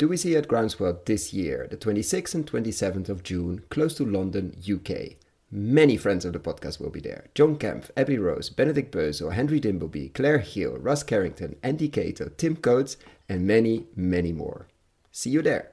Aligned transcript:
do 0.00 0.08
we 0.08 0.16
see 0.16 0.34
at 0.34 0.48
Groundswell 0.48 1.04
this 1.04 1.34
year, 1.34 1.68
the 1.70 1.76
26th 1.76 2.34
and 2.34 2.50
27th 2.50 3.10
of 3.10 3.22
June, 3.22 3.62
close 3.68 3.92
to 3.96 4.02
London, 4.06 4.56
UK. 4.58 5.16
Many 5.50 5.98
friends 5.98 6.24
of 6.24 6.32
the 6.32 6.38
podcast 6.38 6.80
will 6.80 6.88
be 6.88 7.00
there. 7.00 7.26
John 7.34 7.56
Kempf, 7.56 7.90
Abby 7.98 8.16
Rose, 8.16 8.48
Benedict 8.48 8.94
Bösel, 8.94 9.34
Henry 9.34 9.60
Dimbleby, 9.60 10.14
Claire 10.14 10.38
Hill, 10.38 10.78
Russ 10.78 11.02
Carrington, 11.02 11.56
Andy 11.62 11.90
Cato, 11.90 12.30
Tim 12.38 12.56
Coates, 12.56 12.96
and 13.28 13.46
many, 13.46 13.88
many 13.94 14.32
more. 14.32 14.68
See 15.12 15.28
you 15.28 15.42
there. 15.42 15.72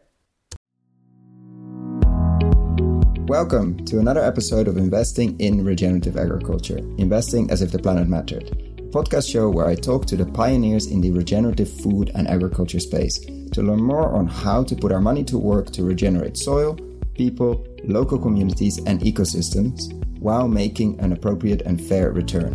Welcome 3.29 3.85
to 3.85 3.99
another 3.99 4.25
episode 4.25 4.67
of 4.67 4.75
Investing 4.75 5.39
in 5.39 5.63
Regenerative 5.63 6.17
Agriculture, 6.17 6.79
investing 6.97 7.49
as 7.49 7.61
if 7.61 7.71
the 7.71 7.79
planet 7.79 8.09
mattered. 8.09 8.66
Podcast 8.97 9.31
show 9.31 9.47
where 9.47 9.67
I 9.67 9.75
talk 9.75 10.07
to 10.07 10.15
the 10.17 10.25
pioneers 10.25 10.87
in 10.87 11.01
the 11.01 11.11
regenerative 11.11 11.71
food 11.71 12.09
and 12.15 12.27
agriculture 12.27 12.79
space 12.79 13.19
to 13.51 13.61
learn 13.61 13.79
more 13.79 14.09
on 14.11 14.25
how 14.25 14.63
to 14.63 14.75
put 14.75 14.91
our 14.91 14.99
money 14.99 15.23
to 15.25 15.37
work 15.37 15.69
to 15.73 15.83
regenerate 15.83 16.35
soil, 16.35 16.75
people, 17.13 17.63
local 17.83 18.17
communities, 18.17 18.79
and 18.87 18.99
ecosystems 19.01 19.93
while 20.19 20.47
making 20.47 20.99
an 20.99 21.11
appropriate 21.11 21.61
and 21.61 21.79
fair 21.79 22.11
return. 22.11 22.53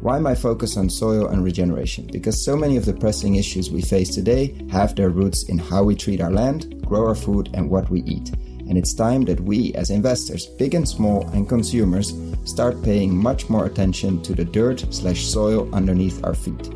Why 0.00 0.18
my 0.18 0.34
focus 0.34 0.76
on 0.76 0.90
soil 0.90 1.28
and 1.28 1.44
regeneration? 1.44 2.08
Because 2.10 2.44
so 2.44 2.56
many 2.56 2.76
of 2.76 2.84
the 2.84 2.94
pressing 2.94 3.36
issues 3.36 3.70
we 3.70 3.80
face 3.80 4.12
today 4.12 4.60
have 4.72 4.96
their 4.96 5.10
roots 5.10 5.48
in 5.48 5.58
how 5.58 5.84
we 5.84 5.94
treat 5.94 6.20
our 6.20 6.32
land, 6.32 6.84
grow 6.84 7.06
our 7.06 7.14
food, 7.14 7.50
and 7.54 7.70
what 7.70 7.88
we 7.88 8.02
eat. 8.02 8.32
And 8.68 8.76
it's 8.76 8.92
time 8.92 9.24
that 9.24 9.40
we, 9.40 9.72
as 9.74 9.90
investors, 9.90 10.46
big 10.46 10.74
and 10.74 10.86
small, 10.86 11.26
and 11.28 11.48
consumers, 11.48 12.12
start 12.44 12.82
paying 12.82 13.16
much 13.16 13.48
more 13.48 13.66
attention 13.66 14.22
to 14.22 14.34
the 14.34 14.44
dirt 14.44 14.84
slash 14.92 15.24
soil 15.24 15.68
underneath 15.74 16.22
our 16.24 16.34
feet. 16.34 16.68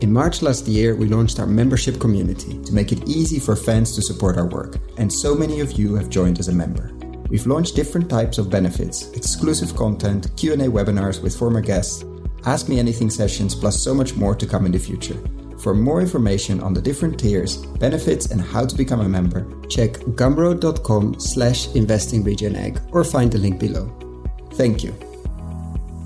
In 0.00 0.12
March 0.12 0.40
last 0.40 0.66
year, 0.66 0.96
we 0.96 1.08
launched 1.08 1.38
our 1.40 1.46
membership 1.46 2.00
community 2.00 2.58
to 2.62 2.72
make 2.72 2.90
it 2.90 3.06
easy 3.06 3.38
for 3.38 3.54
fans 3.54 3.94
to 3.96 4.02
support 4.02 4.38
our 4.38 4.46
work, 4.46 4.78
and 4.96 5.12
so 5.12 5.34
many 5.34 5.60
of 5.60 5.72
you 5.72 5.94
have 5.94 6.08
joined 6.08 6.38
as 6.38 6.48
a 6.48 6.54
member. 6.54 6.92
We've 7.28 7.46
launched 7.46 7.76
different 7.76 8.08
types 8.08 8.38
of 8.38 8.48
benefits, 8.48 9.10
exclusive 9.12 9.76
content, 9.76 10.30
Q&A 10.36 10.56
webinars 10.56 11.22
with 11.22 11.36
former 11.36 11.60
guests, 11.60 12.04
Ask 12.46 12.68
Me 12.68 12.78
Anything 12.78 13.10
sessions, 13.10 13.54
plus 13.54 13.78
so 13.82 13.94
much 13.94 14.14
more 14.14 14.34
to 14.34 14.46
come 14.46 14.64
in 14.64 14.72
the 14.72 14.78
future. 14.78 15.16
For 15.60 15.74
more 15.74 16.00
information 16.00 16.60
on 16.60 16.72
the 16.72 16.80
different 16.80 17.20
tiers, 17.20 17.58
benefits, 17.58 18.30
and 18.30 18.40
how 18.40 18.64
to 18.64 18.74
become 18.74 19.00
a 19.00 19.08
member, 19.08 19.46
check 19.68 19.92
gumroad.com 20.16 21.20
slash 21.20 21.68
investingregenegg 21.68 22.80
or 22.92 23.04
find 23.04 23.30
the 23.30 23.36
link 23.36 23.60
below. 23.60 23.92
Thank 24.54 24.82
you. 24.82 24.94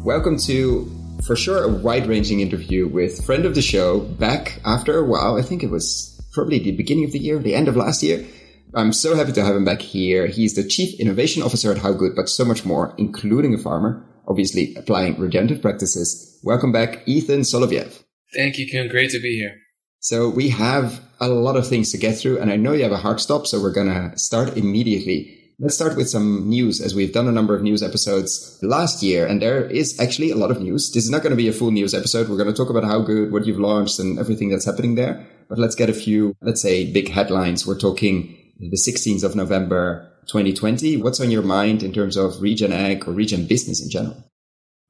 Welcome 0.02 0.38
to 0.38 0.90
for 1.24 1.36
sure 1.36 1.62
a 1.62 1.68
wide 1.68 2.08
ranging 2.08 2.40
interview 2.40 2.88
with 2.88 3.24
friend 3.24 3.46
of 3.46 3.54
the 3.54 3.62
show 3.62 4.00
back 4.00 4.60
after 4.64 4.98
a 4.98 5.04
while. 5.04 5.36
I 5.36 5.42
think 5.42 5.62
it 5.62 5.70
was 5.70 6.20
probably 6.32 6.58
the 6.58 6.72
beginning 6.72 7.04
of 7.04 7.12
the 7.12 7.20
year, 7.20 7.38
the 7.38 7.54
end 7.54 7.68
of 7.68 7.76
last 7.76 8.02
year. 8.02 8.26
I'm 8.74 8.92
so 8.92 9.14
happy 9.14 9.30
to 9.32 9.44
have 9.44 9.54
him 9.54 9.64
back 9.64 9.80
here. 9.80 10.26
He's 10.26 10.56
the 10.56 10.64
chief 10.64 10.98
innovation 10.98 11.44
officer 11.44 11.70
at 11.70 11.78
HowGood, 11.78 12.16
but 12.16 12.28
so 12.28 12.44
much 12.44 12.64
more, 12.64 12.92
including 12.98 13.54
a 13.54 13.58
farmer, 13.58 14.04
obviously 14.26 14.74
applying 14.74 15.16
regenerative 15.16 15.62
practices. 15.62 16.40
Welcome 16.42 16.72
back, 16.72 17.06
Ethan 17.06 17.42
Soloviev. 17.42 18.03
Thank 18.34 18.58
you, 18.58 18.66
Kim. 18.66 18.88
Great 18.88 19.10
to 19.10 19.20
be 19.20 19.36
here. 19.36 19.60
So 20.00 20.28
we 20.28 20.50
have 20.50 21.00
a 21.18 21.28
lot 21.28 21.56
of 21.56 21.66
things 21.66 21.90
to 21.92 21.98
get 21.98 22.18
through 22.18 22.38
and 22.38 22.50
I 22.50 22.56
know 22.56 22.72
you 22.72 22.82
have 22.82 22.92
a 22.92 22.98
hard 22.98 23.20
stop. 23.20 23.46
So 23.46 23.62
we're 23.62 23.72
going 23.72 23.88
to 23.88 24.18
start 24.18 24.56
immediately. 24.56 25.40
Let's 25.58 25.76
start 25.76 25.96
with 25.96 26.10
some 26.10 26.46
news 26.48 26.80
as 26.80 26.94
we've 26.94 27.12
done 27.12 27.26
a 27.26 27.32
number 27.32 27.54
of 27.54 27.62
news 27.62 27.82
episodes 27.82 28.58
last 28.60 29.02
year 29.02 29.26
and 29.26 29.40
there 29.40 29.64
is 29.64 29.98
actually 29.98 30.30
a 30.30 30.36
lot 30.36 30.50
of 30.50 30.60
news. 30.60 30.90
This 30.92 31.04
is 31.04 31.10
not 31.10 31.22
going 31.22 31.30
to 31.30 31.36
be 31.36 31.48
a 31.48 31.52
full 31.52 31.70
news 31.70 31.94
episode. 31.94 32.28
We're 32.28 32.36
going 32.36 32.52
to 32.52 32.56
talk 32.56 32.68
about 32.68 32.82
HowGood, 32.82 33.30
what 33.30 33.46
you've 33.46 33.58
launched 33.60 33.98
and 33.98 34.18
everything 34.18 34.50
that's 34.50 34.66
happening 34.66 34.96
there. 34.96 35.26
But 35.48 35.58
let's 35.58 35.74
get 35.74 35.88
a 35.88 35.94
few, 35.94 36.36
let's 36.42 36.60
say 36.60 36.92
big 36.92 37.08
headlines. 37.08 37.66
We're 37.66 37.78
talking 37.78 38.36
the 38.58 38.76
16th 38.76 39.24
of 39.24 39.36
November, 39.36 40.10
2020. 40.26 40.98
What's 40.98 41.20
on 41.20 41.30
your 41.30 41.42
mind 41.42 41.82
in 41.82 41.94
terms 41.94 42.18
of 42.18 42.42
regen 42.42 42.72
ag 42.72 43.08
or 43.08 43.12
regen 43.12 43.46
business 43.46 43.82
in 43.82 43.88
general? 43.88 44.22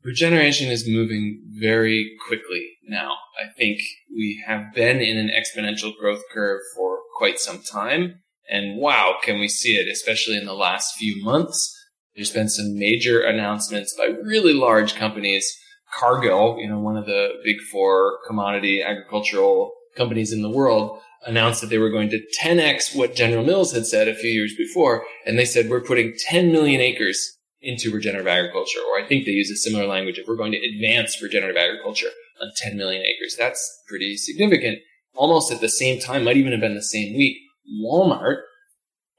Regeneration 0.03 0.73
is 0.73 0.89
moving 0.89 1.41
very 1.61 2.17
quickly 2.27 2.74
now. 2.89 3.13
I 3.39 3.53
think 3.57 3.81
we 4.11 4.43
have 4.47 4.75
been 4.75 5.01
in 5.01 5.19
an 5.19 5.31
exponential 5.31 5.93
growth 5.99 6.23
curve 6.33 6.61
for 6.77 6.99
quite 7.17 7.39
some 7.39 7.63
time. 7.63 8.21
And 8.49 8.79
wow, 8.79 9.17
can 9.23 9.41
we 9.41 9.49
see 9.49 9.77
it, 9.77 9.89
especially 9.89 10.37
in 10.37 10.45
the 10.45 10.55
last 10.55 10.97
few 10.97 11.23
months. 11.25 11.73
There's 12.15 12.31
been 12.31 12.49
some 12.49 12.79
major 12.79 13.23
announcements 13.23 13.95
by 13.97 14.05
really 14.23 14.53
large 14.53 14.95
companies. 14.95 15.51
Cargill, 15.99 16.59
you 16.59 16.69
know, 16.69 16.79
one 16.79 16.97
of 16.97 17.07
the 17.07 17.31
big 17.45 17.57
four 17.73 18.19
commodity 18.27 18.83
agricultural 18.83 19.73
companies 19.97 20.33
in 20.33 20.43
the 20.43 20.51
world, 20.51 21.01
announced 21.27 21.61
that 21.61 21.69
they 21.69 21.79
were 21.79 21.91
going 21.91 22.11
to 22.11 22.21
10x 22.39 22.95
what 22.95 23.15
General 23.15 23.45
Mills 23.45 23.73
had 23.73 23.87
said 23.87 24.09
a 24.09 24.15
few 24.15 24.31
years 24.31 24.55
before. 24.57 25.05
And 25.25 25.39
they 25.39 25.45
said, 25.45 25.71
we're 25.71 25.81
putting 25.81 26.15
10 26.29 26.53
million 26.53 26.81
acres 26.81 27.39
into 27.61 27.91
regenerative 27.91 28.29
agriculture. 28.29 28.81
Or 28.91 29.03
I 29.03 29.07
think 29.09 29.25
they 29.25 29.33
use 29.33 29.51
a 29.51 29.57
similar 29.57 29.87
language 29.87 30.19
if 30.19 30.29
we're 30.29 30.37
going 30.37 30.53
to 30.53 30.59
advance 30.59 31.23
regenerative 31.23 31.57
agriculture 31.57 32.11
on 32.41 32.51
10 32.57 32.77
million 32.77 33.03
acres. 33.03 33.37
That's 33.39 33.83
pretty 33.89 34.17
significant. 34.17 34.79
Almost 35.15 35.53
at 35.53 35.61
the 35.61 35.69
same 35.69 36.01
time, 36.01 36.25
might 36.25 36.37
even 36.37 36.53
have 36.53 36.61
been 36.61 36.75
the 36.75 36.83
same 36.83 37.17
week, 37.17 37.37
Walmart 37.83 38.39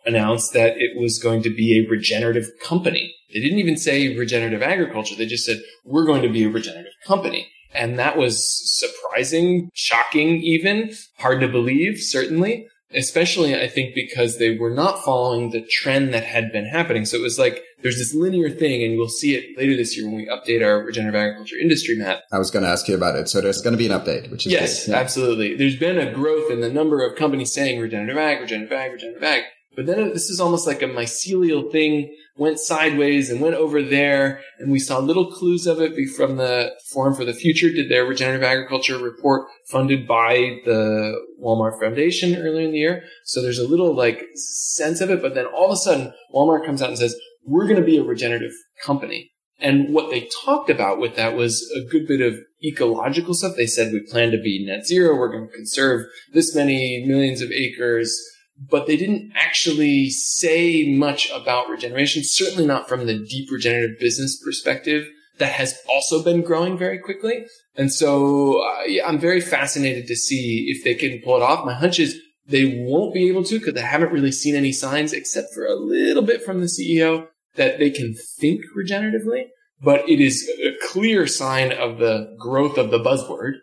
announced 0.06 0.54
that 0.54 0.78
it 0.78 1.00
was 1.00 1.20
going 1.20 1.42
to 1.44 1.50
be 1.50 1.80
a 1.80 1.90
regenerative 1.90 2.50
company. 2.62 3.14
They 3.34 3.40
didn't 3.40 3.60
even 3.60 3.78
say 3.78 4.16
regenerative 4.16 4.62
agriculture. 4.62 5.16
They 5.16 5.26
just 5.26 5.46
said, 5.46 5.62
we're 5.84 6.06
going 6.06 6.22
to 6.22 6.30
be 6.30 6.44
a 6.44 6.50
regenerative 6.50 6.94
company. 7.06 7.48
And 7.74 8.00
that 8.00 8.18
was 8.18 8.62
surprising, 8.80 9.70
shocking 9.74 10.42
even, 10.42 10.94
hard 11.18 11.42
to 11.42 11.48
believe, 11.48 12.00
certainly. 12.00 12.68
Especially, 12.94 13.56
I 13.56 13.68
think, 13.68 13.96
because 13.96 14.38
they 14.38 14.58
were 14.58 14.70
not 14.70 15.04
following 15.04 15.50
the 15.50 15.62
trend 15.62 16.14
that 16.14 16.24
had 16.24 16.52
been 16.52 16.66
happening. 16.66 17.06
So 17.06 17.18
it 17.18 17.22
was 17.22 17.40
like 17.40 17.64
there's 17.82 17.98
this 17.98 18.14
linear 18.14 18.50
thing, 18.50 18.84
and 18.84 18.98
we'll 18.98 19.10
see 19.10 19.36
it 19.36 19.58
later 19.58 19.76
this 19.76 19.98
year 19.98 20.06
when 20.06 20.16
we 20.16 20.28
update 20.28 20.66
our 20.66 20.84
regenerative 20.84 21.20
agriculture 21.20 21.58
industry 21.58 21.96
map. 21.96 22.22
I 22.32 22.38
was 22.38 22.52
going 22.52 22.64
to 22.64 22.70
ask 22.70 22.88
you 22.88 22.96
about 22.96 23.16
it. 23.16 23.28
So 23.28 23.42
there's 23.42 23.62
going 23.62 23.74
to 23.74 23.78
be 23.78 23.88
an 23.88 24.00
update, 24.00 24.32
which 24.32 24.46
is 24.46 24.52
yes, 24.52 24.88
yeah. 24.88 24.96
absolutely. 24.96 25.56
There's 25.56 25.78
been 25.78 25.98
a 25.98 26.12
growth 26.12 26.52
in 26.52 26.62
the 26.62 26.70
number 26.70 27.06
of 27.06 27.18
companies 27.18 27.54
saying 27.54 27.80
regenerative 27.80 28.18
ag, 28.18 28.42
regenerative 28.42 28.78
ag, 28.78 28.92
regenerative 28.94 29.24
ag. 29.24 29.44
But 29.76 29.86
then 29.86 30.10
this 30.10 30.30
is 30.30 30.40
almost 30.40 30.68
like 30.68 30.82
a 30.82 30.88
mycelial 30.88 31.72
thing 31.72 32.16
went 32.38 32.60
sideways 32.60 33.30
and 33.30 33.42
went 33.42 33.56
over 33.56 33.82
there. 33.82 34.42
And 34.60 34.72
we 34.72 34.80
saw 34.80 35.00
little 35.00 35.32
clues 35.32 35.68
of 35.68 35.82
it 35.82 35.94
from 36.16 36.38
the 36.38 36.74
Forum 36.92 37.14
for 37.14 37.26
the 37.26 37.34
Future 37.34 37.70
did 37.70 37.90
their 37.90 38.06
regenerative 38.06 38.44
agriculture 38.44 38.98
report 38.98 39.48
funded 39.70 40.08
by 40.08 40.60
the 40.66 41.20
Walmart 41.42 41.80
Foundation 41.80 42.36
earlier 42.36 42.66
in 42.66 42.72
the 42.72 42.80
year. 42.80 43.04
So 43.24 43.42
there's 43.42 43.60
a 43.60 43.68
little 43.68 43.96
like 43.96 44.24
sense 44.36 45.02
of 45.02 45.10
it. 45.10 45.22
But 45.22 45.36
then 45.36 45.46
all 45.46 45.66
of 45.66 45.72
a 45.72 45.78
sudden 45.78 46.14
Walmart 46.34 46.66
comes 46.66 46.82
out 46.82 46.90
and 46.90 46.98
says, 46.98 47.16
we're 47.46 47.68
going 47.68 47.80
to 47.80 47.86
be 47.86 47.98
a 47.98 48.04
regenerative 48.04 48.54
company. 48.84 49.32
And 49.60 49.94
what 49.94 50.10
they 50.10 50.28
talked 50.44 50.70
about 50.70 51.00
with 51.00 51.16
that 51.16 51.36
was 51.36 51.72
a 51.76 51.90
good 51.90 52.08
bit 52.08 52.20
of 52.20 52.38
ecological 52.64 53.34
stuff. 53.34 53.56
They 53.56 53.68
said 53.68 53.94
we 53.94 54.02
plan 54.02 54.32
to 54.32 54.38
be 54.38 54.66
net 54.66 54.86
zero. 54.86 55.16
We're 55.16 55.32
going 55.32 55.48
to 55.48 55.56
conserve 55.56 56.08
this 56.34 56.54
many 56.54 57.06
millions 57.08 57.42
of 57.42 57.52
acres 57.52 58.20
but 58.58 58.88
they 58.88 58.98
didn't 58.98 59.32
actually 59.36 60.10
say 60.10 60.96
much 60.96 61.30
about 61.32 61.70
regeneration, 61.70 62.24
certainly 62.24 62.66
not 62.66 62.88
from 62.88 63.06
the 63.06 63.20
deep 63.20 63.52
regenerative 63.52 64.00
business 64.00 64.42
perspective 64.42 65.08
that 65.38 65.52
has 65.52 65.78
also 65.90 66.24
been 66.24 66.42
growing 66.42 66.78
very 66.78 66.98
quickly. 66.98 67.46
And 67.76 67.92
so 67.92 68.64
uh, 68.64 68.84
yeah, 68.84 69.08
I'm 69.08 69.20
very 69.20 69.42
fascinated 69.42 70.08
to 70.08 70.16
see 70.16 70.68
if 70.70 70.84
they 70.84 70.96
can 70.96 71.22
pull 71.22 71.36
it 71.36 71.42
off. 71.42 71.66
My 71.66 71.74
hunch 71.74 72.00
is 72.00 72.20
they 72.48 72.86
won't 72.88 73.14
be 73.14 73.28
able 73.28 73.44
to 73.44 73.60
because 73.60 73.74
they 73.74 73.82
haven't 73.82 74.14
really 74.14 74.32
seen 74.32 74.56
any 74.56 74.72
signs 74.72 75.14
except 75.14 75.54
for 75.54 75.66
a 75.66 75.76
little 75.76 76.24
bit 76.24 76.44
from 76.44 76.62
the 76.62 76.68
CEO 76.68 77.28
that 77.56 77.80
they 77.80 77.90
can 77.90 78.16
think 78.40 78.62
regeneratively. 78.78 79.48
But 79.82 80.08
it 80.08 80.22
is 80.22 80.50
a 80.64 80.74
clear 80.88 81.28
sign 81.28 81.74
of 81.74 81.98
the 81.98 82.34
growth 82.40 82.78
of 82.78 82.92
the 82.92 83.00
buzzword 83.00 83.56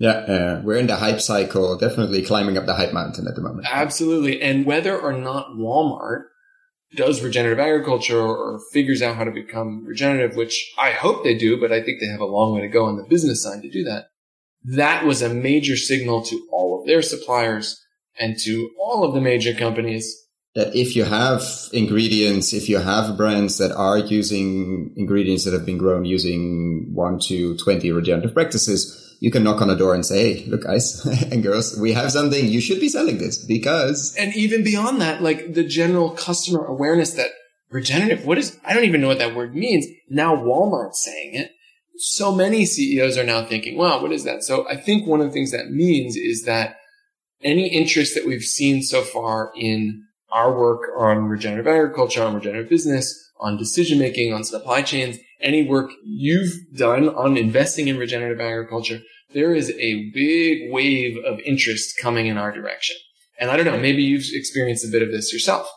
yeah, 0.00 0.12
uh, 0.12 0.62
we're 0.64 0.78
in 0.78 0.86
the 0.86 0.96
hype 0.96 1.20
cycle, 1.20 1.76
definitely 1.76 2.22
climbing 2.22 2.56
up 2.56 2.64
the 2.64 2.74
hype 2.74 2.94
mountain 2.94 3.28
at 3.28 3.34
the 3.34 3.42
moment. 3.42 3.66
Absolutely. 3.70 4.40
And 4.40 4.64
whether 4.64 4.98
or 4.98 5.12
not 5.12 5.50
Walmart 5.50 6.22
does 6.96 7.22
regenerative 7.22 7.58
agriculture 7.58 8.18
or 8.18 8.60
figures 8.72 9.02
out 9.02 9.16
how 9.16 9.24
to 9.24 9.30
become 9.30 9.84
regenerative, 9.84 10.36
which 10.36 10.72
I 10.78 10.92
hope 10.92 11.22
they 11.22 11.36
do, 11.36 11.60
but 11.60 11.70
I 11.70 11.82
think 11.82 12.00
they 12.00 12.06
have 12.06 12.20
a 12.20 12.24
long 12.24 12.54
way 12.54 12.62
to 12.62 12.68
go 12.68 12.86
on 12.86 12.96
the 12.96 13.04
business 13.10 13.42
side 13.42 13.60
to 13.60 13.70
do 13.70 13.84
that. 13.84 14.06
That 14.64 15.04
was 15.04 15.20
a 15.20 15.32
major 15.34 15.76
signal 15.76 16.22
to 16.22 16.48
all 16.50 16.80
of 16.80 16.86
their 16.86 17.02
suppliers 17.02 17.84
and 18.18 18.38
to 18.44 18.70
all 18.80 19.04
of 19.04 19.12
the 19.12 19.20
major 19.20 19.52
companies 19.52 20.16
that 20.54 20.74
if 20.74 20.96
you 20.96 21.04
have 21.04 21.44
ingredients, 21.72 22.52
if 22.54 22.68
you 22.68 22.78
have 22.78 23.16
brands 23.18 23.58
that 23.58 23.70
are 23.72 23.98
using 23.98 24.92
ingredients 24.96 25.44
that 25.44 25.52
have 25.52 25.64
been 25.64 25.78
grown 25.78 26.04
using 26.04 26.90
one 26.92 27.18
to 27.20 27.56
20 27.58 27.92
regenerative 27.92 28.34
practices, 28.34 29.09
you 29.20 29.30
can 29.30 29.44
knock 29.44 29.60
on 29.60 29.70
a 29.70 29.76
door 29.76 29.94
and 29.94 30.04
say, 30.04 30.34
Hey, 30.34 30.46
look, 30.46 30.64
guys 30.64 31.04
and 31.30 31.42
girls, 31.42 31.78
we 31.78 31.92
have 31.92 32.10
something. 32.10 32.46
You 32.46 32.60
should 32.60 32.80
be 32.80 32.88
selling 32.88 33.18
this 33.18 33.44
because. 33.44 34.14
And 34.18 34.34
even 34.34 34.64
beyond 34.64 35.00
that, 35.00 35.22
like 35.22 35.54
the 35.54 35.64
general 35.64 36.10
customer 36.10 36.64
awareness 36.64 37.12
that 37.14 37.30
regenerative, 37.70 38.24
what 38.24 38.38
is, 38.38 38.58
I 38.64 38.74
don't 38.74 38.84
even 38.84 39.00
know 39.00 39.08
what 39.08 39.18
that 39.18 39.36
word 39.36 39.54
means. 39.54 39.86
Now 40.08 40.34
Walmart's 40.34 41.04
saying 41.04 41.34
it. 41.34 41.52
So 41.96 42.34
many 42.34 42.64
CEOs 42.64 43.18
are 43.18 43.24
now 43.24 43.44
thinking, 43.44 43.76
wow, 43.76 44.00
what 44.00 44.10
is 44.10 44.24
that? 44.24 44.42
So 44.42 44.66
I 44.66 44.76
think 44.76 45.06
one 45.06 45.20
of 45.20 45.26
the 45.26 45.32
things 45.32 45.52
that 45.52 45.70
means 45.70 46.16
is 46.16 46.44
that 46.44 46.76
any 47.42 47.68
interest 47.68 48.14
that 48.14 48.26
we've 48.26 48.42
seen 48.42 48.82
so 48.82 49.02
far 49.02 49.52
in 49.54 50.04
our 50.32 50.58
work 50.58 50.80
on 50.96 51.24
regenerative 51.24 51.66
agriculture, 51.66 52.22
on 52.22 52.34
regenerative 52.34 52.70
business, 52.70 53.32
on 53.38 53.58
decision 53.58 53.98
making, 53.98 54.32
on 54.32 54.44
supply 54.44 54.80
chains, 54.80 55.18
any 55.40 55.66
work 55.66 55.90
you've 56.04 56.54
done 56.76 57.08
on 57.08 57.36
investing 57.36 57.88
in 57.88 57.98
regenerative 57.98 58.40
agriculture, 58.40 59.00
there 59.32 59.54
is 59.54 59.70
a 59.70 60.10
big 60.12 60.72
wave 60.72 61.16
of 61.24 61.38
interest 61.40 61.96
coming 62.00 62.26
in 62.26 62.36
our 62.36 62.52
direction. 62.52 62.96
And 63.38 63.50
I 63.50 63.56
don't 63.56 63.66
know, 63.66 63.78
maybe 63.78 64.02
you've 64.02 64.26
experienced 64.32 64.84
a 64.84 64.90
bit 64.90 65.02
of 65.02 65.10
this 65.10 65.32
yourself. 65.32 65.70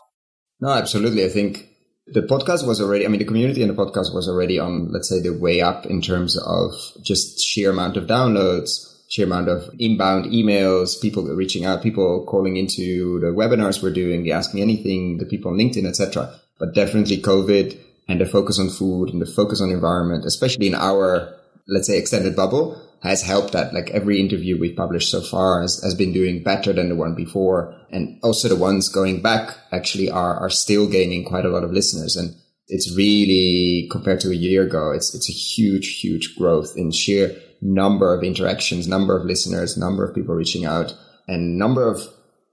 No, 0.60 0.70
absolutely. 0.70 1.24
I 1.24 1.28
think 1.28 1.68
the 2.06 2.22
podcast 2.22 2.66
was 2.66 2.80
already, 2.80 3.04
I 3.04 3.08
mean, 3.08 3.18
the 3.18 3.24
community 3.24 3.62
and 3.62 3.70
the 3.70 3.82
podcast 3.82 4.14
was 4.14 4.28
already 4.28 4.58
on, 4.58 4.92
let's 4.92 5.08
say, 5.08 5.20
the 5.20 5.30
way 5.30 5.62
up 5.62 5.86
in 5.86 6.02
terms 6.02 6.36
of 6.36 6.72
just 7.02 7.40
sheer 7.40 7.70
amount 7.70 7.96
of 7.96 8.04
downloads, 8.04 8.94
sheer 9.08 9.24
amount 9.26 9.48
of 9.48 9.70
inbound 9.78 10.26
emails, 10.26 11.00
people 11.00 11.24
reaching 11.24 11.64
out, 11.64 11.82
people 11.82 12.26
calling 12.26 12.56
into 12.56 13.20
the 13.20 13.28
webinars 13.28 13.82
we're 13.82 13.92
doing, 13.92 14.22
the 14.22 14.32
Ask 14.32 14.52
Me 14.52 14.60
Anything, 14.60 15.18
the 15.18 15.26
people 15.26 15.50
on 15.50 15.56
LinkedIn, 15.56 15.86
etc. 15.86 16.34
But 16.58 16.74
definitely 16.74 17.18
COVID 17.18 17.78
and 18.08 18.20
the 18.20 18.26
focus 18.26 18.58
on 18.58 18.68
food 18.68 19.10
and 19.10 19.20
the 19.20 19.26
focus 19.26 19.60
on 19.60 19.70
environment, 19.70 20.24
especially 20.24 20.66
in 20.66 20.74
our, 20.74 21.34
let's 21.68 21.86
say, 21.86 21.98
extended 21.98 22.36
bubble, 22.36 22.80
has 23.02 23.22
helped 23.22 23.52
that. 23.52 23.72
Like 23.72 23.90
every 23.90 24.20
interview 24.20 24.58
we've 24.58 24.76
published 24.76 25.10
so 25.10 25.20
far 25.20 25.62
has, 25.62 25.82
has 25.82 25.94
been 25.94 26.12
doing 26.12 26.42
better 26.42 26.72
than 26.72 26.88
the 26.88 26.96
one 26.96 27.14
before. 27.14 27.74
And 27.90 28.18
also 28.22 28.48
the 28.48 28.56
ones 28.56 28.88
going 28.88 29.22
back 29.22 29.56
actually 29.72 30.10
are, 30.10 30.36
are 30.36 30.50
still 30.50 30.88
gaining 30.88 31.24
quite 31.24 31.44
a 31.44 31.50
lot 31.50 31.64
of 31.64 31.72
listeners. 31.72 32.16
And 32.16 32.34
it's 32.68 32.94
really 32.96 33.88
compared 33.90 34.20
to 34.20 34.30
a 34.30 34.34
year 34.34 34.62
ago, 34.62 34.92
it's, 34.92 35.14
it's 35.14 35.28
a 35.28 35.32
huge, 35.32 36.00
huge 36.00 36.34
growth 36.36 36.74
in 36.76 36.90
sheer 36.90 37.36
number 37.60 38.14
of 38.14 38.24
interactions, 38.24 38.88
number 38.88 39.16
of 39.16 39.24
listeners, 39.24 39.76
number 39.76 40.04
of 40.06 40.14
people 40.14 40.34
reaching 40.34 40.64
out 40.64 40.94
and 41.26 41.58
number 41.58 41.86
of 41.86 42.00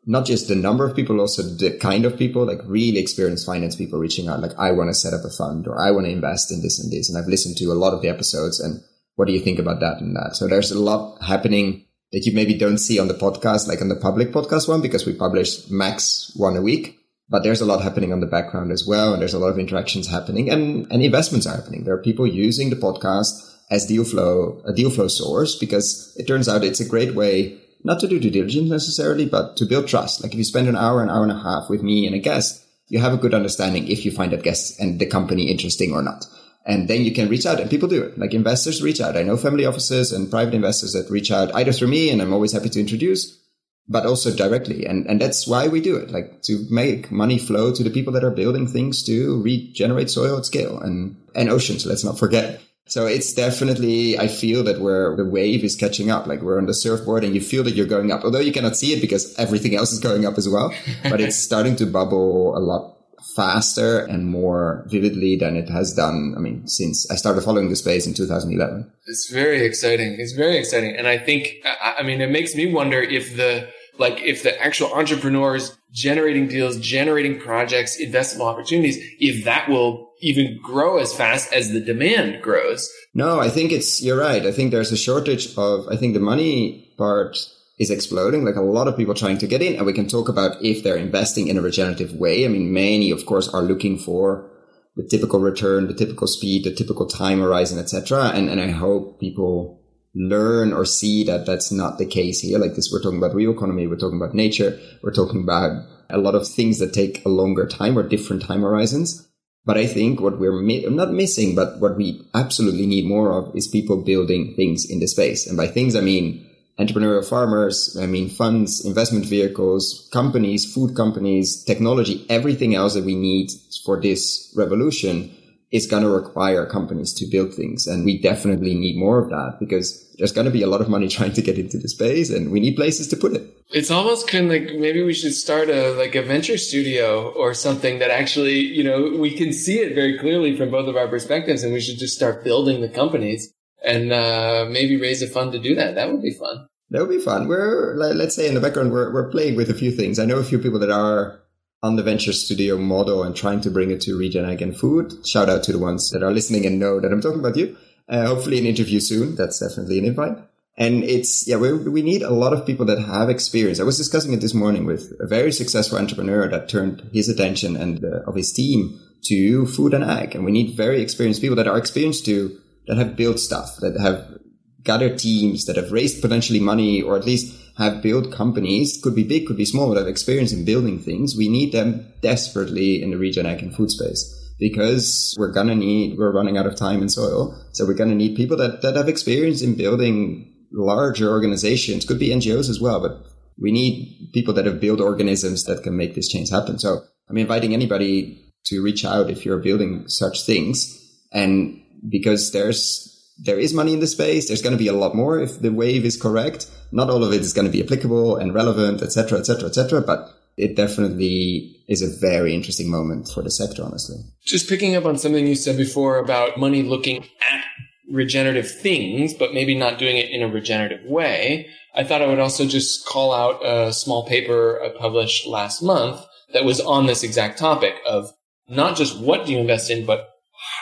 not 0.06 0.26
just 0.26 0.48
the 0.48 0.56
number 0.56 0.86
of 0.86 0.96
people, 0.96 1.20
also 1.20 1.44
the 1.44 1.78
kind 1.78 2.06
of 2.06 2.18
people, 2.18 2.46
like 2.46 2.60
really 2.66 3.00
experienced 3.00 3.46
finance 3.46 3.76
people 3.76 4.00
reaching 4.00 4.28
out, 4.28 4.40
like, 4.40 4.58
I 4.58 4.72
want 4.72 4.90
to 4.90 4.94
set 4.94 5.14
up 5.14 5.24
a 5.24 5.30
fund 5.30 5.68
or 5.68 5.80
I 5.80 5.92
want 5.92 6.06
to 6.06 6.12
invest 6.12 6.52
in 6.52 6.62
this 6.62 6.80
and 6.80 6.92
this. 6.92 7.10
And 7.10 7.18
I've 7.18 7.30
listened 7.30 7.58
to 7.58 7.66
a 7.66 7.76
lot 7.76 7.94
of 7.94 8.02
the 8.02 8.10
episodes 8.10 8.60
and 8.60 8.82
what 9.16 9.28
do 9.28 9.34
you 9.34 9.40
think 9.40 9.60
about 9.60 9.80
that 9.82 10.02
and 10.02 10.16
that? 10.16 10.36
So 10.36 10.48
there's 10.48 10.72
a 10.72 10.80
lot 10.80 11.22
happening 11.22 11.86
that 12.12 12.26
you 12.26 12.34
maybe 12.34 12.58
don't 12.58 12.80
see 12.80 13.00
on 13.00 13.08
the 13.08 13.14
podcast, 13.14 13.68
like 13.68 13.82
on 13.82 13.90
the 13.90 13.96
public 13.96 14.32
podcast 14.32 14.68
one, 14.68 14.82
because 14.82 15.06
we 15.06 15.14
publish 15.14 15.70
max 15.70 16.32
one 16.36 16.58
a 16.58 16.62
week. 16.62 16.98
But 17.30 17.44
there's 17.44 17.62
a 17.62 17.66
lot 17.66 17.82
happening 17.82 18.12
on 18.12 18.20
the 18.20 18.26
background 18.26 18.72
as 18.72 18.86
well. 18.86 19.14
And 19.14 19.22
there's 19.22 19.36
a 19.36 19.40
lot 19.40 19.50
of 19.50 19.60
interactions 19.60 20.08
happening 20.08 20.50
and, 20.50 20.92
and 20.92 21.04
investments 21.04 21.46
are 21.46 21.56
happening. 21.56 21.84
There 21.84 21.94
are 21.94 22.02
people 22.02 22.26
using 22.26 22.72
the 22.72 22.76
podcast 22.76 23.34
as 23.70 23.86
deal 23.86 24.04
flow, 24.04 24.62
a 24.66 24.74
deal 24.74 24.90
flow 24.90 25.08
source, 25.08 25.56
because 25.56 26.14
it 26.18 26.28
turns 26.28 26.50
out 26.50 26.64
it's 26.64 26.82
a 26.82 26.90
great 26.90 27.14
way 27.14 27.62
not 27.84 28.00
to 28.00 28.08
do 28.08 28.20
due 28.20 28.30
diligence 28.30 28.70
necessarily, 28.70 29.26
but 29.26 29.58
to 29.58 29.66
build 29.66 29.88
trust. 29.88 30.22
Like 30.22 30.34
if 30.34 30.38
you 30.38 30.44
spend 30.44 30.68
an 30.68 30.76
hour, 30.76 31.02
an 31.02 31.10
hour 31.10 31.24
and 31.24 31.32
a 31.32 31.40
half 31.40 31.70
with 31.70 31.82
me 31.82 32.06
and 32.06 32.16
a 32.16 32.20
guest, 32.20 32.66
you 32.88 33.00
have 33.00 33.14
a 33.14 33.18
good 33.18 33.34
understanding 33.34 33.88
if 33.88 34.06
you 34.06 34.12
find 34.12 34.32
that 34.34 34.44
guest 34.44 34.80
and 34.80 35.00
the 35.00 35.06
company 35.06 35.50
interesting 35.50 35.94
or 35.94 36.02
not. 36.02 36.26
And 36.66 36.88
then 36.88 37.02
you 37.02 37.14
can 37.14 37.30
reach 37.30 37.46
out 37.46 37.60
and 37.60 37.70
people 37.70 37.90
do 37.90 38.04
it. 38.04 38.18
Like 38.18 38.34
investors 38.34 38.84
reach 38.84 39.02
out. 39.02 39.18
I 39.18 39.24
know 39.24 39.38
family 39.38 39.66
offices 39.66 40.12
and 40.12 40.30
private 40.30 40.54
investors 40.54 40.94
that 40.94 41.10
reach 41.10 41.32
out 41.32 41.54
either 41.56 41.72
through 41.72 41.88
me 41.88 42.10
and 42.10 42.22
I'm 42.22 42.34
always 42.34 42.52
happy 42.52 42.70
to 42.70 42.80
introduce, 42.80 43.40
but 43.88 44.06
also 44.06 44.36
directly. 44.36 44.86
And, 44.86 45.08
and 45.08 45.20
that's 45.20 45.48
why 45.48 45.68
we 45.68 45.82
do 45.82 45.96
it, 45.96 46.12
like 46.12 46.44
to 46.44 46.66
make 46.70 47.12
money 47.12 47.40
flow 47.40 47.74
to 47.74 47.84
the 47.84 47.90
people 47.90 48.14
that 48.14 48.24
are 48.24 48.32
building 48.32 48.68
things 48.68 49.04
to 49.06 49.42
regenerate 49.42 50.10
soil 50.10 50.38
at 50.38 50.46
scale 50.46 50.80
and, 50.80 51.16
and 51.34 51.50
oceans. 51.50 51.86
Let's 51.86 52.04
not 52.04 52.20
forget. 52.20 52.62
So 52.92 53.06
it's 53.06 53.32
definitely, 53.32 54.20
I 54.20 54.28
feel 54.28 54.66
that 54.66 54.82
where 54.82 55.16
the 55.16 55.24
wave 55.24 55.64
is 55.64 55.78
catching 55.78 56.12
up, 56.12 56.28
like 56.28 56.42
we're 56.42 56.58
on 56.58 56.66
the 56.66 56.74
surfboard 56.74 57.24
and 57.24 57.34
you 57.34 57.40
feel 57.40 57.64
that 57.64 57.74
you're 57.74 57.86
going 57.86 58.12
up, 58.12 58.26
although 58.26 58.42
you 58.42 58.52
cannot 58.52 58.76
see 58.76 58.92
it 58.92 59.00
because 59.00 59.34
everything 59.40 59.78
else 59.78 59.94
is 59.94 60.00
going 60.00 60.26
up 60.26 60.38
as 60.38 60.50
well, 60.50 60.74
but 61.04 61.22
it's 61.22 61.38
starting 61.38 61.78
to 61.78 61.86
bubble 61.86 62.54
a 62.58 62.60
lot 62.60 62.98
faster 63.34 64.00
and 64.00 64.28
more 64.28 64.84
vividly 64.88 65.38
than 65.38 65.56
it 65.56 65.70
has 65.70 65.94
done. 65.94 66.34
I 66.36 66.42
mean, 66.42 66.68
since 66.68 67.10
I 67.10 67.16
started 67.16 67.44
following 67.44 67.70
the 67.70 67.78
space 67.78 68.06
in 68.06 68.14
2011. 68.14 68.92
It's 69.08 69.32
very 69.32 69.66
exciting. 69.66 70.18
It's 70.20 70.34
very 70.34 70.58
exciting. 70.58 70.94
And 70.98 71.08
I 71.08 71.18
think, 71.18 71.48
I 71.82 72.04
mean, 72.04 72.20
it 72.20 72.30
makes 72.30 72.56
me 72.56 72.74
wonder 72.74 73.02
if 73.02 73.38
the, 73.38 73.70
like, 74.00 74.20
if 74.20 74.44
the 74.44 74.62
actual 74.62 74.92
entrepreneurs 74.92 75.78
generating 75.94 76.50
deals, 76.50 76.78
generating 76.78 77.40
projects, 77.40 78.02
investable 78.02 78.48
opportunities, 78.48 78.98
if 79.18 79.46
that 79.46 79.70
will 79.70 80.11
even 80.22 80.60
grow 80.62 80.98
as 80.98 81.14
fast 81.14 81.52
as 81.54 81.72
the 81.72 81.82
demand 81.82 82.42
grows. 82.42 82.90
No, 83.14 83.40
I 83.40 83.50
think 83.50 83.72
it's, 83.72 84.02
you're 84.02 84.20
right. 84.20 84.46
I 84.46 84.52
think 84.52 84.72
there's 84.72 84.92
a 84.92 84.98
shortage 84.98 85.56
of, 85.58 85.88
I 85.90 85.98
think 85.98 86.14
the 86.14 86.20
money 86.20 86.94
part 86.98 87.38
is 87.80 87.90
exploding. 87.90 88.46
Like 88.46 88.56
a 88.56 88.62
lot 88.62 88.88
of 88.88 88.96
people 88.96 89.14
trying 89.14 89.40
to 89.40 89.48
get 89.48 89.62
in 89.62 89.76
and 89.76 89.86
we 89.86 89.94
can 89.94 90.08
talk 90.08 90.30
about 90.30 90.64
if 90.64 90.84
they're 90.84 90.96
investing 90.96 91.48
in 91.48 91.58
a 91.58 91.62
regenerative 91.62 92.14
way. 92.14 92.46
I 92.46 92.48
mean, 92.48 92.74
many, 92.74 93.12
of 93.12 93.26
course, 93.26 93.50
are 93.50 93.64
looking 93.64 93.98
for 93.98 94.50
the 94.96 95.08
typical 95.08 95.40
return, 95.40 95.88
the 95.88 95.94
typical 95.94 96.28
speed, 96.28 96.64
the 96.64 96.74
typical 96.74 97.08
time 97.08 97.40
horizon, 97.40 97.80
etc. 97.80 98.32
And, 98.36 98.50
and 98.50 98.62
I 98.62 98.70
hope 98.70 99.20
people 99.20 99.82
learn 100.14 100.74
or 100.74 100.86
see 100.86 101.24
that 101.24 101.46
that's 101.46 101.72
not 101.72 101.98
the 101.98 102.06
case 102.06 102.42
here. 102.42 102.60
Like 102.60 102.76
this, 102.76 102.92
we're 102.92 103.02
talking 103.02 103.18
about 103.18 103.34
real 103.34 103.52
economy. 103.52 103.88
We're 103.88 103.96
talking 103.96 104.22
about 104.22 104.36
nature. 104.36 104.80
We're 105.02 105.14
talking 105.14 105.42
about 105.42 105.86
a 106.10 106.18
lot 106.18 106.36
of 106.36 106.48
things 106.48 106.80
that 106.80 106.94
take 106.94 107.26
a 107.26 107.30
longer 107.30 107.66
time 107.66 107.98
or 107.98 108.08
different 108.08 108.44
time 108.44 108.62
horizons. 108.62 109.28
But 109.66 109.78
I 109.78 109.86
think 109.86 110.20
what 110.20 110.40
we're 110.40 110.60
mi- 110.60 110.86
not 110.88 111.14
missing, 111.14 111.54
but 111.56 111.80
what 111.80 111.96
we 111.96 112.22
absolutely 112.34 112.88
need 112.88 113.06
more 113.06 113.32
of 113.32 113.56
is 113.56 113.68
people 113.68 113.98
building 113.98 114.54
things 114.56 114.90
in 114.90 115.00
the 115.00 115.08
space. 115.08 115.46
And 115.46 115.56
by 115.56 115.68
things, 115.68 115.96
I 115.96 116.02
mean 116.02 116.48
entrepreneurial 116.80 117.28
farmers, 117.28 117.96
I 118.00 118.08
mean 118.08 118.30
funds, 118.30 118.84
investment 118.84 119.26
vehicles, 119.26 120.10
companies, 120.12 120.72
food 120.72 120.96
companies, 120.96 121.64
technology, 121.64 122.26
everything 122.30 122.74
else 122.74 122.96
that 122.96 123.06
we 123.06 123.16
need 123.16 123.52
for 123.86 124.02
this 124.02 124.52
revolution 124.56 125.36
is 125.72 125.88
going 125.88 126.04
to 126.04 126.10
require 126.10 126.66
companies 126.66 127.14
to 127.14 127.26
build 127.26 127.54
things. 127.54 127.88
And 127.88 128.04
we 128.04 128.22
definitely 128.22 128.76
need 128.76 128.98
more 128.98 129.20
of 129.20 129.30
that 129.30 129.58
because 129.60 130.14
there's 130.18 130.34
going 130.34 130.46
to 130.46 130.52
be 130.52 130.62
a 130.62 130.68
lot 130.68 130.82
of 130.82 130.90
money 130.90 131.08
trying 131.18 131.34
to 131.34 131.42
get 131.42 131.58
into 131.58 131.78
the 131.78 131.88
space 131.88 132.30
and 132.30 132.52
we 132.52 132.60
need 132.60 132.76
places 132.76 133.08
to 133.10 133.18
put 133.18 133.34
it. 133.34 133.58
It's 133.74 133.90
almost 133.90 134.28
kind 134.28 134.46
of 134.46 134.52
like 134.52 134.76
maybe 134.78 135.02
we 135.02 135.14
should 135.14 135.34
start 135.34 135.70
a 135.70 135.92
like 135.92 136.14
a 136.16 136.22
venture 136.22 136.58
studio 136.58 137.32
or 137.32 137.54
something 137.54 138.00
that 138.00 138.12
actually, 138.12 138.60
you 138.60 138.84
know, 138.84 139.18
we 139.18 139.32
can 139.32 139.54
see 139.54 139.80
it 139.80 139.96
very 139.96 140.20
clearly 140.20 140.58
from 140.58 140.72
both 140.72 140.90
of 140.90 140.98
our 140.98 141.08
perspectives 141.08 141.64
and 141.64 141.72
we 141.72 141.80
should 141.80 141.98
just 141.98 142.16
start 142.16 142.44
building 142.44 142.82
the 142.82 142.90
companies 142.90 143.54
and 143.84 144.12
uh, 144.12 144.66
maybe 144.70 145.00
raise 145.00 145.22
a 145.22 145.28
fund 145.28 145.54
to 145.54 145.60
do 145.60 145.74
that. 145.76 145.96
That 145.96 146.12
would 146.12 146.22
be 146.22 146.34
fun. 146.34 146.68
That 146.90 147.00
would 147.00 147.10
be 147.10 147.24
fun. 147.24 147.48
We're 147.48 147.96
let's 147.96 148.36
say 148.36 148.50
in 148.50 148.54
the 148.54 148.60
background 148.60 148.92
we're 148.92 149.14
we're 149.14 149.32
playing 149.32 149.56
with 149.56 149.70
a 149.70 149.74
few 149.74 149.92
things. 149.92 150.20
I 150.20 150.26
know 150.26 150.38
a 150.38 150.44
few 150.44 150.60
people 150.60 150.80
that 150.80 150.92
are 150.92 151.41
on 151.84 151.96
the 151.96 152.04
venture 152.04 152.34
studio 152.34 152.78
model 152.78 153.24
and 153.24 153.36
trying 153.36 153.62
to 153.62 153.72
bring 153.72 153.90
it 153.90 154.02
to 154.02 154.18
Regen 154.18 154.46
Ag 154.46 154.62
and 154.62 154.78
Food. 154.78 155.26
Shout 155.26 155.50
out 155.50 155.64
to 155.64 155.72
the 155.72 155.80
ones 155.80 156.12
that 156.12 156.22
are 156.22 156.32
listening 156.32 156.66
and 156.66 156.80
know 156.80 157.00
that 157.00 157.12
I'm 157.12 157.22
talking 157.22 157.40
about 157.40 157.58
you. 157.58 157.76
Uh, 158.08 158.28
hopefully 158.28 158.60
an 158.60 158.68
interview 158.68 159.00
soon. 159.00 159.36
That's 159.36 159.60
definitely 159.60 159.98
an 159.98 160.06
invite. 160.06 160.38
And 160.78 161.04
it's, 161.04 161.48
yeah, 161.48 161.58
we, 161.58 161.74
we 161.74 162.02
need 162.02 162.22
a 162.22 162.30
lot 162.30 162.54
of 162.54 162.66
people 162.66 162.86
that 162.86 163.00
have 163.00 163.30
experience. 163.30 163.80
I 163.80 163.84
was 163.84 163.98
discussing 163.98 164.34
it 164.34 164.42
this 164.42 164.54
morning 164.54 164.86
with 164.86 165.14
a 165.20 165.28
very 165.28 165.52
successful 165.52 165.98
entrepreneur 165.98 166.48
that 166.50 166.70
turned 166.70 167.10
his 167.14 167.30
attention 167.30 167.76
and 167.76 168.04
uh, 168.06 168.22
of 168.28 168.36
his 168.36 168.54
team 168.54 169.00
to 169.24 169.66
food 169.66 169.94
and 169.94 170.04
ag. 170.04 170.36
And 170.36 170.46
we 170.46 170.52
need 170.52 170.78
very 170.78 171.02
experienced 171.02 171.42
people 171.42 171.56
that 171.56 171.68
are 171.68 171.78
experienced 171.78 172.26
to, 172.26 172.58
that 172.88 172.98
have 172.98 173.16
built 173.16 173.40
stuff, 173.40 173.78
that 173.78 174.00
have 174.00 174.40
gathered 174.84 175.18
teams, 175.18 175.66
that 175.66 175.78
have 175.78 175.92
raised 175.92 176.22
potentially 176.22 176.60
money 176.60 177.02
or 177.02 177.18
at 177.18 177.26
least 177.26 177.56
have 177.82 178.02
built 178.02 178.32
companies, 178.32 179.00
could 179.02 179.16
be 179.16 179.24
big, 179.24 179.48
could 179.48 179.58
be 179.58 179.66
small, 179.66 179.90
but 179.90 179.98
have 179.98 180.08
experience 180.08 180.54
in 180.54 180.66
building 180.66 181.00
things. 181.00 181.36
We 181.36 181.50
need 181.50 181.72
them 181.72 182.06
desperately 182.22 183.02
in 183.02 183.12
the 183.12 183.18
regen 183.18 183.46
ag 183.46 183.62
and 183.62 183.76
food 183.76 183.92
space 183.92 184.38
because 184.60 185.36
we're 185.40 185.52
gonna 185.52 185.76
need, 185.76 186.18
we're 186.18 186.32
running 186.32 186.58
out 186.58 186.68
of 186.68 186.76
time 186.76 187.02
and 187.02 187.12
soil. 187.12 187.60
So 187.72 187.86
we're 187.86 187.96
gonna 187.96 188.16
need 188.16 188.38
people 188.38 188.58
that, 188.58 188.82
that 188.84 188.96
have 188.96 189.10
experience 189.10 189.62
in 189.62 189.76
building 189.76 190.54
larger 190.72 191.30
organizations, 191.30 192.06
could 192.06 192.20
be 192.20 192.30
NGOs 192.30 192.70
as 192.70 192.80
well, 192.80 193.02
but 193.02 193.26
we 193.60 193.72
need 193.72 194.30
people 194.34 194.54
that 194.54 194.66
have 194.66 194.80
built 194.80 195.02
organisms 195.02 195.66
that 195.66 195.84
can 195.84 195.98
make 195.98 196.16
this 196.16 196.28
change 196.28 196.50
happen. 196.50 196.80
So 196.80 197.04
I'm 197.30 197.38
inviting 197.38 197.74
anybody 197.74 198.52
to 198.66 198.84
reach 198.84 199.06
out 199.06 199.30
if 199.30 199.46
you're 199.46 199.60
building 199.60 200.08
such 200.08 200.46
things. 200.46 200.98
And 201.32 201.82
because 202.08 202.52
there's, 202.52 203.21
there 203.44 203.60
is 203.60 203.74
money 203.74 203.94
in 203.94 204.00
the 204.00 204.08
space, 204.08 204.48
there's 204.48 204.62
going 204.62 204.78
to 204.78 204.84
be 204.84 204.88
a 204.88 204.94
lot 204.94 205.16
more 205.16 205.40
if 205.40 205.60
the 205.62 205.72
wave 205.72 206.06
is 206.06 206.22
correct. 206.22 206.70
Not 206.92 207.10
all 207.10 207.24
of 207.24 207.34
it 207.34 207.42
is 207.42 207.54
going 207.54 207.66
to 207.66 207.72
be 207.72 207.84
applicable 207.84 208.36
and 208.36 208.54
relevant, 208.54 209.02
etc., 209.02 209.40
etc., 209.40 209.68
etc. 209.68 210.02
but 210.02 210.30
it 210.58 210.76
definitely 210.76 211.76
is 211.88 212.02
a 212.02 212.20
very 212.20 212.54
interesting 212.54 212.90
moment 212.90 213.30
for 213.30 213.42
the 213.42 213.50
sector, 213.50 213.84
honestly. 213.84 214.18
Just 214.46 214.70
picking 214.70 214.96
up 214.96 215.06
on 215.06 215.18
something 215.18 215.48
you 215.48 215.56
said 215.56 215.78
before 215.78 216.18
about 216.18 216.58
money 216.58 216.84
looking 216.84 217.24
at 217.50 217.64
regenerative 218.12 218.70
things, 218.70 219.34
but 219.34 219.54
maybe 219.54 219.74
not 219.74 219.98
doing 219.98 220.18
it 220.18 220.30
in 220.30 220.44
a 220.44 220.48
regenerative 220.48 221.04
way. 221.06 221.68
I 221.96 222.04
thought 222.04 222.22
I 222.22 222.28
would 222.28 222.40
also 222.40 222.68
just 222.68 223.06
call 223.06 223.34
out 223.34 223.66
a 223.66 223.92
small 223.94 224.28
paper 224.28 224.82
I 224.84 224.90
published 224.90 225.48
last 225.48 225.82
month 225.82 226.24
that 226.54 226.66
was 226.66 226.80
on 226.80 227.06
this 227.06 227.24
exact 227.24 227.58
topic 227.58 227.96
of 228.08 228.32
not 228.68 228.96
just 228.96 229.20
what 229.20 229.46
do 229.46 229.52
you 229.52 229.60
invest 229.60 229.90
in, 229.90 230.06
but 230.06 230.31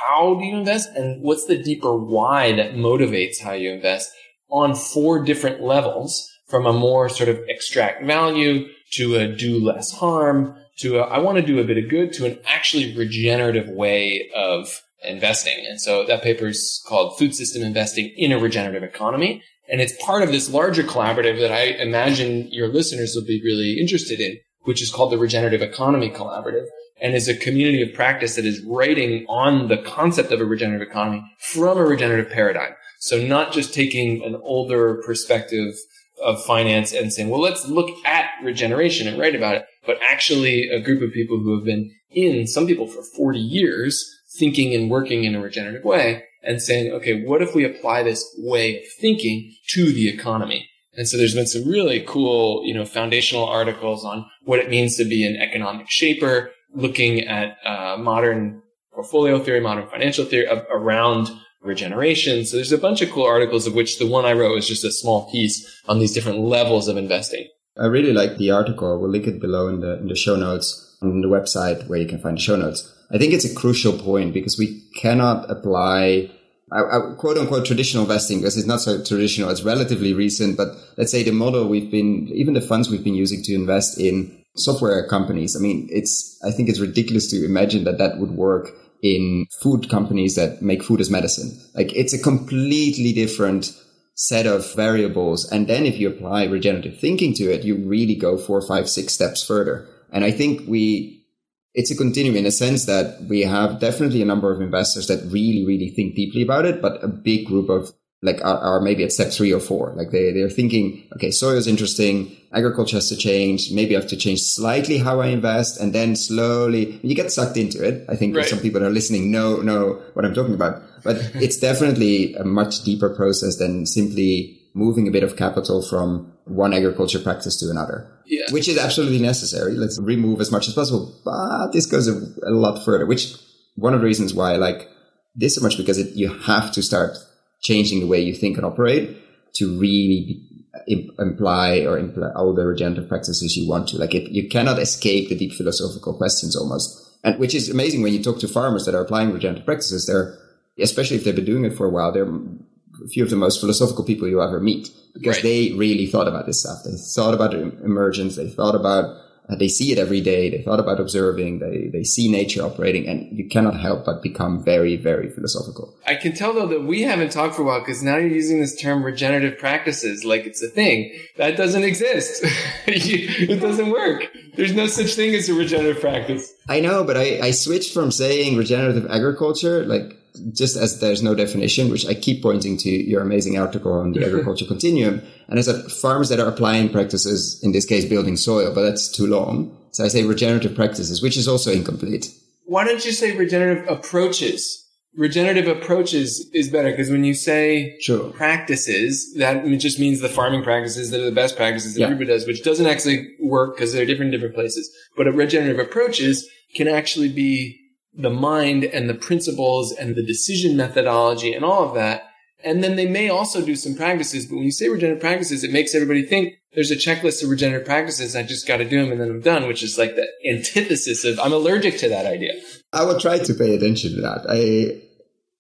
how 0.01 0.36
do 0.36 0.46
you 0.46 0.58
invest 0.58 0.89
and 0.96 1.22
what's 1.22 1.46
the 1.46 1.62
deeper 1.62 1.96
why 1.96 2.53
that 2.56 2.74
motivates 2.74 3.41
how 3.41 3.53
you 3.53 3.72
invest 3.72 4.12
on 4.50 4.75
four 4.75 5.24
different 5.24 5.62
levels 5.62 6.29
from 6.48 6.65
a 6.65 6.74
more 6.74 7.10
sort 7.10 7.29
of 7.29 7.39
extract 7.48 8.03
value 8.06 8.68
to 8.91 9.15
a 9.15 9.27
do 9.27 9.63
less 9.63 9.91
harm 9.91 10.56
to 10.79 11.00
a, 11.00 11.01
I 11.01 11.20
want 11.20 11.38
to 11.38 11.46
do 11.46 11.60
a 11.60 11.63
bit 11.63 11.77
of 11.77 11.89
good 11.89 12.13
to 12.13 12.25
an 12.25 12.39
actually 12.48 12.96
regenerative 12.96 13.68
way 13.70 14.29
of 14.36 14.82
investing. 15.03 15.65
And 15.68 15.79
so 15.79 16.06
that 16.06 16.24
paper 16.24 16.48
is 16.48 16.84
called 16.88 17.18
Food 17.18 17.36
System 17.36 17.63
Investing 17.63 18.13
in 18.18 18.32
a 18.32 18.39
Regenerative 18.39 18.84
Economy. 18.84 19.44
And 19.72 19.82
it's 19.82 19.94
part 20.03 20.24
of 20.24 20.32
this 20.32 20.50
larger 20.50 20.84
collaborative 20.84 21.39
that 21.39 21.51
I 21.51 21.63
imagine 21.82 22.48
your 22.51 22.68
listeners 22.68 23.13
will 23.15 23.25
be 23.25 23.41
really 23.44 23.79
interested 23.79 24.20
in, 24.20 24.39
which 24.62 24.82
is 24.82 24.89
called 24.89 25.12
the 25.12 25.18
Regenerative 25.18 25.62
Economy 25.62 26.10
Collaborative 26.10 26.65
and 27.01 27.15
is 27.15 27.27
a 27.27 27.36
community 27.36 27.82
of 27.82 27.94
practice 27.94 28.36
that 28.36 28.46
is 28.46 28.63
writing 28.63 29.25
on 29.27 29.68
the 29.68 29.77
concept 29.77 30.32
of 30.32 30.41
a 30.41 30.46
regenerative 30.46 30.88
economy 30.88 31.24
from 31.39 31.77
a 31.77 31.86
regenerative 31.86 32.32
paradigm. 32.32 32.74
So 33.00 33.22
not 33.22 33.53
just 33.53 33.74
taking 33.74 34.24
an 34.24 34.36
older 34.44 35.01
perspective 35.06 35.75
of 36.22 36.44
finance 36.44 36.94
and 36.94 37.13
saying, 37.13 37.29
well, 37.29 37.41
let's 37.41 37.68
look 37.68 37.89
at 38.06 38.29
regeneration 38.44 39.08
and 39.08 39.18
write 39.18 39.36
about 39.36 39.56
it, 39.56 39.65
but 39.86 39.98
actually 40.01 40.70
a 40.70 40.82
group 40.82 41.01
of 41.01 41.13
people 41.13 41.39
who 41.39 41.56
have 41.56 41.65
been 41.65 41.91
in, 42.12 42.46
some 42.48 42.68
people 42.68 42.88
for 42.88 43.01
40 43.01 43.39
years, 43.39 44.06
thinking 44.38 44.74
and 44.74 44.89
working 44.89 45.24
in 45.24 45.36
a 45.36 45.41
regenerative 45.41 45.86
way 45.86 46.24
and 46.44 46.62
saying, 46.62 46.91
okay, 46.91 47.24
what 47.24 47.41
if 47.41 47.56
we 47.56 47.63
apply 47.63 48.03
this 48.03 48.25
way 48.38 48.77
of 48.77 48.84
thinking 49.00 49.53
to 49.70 49.91
the 49.91 50.10
economy? 50.10 50.70
And 50.96 51.08
so 51.08 51.18
there's 51.18 51.36
been 51.36 51.48
some 51.48 51.68
really 51.68 52.03
cool, 52.06 52.63
you 52.65 52.74
know, 52.74 52.86
foundational 52.86 53.46
articles 53.46 54.03
on 54.03 54.25
what 54.44 54.60
it 54.60 54.70
means 54.70 54.98
to 54.98 55.06
be 55.06 55.25
an 55.25 55.38
economic 55.38 55.89
shaper, 55.89 56.51
looking 56.74 57.22
at 57.22 57.58
uh, 57.66 57.98
modern 57.98 58.62
portfolio 58.94 59.40
theory, 59.40 59.60
modern 59.60 59.88
financial 59.88 60.26
theory 60.26 60.48
around 60.72 61.30
regeneration. 61.62 62.46
So 62.46 62.58
there's 62.58 62.72
a 62.72 62.78
bunch 62.78 63.02
of 63.02 63.12
cool 63.12 63.26
articles 63.26 63.68
of 63.68 63.74
which 63.74 64.00
the 64.00 64.08
one 64.08 64.26
I 64.26 64.34
wrote 64.34 64.56
was 64.56 64.68
just 64.68 64.84
a 64.84 64.92
small 64.92 65.30
piece 65.32 65.82
on 65.88 66.00
these 66.00 66.14
different 66.14 66.40
levels 66.40 66.88
of 66.88 66.98
investing. 66.98 67.48
I 67.78 67.86
really 67.86 68.14
like 68.14 68.38
the 68.38 68.52
article. 68.52 69.00
We'll 69.00 69.10
link 69.10 69.28
it 69.28 69.40
below 69.40 69.68
in 69.68 69.80
the 69.82 69.98
in 70.00 70.08
the 70.08 70.16
show 70.16 70.36
notes 70.36 70.98
on 71.02 71.22
the 71.22 71.28
website 71.28 71.88
where 71.88 72.00
you 72.00 72.08
can 72.08 72.20
find 72.20 72.38
the 72.38 72.42
show 72.42 72.56
notes. 72.56 72.94
I 73.12 73.18
think 73.18 73.34
it's 73.34 73.46
a 73.46 73.56
crucial 73.56 73.94
point 73.94 74.34
because 74.34 74.58
we 74.58 74.84
cannot 74.96 75.50
apply 75.50 76.30
I, 76.72 76.82
I, 76.82 77.00
quote 77.18 77.38
unquote 77.38 77.66
traditional 77.66 78.04
investing 78.04 78.40
because 78.40 78.58
it's 78.58 78.68
not 78.68 78.82
so 78.82 79.04
traditional. 79.04 79.50
It's 79.50 79.64
relatively 79.64 80.14
recent, 80.14 80.58
but 80.58 80.70
let's 80.98 81.12
say 81.12 81.24
the 81.24 81.32
model 81.32 81.68
we've 81.68 81.90
been, 81.90 82.28
even 82.34 82.54
the 82.54 82.62
funds 82.62 82.90
we've 82.90 83.04
been 83.04 83.16
using 83.16 83.42
to 83.44 83.56
invest 83.56 84.00
in 84.00 84.44
software 84.60 85.08
companies. 85.08 85.56
I 85.56 85.60
mean, 85.60 85.88
it's, 85.92 86.39
I 86.44 86.51
think 86.51 86.70
it's 86.70 86.80
ridiculous 86.80 87.30
to 87.32 87.46
imagine 87.46 87.84
that 87.86 87.98
that 87.98 88.20
would 88.20 88.32
work 88.32 88.72
in 89.01 89.48
food 89.62 89.89
companies 89.89 90.36
that 90.36 90.62
make 90.62 90.84
food 90.84 91.01
as 91.01 91.10
medicine. 91.10 91.58
Like 91.74 91.94
it's 91.94 92.13
a 92.13 92.22
completely 92.22 93.13
different 93.13 93.74
set 94.16 94.46
of 94.46 94.75
variables. 94.75 95.50
And 95.50 95.68
then 95.68 95.86
if 95.86 95.98
you 95.98 96.10
apply 96.10 96.44
regenerative 96.44 97.00
thinking 97.00 97.34
to 97.36 97.46
it, 97.46 97.63
you 97.63 97.78
really 97.88 98.16
go 98.16 98.38
four, 98.38 98.62
five, 98.62 98.89
six 98.89 99.13
steps 99.13 99.42
further. 99.42 99.88
And 100.12 100.25
I 100.25 100.32
think 100.32 100.68
we, 100.68 101.25
it's 101.74 101.92
a 101.92 101.96
continuum 101.96 102.36
in 102.36 102.46
a 102.46 102.51
sense 102.51 102.86
that 102.86 103.22
we 103.30 103.42
have 103.42 103.80
definitely 103.80 104.22
a 104.22 104.25
number 104.25 104.51
of 104.54 104.60
investors 104.60 105.08
that 105.08 105.24
really, 105.32 105.63
really 105.66 105.89
think 105.89 106.16
deeply 106.16 106.42
about 106.42 106.66
it, 106.66 106.82
but 106.82 107.01
a 107.01 107.08
big 107.08 107.46
group 107.46 107.70
of 107.70 107.94
like 108.22 108.42
are, 108.44 108.58
are, 108.58 108.82
maybe 108.82 109.04
at 109.04 109.14
step 109.14 109.32
three 109.32 109.54
or 109.54 109.60
four. 109.60 109.94
Like 109.96 110.12
they, 110.12 110.32
they're 110.34 110.50
thinking, 110.50 111.08
okay, 111.16 111.32
soil 111.32 111.56
is 111.56 111.68
interesting. 111.68 112.36
Agriculture 112.52 112.98
has 112.98 113.08
to 113.10 113.16
change. 113.16 113.72
Maybe 113.72 113.96
I 113.96 114.00
have 114.02 114.10
to 114.10 114.18
change 114.18 114.42
slightly 114.42 114.98
how 114.98 115.22
I 115.22 115.28
invest 115.28 115.80
and 115.80 115.94
then 115.94 116.16
slowly 116.16 117.00
you 117.02 117.16
get 117.16 117.32
sucked 117.32 117.56
into 117.56 117.82
it. 117.84 118.06
I 118.10 118.16
think 118.16 118.36
right. 118.36 118.46
some 118.46 118.60
people 118.60 118.82
that 118.82 118.88
are 118.88 118.92
listening 118.92 119.32
know, 119.32 119.58
know 119.58 120.02
what 120.14 120.26
I'm 120.26 120.34
talking 120.34 120.54
about, 120.54 120.82
but 121.04 121.16
it's 121.36 121.58
definitely 121.58 122.36
a 122.36 122.44
much 122.44 122.84
deeper 122.84 123.10
process 123.10 123.58
than 123.58 123.86
simply 123.86 124.60
moving 124.74 125.08
a 125.08 125.12
bit 125.12 125.24
of 125.24 125.38
capital 125.38 125.82
from 125.82 126.32
one 126.46 126.74
agriculture 126.74 127.20
practice 127.20 127.58
to 127.58 127.70
another. 127.70 128.12
Yeah. 128.26 128.46
Which 128.52 128.68
is 128.68 128.78
absolutely 128.78 129.20
necessary. 129.20 129.74
Let's 129.74 130.00
remove 130.00 130.42
as 130.42 130.52
much 130.52 130.68
as 130.68 130.74
possible. 130.74 131.16
But 131.24 131.72
this 131.72 131.86
goes 131.86 132.08
a, 132.08 132.20
a 132.46 132.52
lot 132.52 132.84
further, 132.84 133.06
which 133.06 133.34
one 133.76 133.94
of 133.94 134.02
the 134.02 134.06
reasons 134.06 134.34
why 134.34 134.54
I 134.54 134.58
like 134.58 134.90
this 135.36 135.56
so 135.56 135.62
much 135.62 135.78
because 135.78 135.98
it, 135.98 136.16
you 136.16 136.34
have 136.42 136.72
to 136.74 136.84
start 136.84 137.18
changing 137.62 138.00
the 138.00 138.08
way 138.08 138.20
you 138.20 138.34
think 138.34 138.58
and 138.58 138.66
operate 138.66 139.18
to 139.56 139.80
really 139.80 140.42
imply 140.88 141.80
or 141.80 141.98
imply 141.98 142.32
all 142.36 142.54
the 142.54 142.66
regenerative 142.66 143.10
practices 143.10 143.56
you 143.56 143.68
want 143.68 143.88
to. 143.89 143.98
Like 143.98 144.13
it, 144.13 144.32
you 144.32 144.48
cannot 144.48 144.80
escape 144.80 145.30
the 145.30 145.36
deep 145.36 145.54
philosophical 145.54 146.13
questions 146.13 146.56
almost. 146.56 147.18
And 147.24 147.38
which 147.38 147.54
is 147.54 147.70
amazing 147.70 148.01
when 148.01 148.13
you 148.13 148.24
talk 148.24 148.39
to 148.39 148.48
farmers 148.48 148.86
that 148.86 148.96
are 148.96 149.01
applying 149.01 149.32
regenerative 149.32 149.66
practices. 149.66 150.06
They're, 150.06 150.38
especially 150.80 151.18
if 151.18 151.24
they've 151.24 151.36
been 151.36 151.46
doing 151.46 151.66
it 151.66 151.75
for 151.75 151.86
a 151.86 151.89
while, 151.89 152.12
they're 152.12 152.30
a 152.30 153.08
few 153.10 153.24
of 153.24 153.30
the 153.30 153.36
most 153.36 153.60
philosophical 153.60 154.06
people 154.06 154.28
you 154.28 154.42
ever 154.42 154.60
meet 154.60 154.89
because 155.13 155.38
right. 155.38 155.44
they 155.44 155.72
really 155.74 156.06
thought 156.06 156.28
about 156.28 156.46
this 156.46 156.62
stuff. 156.62 156.80
They 156.86 156.96
thought 156.96 157.34
about 157.34 157.54
emergence. 157.54 158.36
They 158.36 158.50
thought 158.50 158.75
about 158.75 159.16
Uh, 159.50 159.56
they 159.56 159.68
see 159.68 159.91
it 159.91 159.98
every 159.98 160.22
day. 160.22 160.50
They 160.50 160.62
thought 160.62 160.79
about 160.79 161.00
observing. 161.00 161.60
They, 161.60 161.88
they 161.88 162.03
see 162.03 162.32
nature 162.32 162.62
operating 162.62 163.08
and 163.08 163.36
you 163.36 163.48
cannot 163.48 163.79
help 163.79 164.06
but 164.06 164.22
become 164.22 164.63
very, 164.63 164.96
very 164.96 165.29
philosophical. 165.29 165.96
I 166.06 166.15
can 166.15 166.34
tell 166.34 166.53
though 166.53 166.68
that 166.68 166.84
we 166.84 167.01
haven't 167.01 167.32
talked 167.32 167.56
for 167.56 167.63
a 167.63 167.65
while 167.65 167.79
because 167.79 168.03
now 168.03 168.18
you're 168.18 168.27
using 168.27 168.60
this 168.60 168.79
term 168.79 169.03
regenerative 169.03 169.58
practices 169.58 170.24
like 170.24 170.46
it's 170.46 170.62
a 170.62 170.68
thing. 170.68 171.12
That 171.38 171.58
doesn't 171.58 171.84
exist. 171.84 172.44
it 172.88 173.60
doesn't 173.60 173.89
work. 173.89 174.27
There's 174.56 174.74
no 174.74 174.88
such 174.88 175.15
thing 175.15 175.34
as 175.34 175.50
a 175.50 175.53
regenerative 175.53 176.01
practice. 176.01 176.53
I 176.68 176.82
know, 176.82 177.03
but 177.03 177.18
I, 177.18 177.39
I 177.39 177.51
switched 177.51 177.94
from 177.94 178.12
saying 178.12 178.58
regenerative 178.58 179.10
agriculture, 179.10 179.86
like 179.86 180.19
just 180.53 180.77
as 180.77 181.00
there's 181.00 181.24
no 181.24 181.36
definition, 181.36 181.89
which 181.89 182.05
I 182.05 182.13
keep 182.13 182.41
pointing 182.41 182.77
to 182.77 182.89
your 182.89 183.21
amazing 183.21 183.57
article 183.57 183.93
on 183.93 184.13
the 184.13 184.25
agriculture 184.25 184.65
continuum. 184.65 185.21
And 185.48 185.59
I 185.59 185.62
said 185.62 185.91
farms 185.91 186.29
that 186.29 186.39
are 186.39 186.48
applying 186.48 186.89
practices, 186.89 187.59
in 187.63 187.71
this 187.71 187.86
case, 187.86 188.05
building 188.05 188.38
soil, 188.38 188.74
but 188.74 188.83
that's 188.83 189.07
too 189.07 189.27
long. 189.27 189.75
So 189.91 190.05
I 190.05 190.07
say 190.07 190.24
regenerative 190.24 190.75
practices, 190.75 191.21
which 191.21 191.38
is 191.38 191.48
also 191.48 191.71
incomplete. 191.71 192.31
Why 192.65 192.86
don't 192.86 193.03
you 193.03 193.12
say 193.12 193.36
regenerative 193.36 193.88
approaches? 193.89 194.86
Regenerative 195.15 195.67
approaches 195.67 196.48
is 196.53 196.69
better 196.69 196.91
because 196.91 197.09
when 197.09 197.24
you 197.24 197.33
say 197.33 197.98
sure. 198.00 198.29
practices, 198.29 199.33
that 199.38 199.65
just 199.79 200.00
means 200.00 200.19
the 200.19 200.29
farming 200.29 200.63
practices 200.63 201.09
that 201.09 201.19
are 201.19 201.25
the 201.25 201.31
best 201.31 201.57
practices 201.57 201.95
that 201.95 202.01
yeah. 202.01 202.05
everybody 202.05 202.27
does, 202.27 202.45
which 202.45 202.63
doesn't 202.63 202.86
actually 202.86 203.36
work 203.41 203.75
because 203.75 203.91
they're 203.91 204.05
different 204.05 204.33
in 204.33 204.39
different 204.39 204.53
places. 204.53 204.95
But 205.17 205.27
a 205.27 205.31
regenerative 205.31 205.79
approaches 205.79 206.48
can 206.75 206.88
actually 206.88 207.29
be 207.29 207.78
the 208.13 208.30
mind 208.30 208.84
and 208.84 209.10
the 209.10 209.13
principles 209.13 209.92
and 209.92 210.16
the 210.16 210.24
decision 210.24 210.75
methodology 210.75 211.54
and 211.54 211.63
all 211.63 211.88
of 211.88 211.96
that. 211.96 212.24
And 212.63 212.84
then 212.84 212.98
they 212.98 213.08
may 213.08 213.30
also 213.30 213.66
do 213.66 213.75
some 213.75 213.96
practices, 213.96 214.46
but 214.46 214.56
when 214.56 214.66
you 214.66 214.72
say 214.72 214.89
regenerative 214.89 215.22
practices, 215.22 215.63
it 215.63 215.72
makes 215.72 215.96
everybody 215.96 216.24
think 216.24 216.56
there's 216.74 216.92
a 216.92 216.96
checklist 216.96 217.42
of 217.42 217.50
regenerative 217.50 217.88
practices. 217.88 218.36
I 218.36 218.44
just 218.44 218.68
got 218.68 218.78
to 218.78 218.89
do 218.89 219.01
them 219.01 219.12
and 219.12 219.22
then 219.22 219.30
I'm 219.30 219.42
done, 219.42 219.68
which 219.68 219.82
is 219.82 219.98
like 219.98 220.16
the 220.16 220.28
antithesis 220.48 221.24
of 221.24 221.39
I'm 221.39 221.54
allergic 221.54 221.98
to 222.00 222.10
that 222.10 222.25
idea. 222.25 222.54
I 222.92 223.06
will 223.06 223.20
try 223.20 223.38
to 223.39 223.54
pay 223.54 223.75
attention 223.75 224.16
to 224.16 224.22
that. 224.22 224.46
I, 224.50 225.01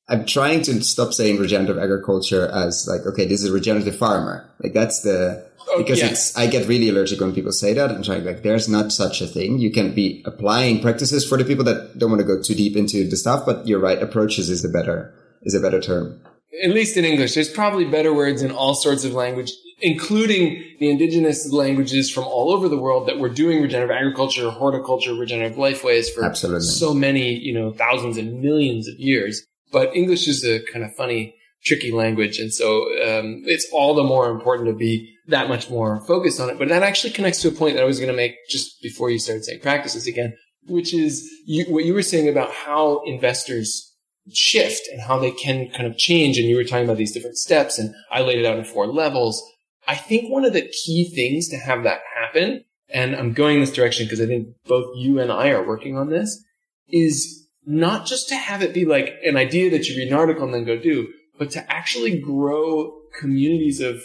I'm 0.09 0.25
trying 0.25 0.63
to 0.63 0.83
stop 0.83 1.13
saying 1.13 1.37
regenerative 1.37 1.77
agriculture 1.77 2.47
as 2.47 2.87
like, 2.89 3.05
okay, 3.05 3.25
this 3.25 3.43
is 3.43 3.49
a 3.49 3.53
regenerative 3.53 3.95
farmer. 3.95 4.49
Like 4.59 4.73
that's 4.73 5.01
the, 5.01 5.47
Oh, 5.71 5.77
because 5.77 5.99
yeah. 5.99 6.07
it's 6.07 6.35
I 6.35 6.47
get 6.47 6.67
really 6.67 6.89
allergic 6.89 7.19
when 7.19 7.33
people 7.33 7.51
say 7.51 7.73
that. 7.73 7.91
I'm 7.91 8.01
trying 8.01 8.25
like 8.25 8.41
there's 8.41 8.67
not 8.67 8.91
such 8.91 9.21
a 9.21 9.27
thing. 9.27 9.59
You 9.59 9.71
can 9.71 9.93
be 9.93 10.23
applying 10.25 10.81
practices 10.81 11.27
for 11.27 11.37
the 11.37 11.45
people 11.45 11.63
that 11.65 11.97
don't 11.97 12.09
want 12.09 12.21
to 12.21 12.27
go 12.27 12.41
too 12.41 12.55
deep 12.55 12.75
into 12.75 13.07
the 13.07 13.17
stuff, 13.17 13.45
but 13.45 13.67
you're 13.67 13.79
right. 13.79 14.01
Approaches 14.01 14.49
is 14.49 14.65
a 14.65 14.69
better 14.69 15.13
is 15.43 15.53
a 15.53 15.59
better 15.59 15.79
term. 15.79 16.19
At 16.63 16.71
least 16.71 16.97
in 16.97 17.05
English, 17.05 17.35
there's 17.35 17.49
probably 17.49 17.85
better 17.85 18.13
words 18.13 18.41
in 18.41 18.51
all 18.51 18.73
sorts 18.73 19.05
of 19.05 19.13
language, 19.13 19.51
including 19.81 20.63
the 20.79 20.89
indigenous 20.89 21.51
languages 21.51 22.09
from 22.09 22.23
all 22.23 22.51
over 22.51 22.67
the 22.67 22.77
world 22.77 23.07
that 23.07 23.19
were 23.19 23.29
doing 23.29 23.61
regenerative 23.61 23.95
agriculture, 23.95 24.49
horticulture, 24.49 25.13
regenerative 25.13 25.57
lifeways 25.57 26.09
for 26.09 26.25
Absolutely. 26.25 26.61
so 26.61 26.93
many, 26.93 27.33
you 27.35 27.53
know, 27.53 27.71
thousands 27.71 28.17
and 28.17 28.41
millions 28.41 28.87
of 28.87 28.99
years. 28.99 29.45
But 29.71 29.95
English 29.95 30.27
is 30.27 30.43
a 30.45 30.59
kind 30.71 30.83
of 30.83 30.95
funny, 30.95 31.35
tricky 31.63 31.91
language, 31.91 32.39
and 32.39 32.53
so 32.53 32.83
um, 33.03 33.43
it's 33.45 33.67
all 33.71 33.93
the 33.93 34.03
more 34.03 34.29
important 34.29 34.67
to 34.67 34.73
be 34.73 35.15
that 35.27 35.47
much 35.47 35.69
more 35.69 36.01
focused 36.05 36.39
on 36.39 36.49
it. 36.49 36.57
But 36.57 36.69
that 36.69 36.83
actually 36.83 37.13
connects 37.13 37.41
to 37.41 37.49
a 37.49 37.51
point 37.51 37.75
that 37.75 37.83
I 37.83 37.87
was 37.87 37.99
going 37.99 38.11
to 38.11 38.15
make 38.15 38.35
just 38.49 38.81
before 38.81 39.09
you 39.09 39.19
started 39.19 39.45
saying 39.45 39.61
practices 39.61 40.07
again, 40.07 40.35
which 40.67 40.93
is 40.93 41.29
you, 41.45 41.65
what 41.65 41.85
you 41.85 41.93
were 41.93 42.01
saying 42.01 42.27
about 42.27 42.51
how 42.51 43.01
investors 43.05 43.95
shift 44.33 44.87
and 44.91 45.01
how 45.01 45.19
they 45.19 45.31
can 45.31 45.69
kind 45.71 45.87
of 45.87 45.97
change. 45.97 46.37
And 46.37 46.47
you 46.47 46.55
were 46.55 46.63
talking 46.63 46.85
about 46.85 46.97
these 46.97 47.11
different 47.11 47.37
steps 47.37 47.77
and 47.77 47.93
I 48.11 48.21
laid 48.21 48.39
it 48.39 48.45
out 48.45 48.57
in 48.57 48.65
four 48.65 48.87
levels. 48.87 49.41
I 49.87 49.95
think 49.95 50.31
one 50.31 50.45
of 50.45 50.53
the 50.53 50.67
key 50.85 51.09
things 51.09 51.47
to 51.49 51.57
have 51.57 51.83
that 51.83 52.01
happen, 52.19 52.63
and 52.89 53.15
I'm 53.15 53.33
going 53.33 53.59
this 53.59 53.71
direction 53.71 54.05
because 54.05 54.21
I 54.21 54.27
think 54.27 54.49
both 54.67 54.95
you 54.95 55.19
and 55.19 55.31
I 55.31 55.49
are 55.49 55.65
working 55.65 55.97
on 55.97 56.09
this, 56.09 56.43
is 56.87 57.38
not 57.65 58.05
just 58.05 58.29
to 58.29 58.35
have 58.35 58.61
it 58.61 58.73
be 58.73 58.85
like 58.85 59.15
an 59.23 59.37
idea 59.37 59.69
that 59.71 59.87
you 59.87 59.97
read 59.97 60.07
an 60.07 60.13
article 60.13 60.45
and 60.45 60.53
then 60.53 60.65
go 60.65 60.77
do, 60.77 61.07
but 61.37 61.51
to 61.51 61.71
actually 61.71 62.19
grow 62.19 62.91
communities 63.19 63.81
of 63.81 64.01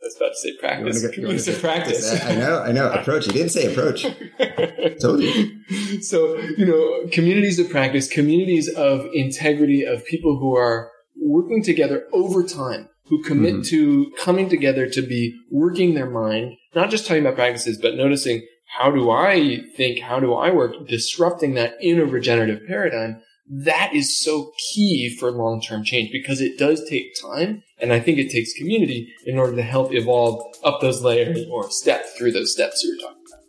I 0.00 0.06
was 0.06 0.16
about 0.16 0.28
to 0.28 0.36
say 0.36 0.56
practice. 0.58 1.02
Go, 1.02 1.12
communities 1.12 1.48
of 1.48 1.60
practice. 1.60 2.24
I 2.24 2.36
know, 2.36 2.62
I 2.62 2.70
know. 2.70 2.88
Approach. 2.92 3.26
You 3.26 3.32
didn't 3.32 3.50
say 3.50 3.72
approach. 3.72 4.06
Told 5.00 5.20
you. 5.20 6.00
So, 6.02 6.38
you 6.56 6.64
know, 6.64 7.08
communities 7.10 7.58
of 7.58 7.68
practice, 7.68 8.08
communities 8.08 8.68
of 8.68 9.06
integrity, 9.12 9.82
of 9.82 10.04
people 10.06 10.38
who 10.38 10.56
are 10.56 10.92
working 11.20 11.64
together 11.64 12.06
over 12.12 12.44
time. 12.44 12.88
who 13.06 13.22
commit 13.24 13.54
mm-hmm. 13.54 13.62
to 13.62 14.12
coming 14.18 14.48
together 14.48 14.88
to 14.88 15.02
be 15.02 15.34
working 15.50 15.94
their 15.94 16.08
mind, 16.08 16.52
not 16.74 16.90
just 16.90 17.06
talking 17.06 17.22
about 17.22 17.34
practices, 17.34 17.78
but 17.78 17.96
noticing 17.96 18.46
how 18.68 18.90
do 18.90 19.10
I 19.10 19.62
think, 19.76 20.00
how 20.00 20.20
do 20.20 20.34
I 20.34 20.50
work, 20.50 20.86
disrupting 20.86 21.54
that 21.54 21.74
in 21.80 21.98
a 21.98 22.04
regenerative 22.04 22.66
paradigm. 22.66 23.22
That 23.50 23.94
is 23.94 24.18
so 24.18 24.52
key 24.72 25.16
for 25.18 25.30
long-term 25.30 25.84
change 25.84 26.12
because 26.12 26.42
it 26.42 26.58
does 26.58 26.86
take 26.88 27.14
time. 27.20 27.62
And 27.78 27.92
I 27.94 28.00
think 28.00 28.18
it 28.18 28.30
takes 28.30 28.52
community 28.52 29.12
in 29.24 29.38
order 29.38 29.56
to 29.56 29.62
help 29.62 29.94
evolve 29.94 30.54
up 30.62 30.80
those 30.80 31.02
layers 31.02 31.46
or 31.50 31.70
step 31.70 32.04
through 32.16 32.32
those 32.32 32.52
steps 32.52 32.84
you 32.84 32.90
were 32.90 33.00
talking 33.00 33.22
about. 33.26 33.44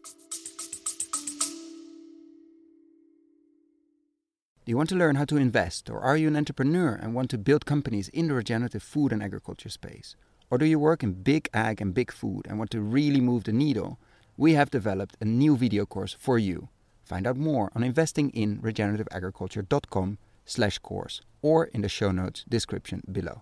Do 4.65 4.71
you 4.71 4.77
want 4.77 4.89
to 4.89 4.95
learn 4.95 5.15
how 5.15 5.25
to 5.25 5.37
invest, 5.37 5.89
or 5.89 5.99
are 5.99 6.15
you 6.15 6.27
an 6.29 6.37
entrepreneur 6.37 6.93
and 6.93 7.13
want 7.13 7.29
to 7.31 7.37
build 7.37 7.65
companies 7.65 8.07
in 8.09 8.27
the 8.29 8.35
regenerative 8.35 8.83
food 8.83 9.11
and 9.11 9.21
agriculture 9.21 9.69
space? 9.69 10.15
Or 10.49 10.57
do 10.57 10.65
you 10.65 10.79
work 10.79 11.03
in 11.03 11.23
big 11.23 11.49
ag 11.53 11.81
and 11.81 11.93
big 11.93 12.11
food 12.11 12.47
and 12.47 12.57
want 12.57 12.71
to 12.71 12.79
really 12.79 13.19
move 13.19 13.43
the 13.43 13.51
needle? 13.51 13.99
We 14.39 14.53
have 14.53 14.71
developed 14.71 15.17
a 15.19 15.25
new 15.25 15.57
video 15.57 15.85
course 15.85 16.15
for 16.17 16.39
you. 16.39 16.69
Find 17.03 17.27
out 17.27 17.35
more 17.35 17.73
on 17.75 17.81
investinginregenerativeagriculture.com 17.81 20.17
slash 20.45 20.79
course 20.79 21.19
or 21.41 21.65
in 21.65 21.81
the 21.81 21.89
show 21.89 22.13
notes 22.13 22.45
description 22.47 23.03
below. 23.11 23.41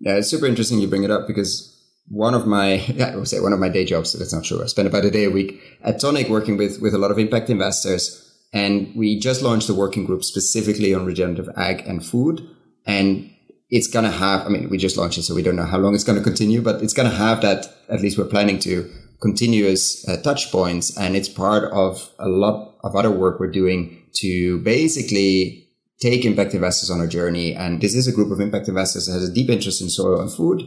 Yeah, 0.00 0.16
it's 0.16 0.28
super 0.28 0.46
interesting 0.46 0.80
you 0.80 0.88
bring 0.88 1.04
it 1.04 1.12
up 1.12 1.28
because 1.28 1.80
one 2.08 2.34
of 2.34 2.44
my, 2.44 2.84
yeah, 2.88 3.06
I 3.12 3.16
would 3.16 3.28
say 3.28 3.38
one 3.38 3.52
of 3.52 3.60
my 3.60 3.68
day 3.68 3.84
jobs, 3.84 4.14
that's 4.14 4.32
not 4.32 4.42
true. 4.42 4.60
I 4.60 4.66
spend 4.66 4.88
about 4.88 5.04
a 5.04 5.10
day 5.12 5.26
a 5.26 5.30
week 5.30 5.60
at 5.82 6.00
Toniic 6.00 6.28
working 6.28 6.56
with, 6.56 6.82
with 6.82 6.92
a 6.92 6.98
lot 6.98 7.12
of 7.12 7.20
impact 7.20 7.50
investors. 7.50 8.36
And 8.52 8.92
we 8.96 9.20
just 9.20 9.42
launched 9.42 9.68
a 9.68 9.74
working 9.74 10.06
group 10.06 10.24
specifically 10.24 10.92
on 10.92 11.06
regenerative 11.06 11.50
ag 11.56 11.86
and 11.86 12.04
food. 12.04 12.50
And 12.84 13.30
it's 13.70 13.88
going 13.88 14.04
to 14.04 14.10
have, 14.10 14.46
I 14.46 14.48
mean, 14.48 14.68
we 14.68 14.78
just 14.78 14.96
launched 14.96 15.18
it, 15.18 15.22
so 15.22 15.34
we 15.34 15.42
don't 15.42 15.56
know 15.56 15.64
how 15.64 15.78
long 15.78 15.94
it's 15.94 16.04
going 16.04 16.18
to 16.18 16.24
continue, 16.24 16.62
but 16.62 16.82
it's 16.82 16.92
going 16.92 17.10
to 17.10 17.16
have 17.16 17.42
that, 17.42 17.66
at 17.88 18.00
least 18.00 18.18
we're 18.18 18.24
planning 18.24 18.58
to 18.60 18.90
continuous 19.20 20.06
uh, 20.08 20.16
touch 20.22 20.52
points. 20.52 20.96
And 20.96 21.16
it's 21.16 21.28
part 21.28 21.72
of 21.72 22.10
a 22.18 22.28
lot 22.28 22.76
of 22.84 22.94
other 22.94 23.10
work 23.10 23.40
we're 23.40 23.50
doing 23.50 24.02
to 24.16 24.60
basically 24.60 25.68
take 26.00 26.24
impact 26.24 26.54
investors 26.54 26.90
on 26.90 27.00
a 27.00 27.08
journey. 27.08 27.54
And 27.54 27.80
this 27.80 27.94
is 27.94 28.06
a 28.06 28.12
group 28.12 28.30
of 28.30 28.40
impact 28.40 28.68
investors 28.68 29.06
that 29.06 29.14
has 29.14 29.28
a 29.28 29.32
deep 29.32 29.50
interest 29.50 29.80
in 29.80 29.88
soil 29.88 30.20
and 30.20 30.32
food 30.32 30.62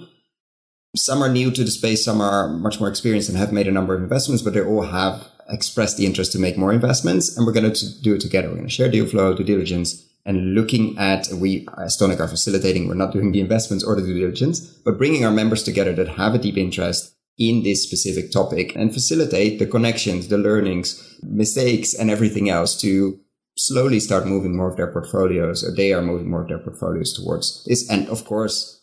some 0.95 1.21
are 1.21 1.29
new 1.29 1.51
to 1.51 1.63
the 1.63 1.71
space, 1.71 2.03
some 2.03 2.21
are 2.21 2.49
much 2.49 2.79
more 2.79 2.89
experienced 2.89 3.29
and 3.29 3.37
have 3.37 3.53
made 3.53 3.67
a 3.67 3.71
number 3.71 3.95
of 3.95 4.01
investments, 4.01 4.41
but 4.41 4.53
they 4.53 4.61
all 4.61 4.83
have 4.83 5.27
expressed 5.47 5.97
the 5.97 6.05
interest 6.05 6.31
to 6.31 6.39
make 6.39 6.57
more 6.57 6.73
investments. 6.73 7.35
And 7.35 7.45
we're 7.45 7.53
going 7.53 7.71
to 7.71 8.01
do 8.01 8.15
it 8.15 8.21
together. 8.21 8.47
We're 8.47 8.55
going 8.55 8.67
to 8.67 8.73
share 8.73 8.89
deal 8.89 9.05
flow, 9.05 9.33
due 9.35 9.43
diligence, 9.43 10.08
and 10.25 10.53
looking 10.53 10.97
at 10.97 11.27
we 11.33 11.67
as 11.77 12.01
are 12.01 12.27
facilitating. 12.27 12.87
We're 12.87 12.95
not 12.95 13.13
doing 13.13 13.31
the 13.31 13.39
investments 13.39 13.83
or 13.83 13.95
the 13.95 14.01
due 14.01 14.19
diligence, 14.19 14.59
but 14.59 14.97
bringing 14.97 15.25
our 15.25 15.31
members 15.31 15.63
together 15.63 15.93
that 15.93 16.09
have 16.09 16.35
a 16.35 16.39
deep 16.39 16.57
interest 16.57 17.15
in 17.37 17.63
this 17.63 17.83
specific 17.83 18.31
topic 18.31 18.75
and 18.75 18.93
facilitate 18.93 19.59
the 19.59 19.65
connections, 19.65 20.27
the 20.27 20.37
learnings, 20.37 21.17
mistakes, 21.23 21.93
and 21.93 22.09
everything 22.09 22.49
else 22.49 22.79
to 22.81 23.19
slowly 23.57 23.99
start 23.99 24.25
moving 24.25 24.55
more 24.55 24.69
of 24.69 24.77
their 24.77 24.91
portfolios 24.91 25.63
or 25.63 25.73
they 25.75 25.93
are 25.93 26.01
moving 26.01 26.29
more 26.29 26.41
of 26.41 26.47
their 26.47 26.59
portfolios 26.59 27.13
towards 27.13 27.63
this. 27.65 27.89
And 27.89 28.07
of 28.09 28.25
course, 28.25 28.78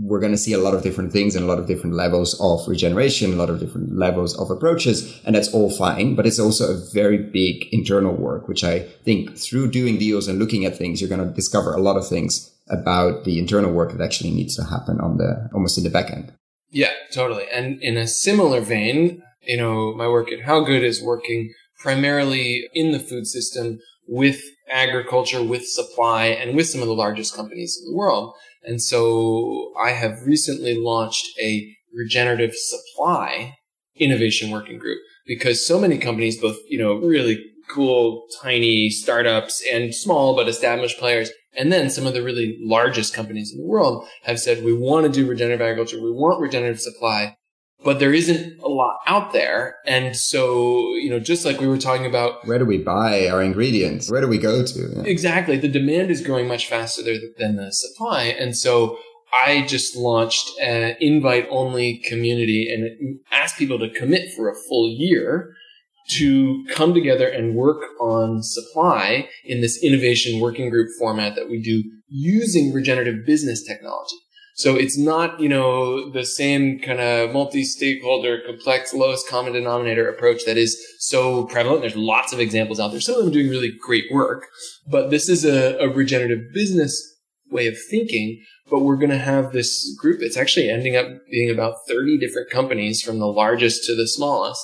we're 0.00 0.20
going 0.20 0.32
to 0.32 0.38
see 0.38 0.52
a 0.52 0.58
lot 0.58 0.74
of 0.74 0.82
different 0.82 1.12
things 1.12 1.34
and 1.34 1.44
a 1.44 1.48
lot 1.48 1.58
of 1.58 1.66
different 1.66 1.96
levels 1.96 2.38
of 2.40 2.66
regeneration, 2.68 3.32
a 3.32 3.36
lot 3.36 3.50
of 3.50 3.58
different 3.58 3.96
levels 3.96 4.38
of 4.38 4.50
approaches. 4.50 5.20
And 5.24 5.34
that's 5.34 5.52
all 5.52 5.70
fine. 5.70 6.14
But 6.14 6.26
it's 6.26 6.38
also 6.38 6.72
a 6.72 6.80
very 6.92 7.18
big 7.18 7.66
internal 7.72 8.14
work, 8.14 8.46
which 8.46 8.62
I 8.62 8.80
think 9.04 9.36
through 9.36 9.70
doing 9.70 9.98
deals 9.98 10.28
and 10.28 10.38
looking 10.38 10.64
at 10.64 10.76
things, 10.76 11.00
you're 11.00 11.10
going 11.10 11.26
to 11.26 11.34
discover 11.34 11.74
a 11.74 11.80
lot 11.80 11.96
of 11.96 12.06
things 12.06 12.54
about 12.70 13.24
the 13.24 13.38
internal 13.38 13.72
work 13.72 13.92
that 13.92 14.04
actually 14.04 14.30
needs 14.30 14.54
to 14.56 14.64
happen 14.64 15.00
on 15.00 15.16
the 15.16 15.48
almost 15.52 15.78
in 15.78 15.84
the 15.84 15.90
back 15.90 16.10
end. 16.10 16.32
Yeah, 16.70 16.92
totally. 17.12 17.46
And 17.52 17.82
in 17.82 17.96
a 17.96 18.06
similar 18.06 18.60
vein, 18.60 19.22
you 19.42 19.56
know, 19.56 19.94
my 19.94 20.06
work 20.06 20.30
at 20.30 20.40
HowGood 20.40 20.82
is 20.82 21.02
working 21.02 21.52
primarily 21.80 22.68
in 22.74 22.92
the 22.92 23.00
food 23.00 23.26
system 23.26 23.78
with 24.06 24.40
agriculture, 24.70 25.42
with 25.42 25.66
supply, 25.66 26.26
and 26.26 26.56
with 26.56 26.68
some 26.68 26.82
of 26.82 26.88
the 26.88 26.94
largest 26.94 27.34
companies 27.34 27.78
in 27.80 27.90
the 27.90 27.96
world. 27.96 28.34
And 28.62 28.82
so 28.82 29.72
I 29.80 29.90
have 29.90 30.26
recently 30.26 30.76
launched 30.76 31.26
a 31.40 31.74
regenerative 31.94 32.54
supply 32.54 33.54
innovation 33.96 34.50
working 34.50 34.78
group 34.78 34.98
because 35.26 35.66
so 35.66 35.78
many 35.78 35.98
companies, 35.98 36.40
both, 36.40 36.56
you 36.68 36.78
know, 36.78 36.94
really 36.94 37.38
cool, 37.70 38.26
tiny 38.42 38.90
startups 38.90 39.62
and 39.70 39.94
small 39.94 40.34
but 40.34 40.48
established 40.48 40.98
players, 40.98 41.30
and 41.56 41.72
then 41.72 41.90
some 41.90 42.06
of 42.06 42.14
the 42.14 42.22
really 42.22 42.56
largest 42.60 43.14
companies 43.14 43.52
in 43.52 43.60
the 43.60 43.66
world 43.66 44.06
have 44.24 44.38
said, 44.38 44.64
we 44.64 44.72
want 44.72 45.06
to 45.06 45.12
do 45.12 45.28
regenerative 45.28 45.60
agriculture. 45.60 46.02
We 46.02 46.12
want 46.12 46.40
regenerative 46.40 46.80
supply 46.80 47.36
but 47.84 47.98
there 47.98 48.12
isn't 48.12 48.60
a 48.60 48.68
lot 48.68 48.98
out 49.06 49.32
there. 49.32 49.76
And 49.86 50.16
so, 50.16 50.94
you 50.94 51.10
know, 51.10 51.20
just 51.20 51.44
like 51.44 51.60
we 51.60 51.66
were 51.66 51.78
talking 51.78 52.06
about. 52.06 52.46
Where 52.46 52.58
do 52.58 52.64
we 52.64 52.78
buy 52.78 53.28
our 53.28 53.42
ingredients? 53.42 54.10
Where 54.10 54.20
do 54.20 54.28
we 54.28 54.38
go 54.38 54.64
to? 54.64 54.92
Yeah. 54.96 55.02
Exactly. 55.04 55.56
The 55.56 55.68
demand 55.68 56.10
is 56.10 56.20
growing 56.20 56.48
much 56.48 56.68
faster 56.68 57.02
than 57.38 57.56
the 57.56 57.70
supply. 57.72 58.24
And 58.24 58.56
so 58.56 58.98
I 59.32 59.62
just 59.66 59.96
launched 59.96 60.58
an 60.60 60.96
invite 61.00 61.46
only 61.50 61.98
community 61.98 62.72
and 62.72 63.20
asked 63.30 63.58
people 63.58 63.78
to 63.78 63.90
commit 63.90 64.32
for 64.34 64.50
a 64.50 64.54
full 64.68 64.88
year 64.88 65.54
to 66.10 66.64
come 66.70 66.94
together 66.94 67.28
and 67.28 67.54
work 67.54 67.82
on 68.00 68.42
supply 68.42 69.28
in 69.44 69.60
this 69.60 69.82
innovation 69.82 70.40
working 70.40 70.70
group 70.70 70.88
format 70.98 71.34
that 71.36 71.50
we 71.50 71.60
do 71.60 71.84
using 72.08 72.72
regenerative 72.72 73.26
business 73.26 73.62
technology. 73.62 74.16
So 74.58 74.74
it's 74.74 74.98
not, 74.98 75.38
you 75.38 75.48
know, 75.48 76.10
the 76.10 76.24
same 76.24 76.80
kind 76.80 76.98
of 76.98 77.32
multi-stakeholder, 77.32 78.40
complex, 78.44 78.92
lowest 78.92 79.28
common 79.28 79.52
denominator 79.52 80.08
approach 80.08 80.44
that 80.46 80.56
is 80.56 80.76
so 80.98 81.44
prevalent. 81.44 81.82
There's 81.82 81.94
lots 81.94 82.32
of 82.32 82.40
examples 82.40 82.80
out 82.80 82.90
there. 82.90 83.00
Some 83.00 83.14
of 83.14 83.22
them 83.22 83.32
doing 83.32 83.50
really 83.50 83.72
great 83.80 84.06
work, 84.10 84.48
but 84.84 85.10
this 85.10 85.28
is 85.28 85.44
a, 85.44 85.78
a 85.78 85.88
regenerative 85.88 86.52
business 86.52 87.00
way 87.52 87.68
of 87.68 87.76
thinking. 87.88 88.42
But 88.68 88.80
we're 88.80 88.96
going 88.96 89.10
to 89.10 89.18
have 89.18 89.52
this 89.52 89.96
group. 89.96 90.22
It's 90.22 90.36
actually 90.36 90.68
ending 90.68 90.96
up 90.96 91.06
being 91.30 91.50
about 91.50 91.86
30 91.86 92.18
different 92.18 92.50
companies 92.50 93.00
from 93.00 93.20
the 93.20 93.28
largest 93.28 93.84
to 93.84 93.94
the 93.94 94.08
smallest 94.08 94.60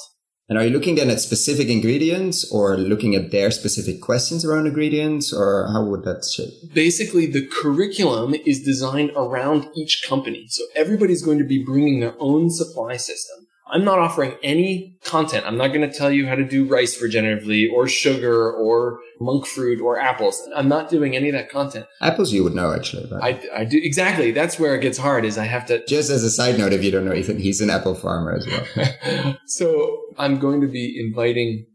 and 0.49 0.59
are 0.59 0.65
you 0.65 0.71
looking 0.71 0.97
then 0.97 1.09
at 1.09 1.21
specific 1.21 1.69
ingredients 1.69 2.51
or 2.53 2.77
looking 2.77 3.15
at 3.15 3.31
their 3.31 3.51
specific 3.51 4.03
questions 4.03 4.45
around 4.45 4.67
ingredients 4.67 5.33
or 5.33 5.69
how 5.73 5.83
would 5.85 6.05
that 6.05 6.25
shape? 6.25 6.53
Basically, 6.75 7.25
the 7.25 7.47
curriculum 7.47 8.35
is 8.45 8.63
designed 8.63 9.11
around 9.17 9.69
each 9.75 10.05
company. 10.07 10.45
So 10.49 10.65
everybody's 10.77 11.23
going 11.23 11.39
to 11.39 11.47
be 11.47 11.65
bringing 11.65 12.01
their 12.01 12.15
own 12.19 12.51
supply 12.51 12.99
system. 12.99 13.44
I'm 13.67 13.85
not 13.85 13.99
offering 13.99 14.37
any 14.43 14.99
content. 15.05 15.47
I'm 15.47 15.57
not 15.57 15.69
going 15.69 15.89
to 15.89 15.97
tell 15.97 16.11
you 16.11 16.27
how 16.27 16.35
to 16.35 16.45
do 16.45 16.67
rice 16.67 17.01
regeneratively 17.01 17.71
or 17.73 17.89
sugar 17.89 18.53
or 18.53 19.01
monk 19.21 19.47
fruit 19.47 19.81
or 19.81 19.99
apples. 19.99 20.41
I'm 20.55 20.69
not 20.69 20.91
doing 20.91 21.17
any 21.17 21.29
of 21.31 21.35
that 21.35 21.51
content. 21.51 21.87
Apples 22.01 22.33
you 22.33 22.45
would 22.45 22.55
know 22.55 22.73
actually. 22.75 23.11
I, 23.23 23.41
I 23.55 23.65
do. 23.65 23.81
Exactly. 23.83 24.33
That's 24.33 24.59
where 24.59 24.75
it 24.75 24.81
gets 24.81 24.99
hard 24.99 25.25
is 25.25 25.39
I 25.39 25.45
have 25.45 25.67
to. 25.67 25.85
Just 25.87 26.11
as 26.11 26.23
a 26.25 26.31
side 26.31 26.59
note, 26.59 26.73
if 26.73 26.85
you 26.85 26.91
don't 26.91 27.05
know 27.05 27.15
Ethan, 27.15 27.39
he's 27.39 27.61
an 27.61 27.71
apple 27.71 27.95
farmer 27.95 28.35
as 28.35 28.47
well. 28.47 29.37
so 29.47 29.99
I'm 30.19 30.39
going 30.39 30.61
to 30.61 30.69
be 30.69 31.01
inviting 31.01 31.67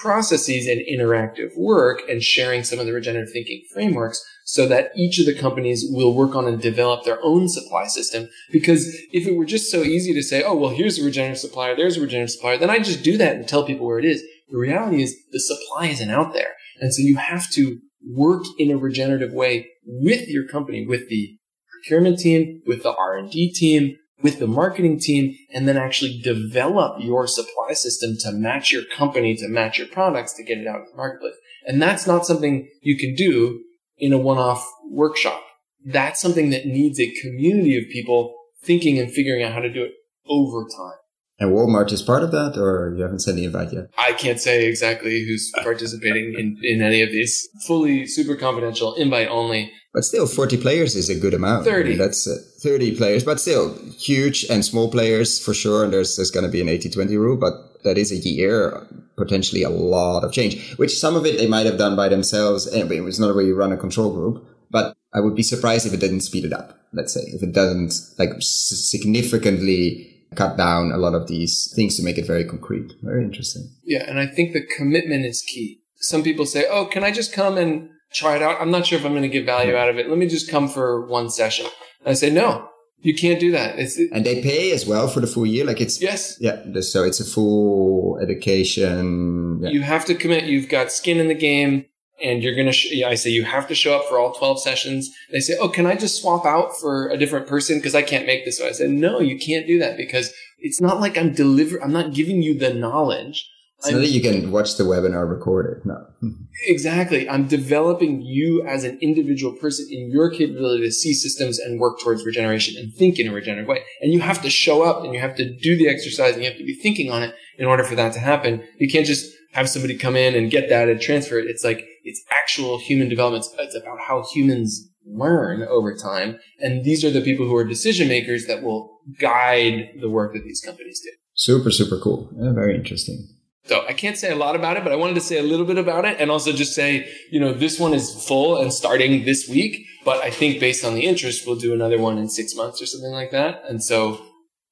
processes 0.00 0.66
and 0.66 0.80
interactive 0.80 1.56
work 1.56 2.02
and 2.08 2.22
sharing 2.22 2.62
some 2.62 2.78
of 2.78 2.86
the 2.86 2.92
regenerative 2.92 3.32
thinking 3.32 3.62
frameworks 3.72 4.24
so 4.44 4.66
that 4.66 4.90
each 4.96 5.18
of 5.18 5.26
the 5.26 5.38
companies 5.38 5.84
will 5.90 6.14
work 6.14 6.34
on 6.34 6.46
and 6.46 6.60
develop 6.60 7.04
their 7.04 7.18
own 7.22 7.48
supply 7.48 7.86
system. 7.86 8.28
Because 8.50 8.86
if 9.12 9.26
it 9.26 9.36
were 9.36 9.44
just 9.44 9.70
so 9.70 9.82
easy 9.82 10.14
to 10.14 10.22
say, 10.22 10.42
oh, 10.42 10.56
well, 10.56 10.70
here's 10.70 10.98
a 10.98 11.04
regenerative 11.04 11.38
supplier, 11.38 11.76
there's 11.76 11.96
a 11.96 12.00
regenerative 12.00 12.32
supplier, 12.32 12.58
then 12.58 12.70
I 12.70 12.78
just 12.78 13.02
do 13.02 13.16
that 13.18 13.36
and 13.36 13.46
tell 13.46 13.64
people 13.64 13.86
where 13.86 13.98
it 13.98 14.04
is. 14.04 14.22
The 14.50 14.58
reality 14.58 15.02
is 15.02 15.16
the 15.32 15.40
supply 15.40 15.86
isn't 15.88 16.10
out 16.10 16.32
there. 16.32 16.54
And 16.80 16.94
so 16.94 17.02
you 17.02 17.16
have 17.16 17.50
to 17.50 17.78
work 18.06 18.44
in 18.58 18.70
a 18.70 18.78
regenerative 18.78 19.32
way 19.32 19.68
with 19.84 20.28
your 20.28 20.46
company, 20.46 20.86
with 20.86 21.08
the 21.08 21.36
procurement 21.70 22.18
team, 22.18 22.62
with 22.66 22.82
the 22.82 22.94
R&D 22.94 23.52
team, 23.52 23.96
with 24.22 24.38
the 24.38 24.46
marketing 24.46 24.98
team 24.98 25.36
and 25.52 25.68
then 25.68 25.76
actually 25.76 26.20
develop 26.22 27.00
your 27.00 27.26
supply 27.26 27.72
system 27.72 28.16
to 28.20 28.32
match 28.32 28.72
your 28.72 28.82
company, 28.84 29.36
to 29.36 29.48
match 29.48 29.78
your 29.78 29.88
products, 29.88 30.34
to 30.34 30.42
get 30.42 30.58
it 30.58 30.66
out 30.66 30.80
in 30.80 30.86
the 30.90 30.96
marketplace. 30.96 31.34
And 31.66 31.80
that's 31.80 32.06
not 32.06 32.26
something 32.26 32.68
you 32.82 32.96
can 32.96 33.14
do 33.14 33.62
in 33.96 34.12
a 34.12 34.18
one-off 34.18 34.66
workshop. 34.90 35.42
That's 35.84 36.20
something 36.20 36.50
that 36.50 36.66
needs 36.66 36.98
a 36.98 37.12
community 37.20 37.76
of 37.78 37.84
people 37.92 38.34
thinking 38.62 38.98
and 38.98 39.12
figuring 39.12 39.42
out 39.42 39.52
how 39.52 39.60
to 39.60 39.72
do 39.72 39.84
it 39.84 39.92
over 40.26 40.64
time. 40.64 40.98
And 41.40 41.52
Walmart 41.52 41.92
is 41.92 42.02
part 42.02 42.24
of 42.24 42.32
that, 42.32 42.58
or 42.58 42.92
you 42.96 43.02
haven't 43.02 43.20
sent 43.20 43.36
the 43.36 43.44
invite 43.44 43.72
yet? 43.72 43.90
I 43.96 44.12
can't 44.12 44.40
say 44.40 44.66
exactly 44.66 45.24
who's 45.24 45.52
participating 45.62 46.34
in, 46.34 46.58
in 46.62 46.82
any 46.82 47.00
of 47.00 47.12
these. 47.12 47.48
Fully 47.66 48.06
super 48.06 48.34
confidential, 48.34 48.94
invite 48.94 49.28
only. 49.28 49.72
But 49.94 50.04
still, 50.04 50.26
40 50.26 50.56
players 50.56 50.96
is 50.96 51.08
a 51.08 51.18
good 51.18 51.34
amount. 51.34 51.64
30. 51.64 51.80
I 51.80 51.88
mean, 51.90 51.98
that's 51.98 52.26
uh, 52.26 52.36
30 52.60 52.96
players, 52.96 53.24
but 53.24 53.40
still 53.40 53.78
huge 53.98 54.44
and 54.50 54.64
small 54.64 54.90
players 54.90 55.38
for 55.38 55.54
sure. 55.54 55.84
And 55.84 55.92
there's, 55.92 56.16
there's 56.16 56.32
going 56.32 56.44
to 56.44 56.50
be 56.50 56.60
an 56.60 56.68
80 56.68 56.90
20 56.90 57.16
rule, 57.16 57.36
but 57.36 57.82
that 57.84 57.96
is 57.96 58.10
a 58.10 58.16
year, 58.16 58.86
potentially 59.16 59.62
a 59.62 59.70
lot 59.70 60.24
of 60.24 60.32
change, 60.32 60.74
which 60.76 60.98
some 60.98 61.14
of 61.14 61.24
it 61.24 61.38
they 61.38 61.46
might 61.46 61.66
have 61.66 61.78
done 61.78 61.94
by 61.94 62.08
themselves. 62.08 62.66
Anyway, 62.72 62.98
it's 63.08 63.18
not 63.18 63.30
a 63.30 63.34
way 63.34 63.44
you 63.44 63.54
run 63.54 63.72
a 63.72 63.76
control 63.76 64.12
group, 64.12 64.44
but 64.70 64.96
I 65.14 65.20
would 65.20 65.34
be 65.34 65.42
surprised 65.42 65.86
if 65.86 65.94
it 65.94 66.00
didn't 66.00 66.20
speed 66.20 66.44
it 66.44 66.52
up. 66.52 66.78
Let's 66.92 67.14
say 67.14 67.20
if 67.20 67.42
it 67.42 67.52
doesn't 67.52 67.94
like 68.18 68.30
significantly 68.40 70.07
cut 70.34 70.56
down 70.56 70.92
a 70.92 70.96
lot 70.96 71.14
of 71.14 71.28
these 71.28 71.72
things 71.74 71.96
to 71.96 72.02
make 72.02 72.18
it 72.18 72.26
very 72.26 72.44
concrete. 72.44 72.92
Very 73.02 73.24
interesting. 73.24 73.68
Yeah. 73.84 74.04
And 74.08 74.18
I 74.18 74.26
think 74.26 74.52
the 74.52 74.66
commitment 74.76 75.24
is 75.24 75.42
key. 75.42 75.80
Some 75.96 76.22
people 76.22 76.46
say, 76.46 76.66
Oh, 76.70 76.86
can 76.86 77.04
I 77.04 77.10
just 77.10 77.32
come 77.32 77.58
and 77.58 77.90
try 78.12 78.36
it 78.36 78.42
out? 78.42 78.60
I'm 78.60 78.70
not 78.70 78.86
sure 78.86 78.98
if 78.98 79.04
I'm 79.04 79.12
going 79.12 79.22
to 79.22 79.28
get 79.28 79.46
value 79.46 79.76
out 79.76 79.88
of 79.88 79.98
it. 79.98 80.08
Let 80.08 80.18
me 80.18 80.28
just 80.28 80.50
come 80.50 80.68
for 80.68 81.06
one 81.06 81.30
session. 81.30 81.66
And 82.00 82.10
I 82.10 82.14
say, 82.14 82.30
no, 82.30 82.68
you 83.00 83.14
can't 83.14 83.40
do 83.40 83.52
that. 83.52 83.78
It's, 83.78 83.98
it, 83.98 84.10
and 84.12 84.24
they 84.24 84.42
pay 84.42 84.72
as 84.72 84.86
well 84.86 85.08
for 85.08 85.20
the 85.20 85.26
full 85.26 85.46
year. 85.46 85.64
Like 85.64 85.80
it's 85.80 86.00
yes, 86.00 86.36
yeah. 86.40 86.62
So 86.80 87.04
it's 87.04 87.20
a 87.20 87.24
full 87.24 88.18
education. 88.20 89.60
Yeah. 89.62 89.70
You 89.70 89.82
have 89.82 90.04
to 90.06 90.14
commit. 90.14 90.44
You've 90.44 90.68
got 90.68 90.90
skin 90.92 91.18
in 91.18 91.28
the 91.28 91.34
game, 91.34 91.86
and 92.22 92.42
you're 92.42 92.54
gonna. 92.54 92.72
Sh- 92.72 93.02
I 93.02 93.14
say 93.14 93.30
you 93.30 93.44
have 93.44 93.68
to 93.68 93.74
show 93.74 93.96
up 93.96 94.08
for 94.08 94.18
all 94.18 94.32
twelve 94.32 94.60
sessions. 94.60 95.14
They 95.32 95.40
say, 95.40 95.56
"Oh, 95.60 95.68
can 95.68 95.86
I 95.86 95.96
just 95.96 96.20
swap 96.20 96.44
out 96.44 96.78
for 96.78 97.08
a 97.08 97.16
different 97.16 97.46
person 97.46 97.78
because 97.78 97.94
I 97.94 98.02
can't 98.02 98.26
make 98.26 98.44
this?" 98.44 98.58
So 98.58 98.66
I 98.66 98.72
said, 98.72 98.90
"No, 98.90 99.20
you 99.20 99.38
can't 99.38 99.66
do 99.66 99.78
that 99.78 99.96
because 99.96 100.32
it's 100.58 100.80
not 100.80 101.00
like 101.00 101.16
I'm 101.16 101.32
delivering, 101.32 101.82
I'm 101.82 101.92
not 101.92 102.12
giving 102.14 102.42
you 102.42 102.58
the 102.58 102.74
knowledge. 102.74 103.50
So 103.80 103.96
that 103.96 104.08
you 104.08 104.20
can 104.20 104.50
watch 104.50 104.76
the 104.76 104.82
webinar 104.82 105.30
recorded. 105.30 105.86
No. 105.86 106.04
exactly. 106.66 107.30
I'm 107.30 107.46
developing 107.46 108.22
you 108.22 108.66
as 108.66 108.82
an 108.82 108.98
individual 109.00 109.52
person 109.52 109.86
in 109.88 110.10
your 110.10 110.30
capability 110.30 110.82
to 110.82 110.90
see 110.90 111.12
systems 111.12 111.60
and 111.60 111.78
work 111.78 112.00
towards 112.00 112.26
regeneration 112.26 112.76
and 112.76 112.92
think 112.92 113.20
in 113.20 113.28
a 113.28 113.32
regenerative 113.32 113.68
way. 113.68 113.84
And 114.00 114.12
you 114.12 114.18
have 114.18 114.42
to 114.42 114.50
show 114.50 114.82
up 114.82 115.04
and 115.04 115.14
you 115.14 115.20
have 115.20 115.36
to 115.36 115.48
do 115.48 115.76
the 115.76 115.88
exercise 115.88 116.34
and 116.34 116.42
you 116.42 116.50
have 116.50 116.58
to 116.58 116.64
be 116.64 116.74
thinking 116.74 117.12
on 117.12 117.22
it 117.22 117.36
in 117.56 117.66
order 117.66 117.84
for 117.84 117.94
that 117.94 118.12
to 118.14 118.18
happen. 118.18 118.64
You 118.78 118.90
can't 118.90 119.06
just 119.06 119.32
have 119.52 119.68
somebody 119.68 119.96
come 119.96 120.16
in 120.16 120.34
and 120.34 120.50
get 120.50 120.68
that 120.70 120.88
and 120.88 121.00
transfer 121.00 121.38
it. 121.38 121.46
It's 121.46 121.62
like, 121.62 121.86
it's 122.08 122.22
actual 122.30 122.78
human 122.78 123.08
development. 123.08 123.46
It's 123.58 123.76
about 123.76 124.00
how 124.00 124.24
humans 124.32 124.88
learn 125.06 125.62
over 125.62 125.94
time. 125.94 126.38
And 126.60 126.84
these 126.84 127.04
are 127.04 127.10
the 127.10 127.20
people 127.20 127.46
who 127.46 127.56
are 127.56 127.64
decision 127.64 128.08
makers 128.08 128.46
that 128.46 128.62
will 128.62 129.00
guide 129.18 129.90
the 130.00 130.10
work 130.10 130.32
that 130.34 130.44
these 130.44 130.60
companies 130.60 131.00
do. 131.00 131.10
Super, 131.34 131.70
super 131.70 131.98
cool. 131.98 132.30
Yeah, 132.36 132.52
very 132.52 132.74
interesting. 132.74 133.28
So 133.66 133.84
I 133.86 133.92
can't 133.92 134.16
say 134.16 134.30
a 134.30 134.36
lot 134.36 134.56
about 134.56 134.76
it, 134.78 134.82
but 134.82 134.92
I 134.92 134.96
wanted 134.96 135.14
to 135.14 135.20
say 135.20 135.38
a 135.38 135.42
little 135.42 135.66
bit 135.66 135.76
about 135.76 136.06
it 136.06 136.16
and 136.18 136.30
also 136.30 136.52
just 136.52 136.74
say, 136.74 137.06
you 137.30 137.38
know, 137.38 137.52
this 137.52 137.78
one 137.78 137.92
is 137.92 138.26
full 138.26 138.60
and 138.60 138.72
starting 138.72 139.24
this 139.24 139.46
week, 139.48 139.84
but 140.06 140.24
I 140.24 140.30
think 140.30 140.58
based 140.58 140.84
on 140.84 140.94
the 140.94 141.04
interest, 141.04 141.46
we'll 141.46 141.56
do 141.56 141.74
another 141.74 141.98
one 141.98 142.16
in 142.16 142.28
six 142.28 142.54
months 142.54 142.80
or 142.80 142.86
something 142.86 143.12
like 143.12 143.30
that. 143.32 143.62
And 143.68 143.84
so, 143.84 144.24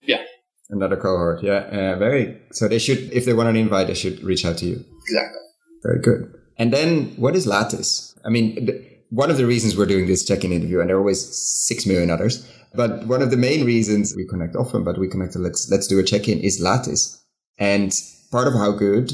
yeah. 0.03 0.23
Another 0.71 0.97
cohort. 0.97 1.43
Yeah. 1.43 1.61
Uh, 1.71 1.99
very. 1.99 2.41
So 2.53 2.69
they 2.69 2.79
should, 2.79 3.13
if 3.13 3.27
they 3.27 3.35
want 3.35 3.51
an 3.51 3.57
invite, 3.57 3.87
they 3.89 3.95
should 3.95 4.23
reach 4.25 4.45
out 4.47 4.57
to 4.59 4.67
you. 4.67 4.83
Exactly. 5.05 5.43
Very 5.83 6.01
good. 6.01 6.33
And 6.59 6.73
then 6.73 7.15
what 7.17 7.37
is 7.37 7.47
Latis? 7.47 8.19
I 8.25 8.31
mean, 8.31 8.67
th- 8.67 8.83
one 9.11 9.31
of 9.31 9.37
the 9.37 9.47
reasons 9.47 9.77
we're 9.77 9.87
doing 9.87 10.07
this 10.07 10.25
check-in 10.25 10.53
interview, 10.53 10.81
and 10.81 10.89
there 10.89 10.97
are 10.97 11.01
always 11.01 11.25
six 11.37 11.87
million 11.87 12.11
others, 12.11 12.51
but 12.75 13.07
one 13.07 13.23
of 13.23 13.31
the 13.31 13.37
main 13.37 13.65
reasons 13.65 14.15
we 14.17 14.27
connect 14.27 14.57
often, 14.57 14.85
but 14.85 14.99
we 14.99 15.09
connect, 15.09 15.37
let's, 15.37 15.71
let's 15.71 15.87
do 15.87 15.99
a 15.99 16.03
check-in 16.03 16.39
is 16.41 16.61
Latis. 16.61 17.21
And 17.59 17.93
part 18.31 18.49
of 18.49 18.55
HowGood. 18.55 19.13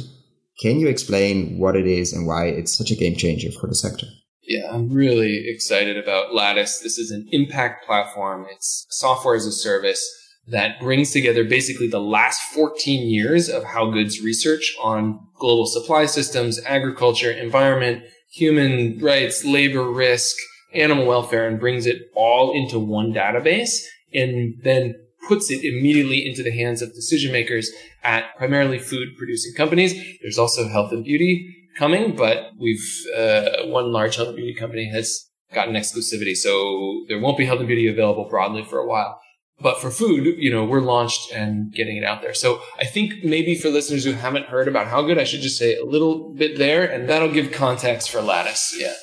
Can 0.61 0.79
you 0.79 0.89
explain 0.89 1.59
what 1.59 1.77
it 1.77 1.87
is 1.87 2.13
and 2.13 2.27
why 2.27 2.47
it's 2.47 2.77
such 2.77 2.91
a 2.91 2.97
game 2.97 3.17
changer 3.17 3.51
for 3.51 3.67
the 3.67 3.75
sector? 3.75 4.07
Yeah, 4.43 4.71
I'm 4.71 4.93
really 4.93 5.49
excited 5.49 5.97
about 5.97 6.33
Latis. 6.33 6.83
This 6.83 6.99
is 6.99 7.11
an 7.11 7.29
impact 7.31 7.87
platform. 7.87 8.47
It's 8.51 8.87
software 8.91 9.35
as 9.35 9.47
a 9.47 9.53
service 9.53 10.22
that 10.49 10.81
brings 10.81 11.13
together 11.13 11.45
basically 11.45 11.89
the 11.89 12.01
last 12.01 12.43
14 12.53 13.09
years 13.09 13.49
of 13.49 13.65
how 13.65 13.91
goods 13.91 14.21
research 14.21 14.75
on 14.81 15.21
global 15.39 15.67
supply 15.67 16.07
systems, 16.07 16.61
agriculture, 16.65 17.31
environment, 17.31 18.03
human 18.31 18.99
rights, 18.99 19.45
labor 19.45 19.89
risk, 19.91 20.37
animal 20.75 21.07
welfare, 21.07 21.47
and 21.47 21.61
brings 21.61 21.87
it 21.87 22.11
all 22.15 22.53
into 22.53 22.79
one 22.79 23.13
database 23.13 23.83
and 24.13 24.55
then 24.63 24.95
puts 25.29 25.51
it 25.51 25.65
immediately 25.65 26.27
into 26.27 26.43
the 26.43 26.51
hands 26.51 26.83
of 26.83 26.93
decision 26.95 27.33
makers 27.33 27.71
at 28.03 28.37
primarily 28.37 28.79
food 28.79 29.17
producing 29.17 29.55
companies. 29.55 29.95
There's 30.21 30.39
also 30.39 30.69
health 30.69 30.93
and 30.93 31.05
beauty 31.05 31.69
coming, 31.79 32.17
but 32.17 32.51
we've, 32.59 32.85
uh, 33.17 33.67
one 33.67 33.93
large 33.93 34.17
health 34.17 34.29
and 34.29 34.37
beauty 34.37 34.55
company 34.55 34.91
has 34.91 35.29
gotten 35.55 35.75
exclusivity. 35.75 36.35
So 36.37 37.05
there 37.09 37.21
won't 37.21 37.39
be 37.39 37.47
health 37.47 37.61
and 37.61 37.69
beauty 37.69 37.87
available 37.87 38.29
broadly 38.29 38.65
for 38.65 38.79
a 38.79 38.87
while. 38.87 39.21
But 39.63 39.81
for 39.81 39.91
food, 39.91 40.27
you 40.39 40.51
know, 40.51 40.65
we're 40.65 40.81
launched 40.81 41.33
and 41.33 41.73
getting 41.73 41.97
it 41.97 42.05
out 42.05 42.21
there. 42.21 42.35
So 42.35 42.61
I 42.79 42.85
think 42.85 43.23
maybe 43.23 43.55
for 43.55 43.69
listeners 43.69 44.05
who 44.05 44.13
haven't 44.13 44.47
heard 44.47 44.67
about 44.67 44.89
HowGood, 44.89 45.19
I 45.19 45.25
should 45.25 45.41
just 45.41 45.59
say 45.59 45.77
a 45.77 45.85
little 45.85 46.35
bit 46.35 46.59
there 46.59 46.85
and 46.85 47.09
that'll 47.09 47.33
give 47.33 47.53
context 47.53 48.11
for 48.11 48.19
Latis. 48.19 48.73
Yeah. 48.77 48.95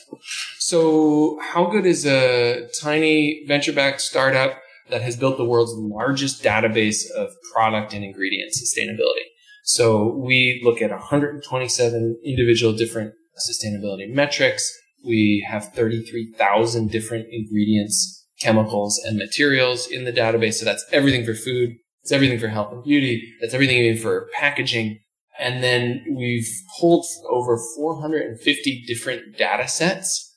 So 0.59 1.39
HowGood 1.53 1.85
is 1.85 2.05
a 2.05 2.67
tiny 2.81 3.45
venture 3.47 3.71
backed 3.71 4.01
startup 4.01 4.59
that 4.89 5.01
has 5.01 5.15
built 5.15 5.37
the 5.37 5.45
world's 5.45 5.73
largest 5.73 6.43
database 6.43 7.09
of 7.15 7.29
product 7.53 7.93
and 7.93 8.03
ingredient 8.03 8.51
sustainability. 8.51 9.25
So 9.63 10.15
we 10.17 10.61
look 10.63 10.81
at 10.81 10.89
127 10.89 12.19
individual 12.25 12.73
different 12.73 13.13
sustainability 13.49 14.11
metrics. 14.11 14.69
We 15.05 15.45
have 15.49 15.71
33,000 15.73 16.91
different 16.91 17.27
ingredients, 17.31 18.18
chemicals, 18.39 18.99
and 19.06 19.17
materials 19.17 19.88
in 19.88 20.06
the 20.06 20.13
database. 20.13 20.56
So 20.56 20.65
that's 20.65 20.86
everything 20.91 21.25
for 21.25 21.34
food. 21.34 21.75
It's 22.02 22.12
everything 22.12 22.39
for 22.39 22.47
health 22.47 22.71
and 22.71 22.84
beauty. 22.84 23.34
That's 23.41 23.54
everything 23.54 23.78
even 23.78 24.02
for 24.02 24.30
packaging. 24.34 24.99
And 25.38 25.63
then 25.63 26.04
we've 26.17 26.49
pulled 26.80 27.06
over 27.30 27.58
450 27.78 28.84
different 28.88 29.38
data 29.38 29.67
sets 29.67 30.28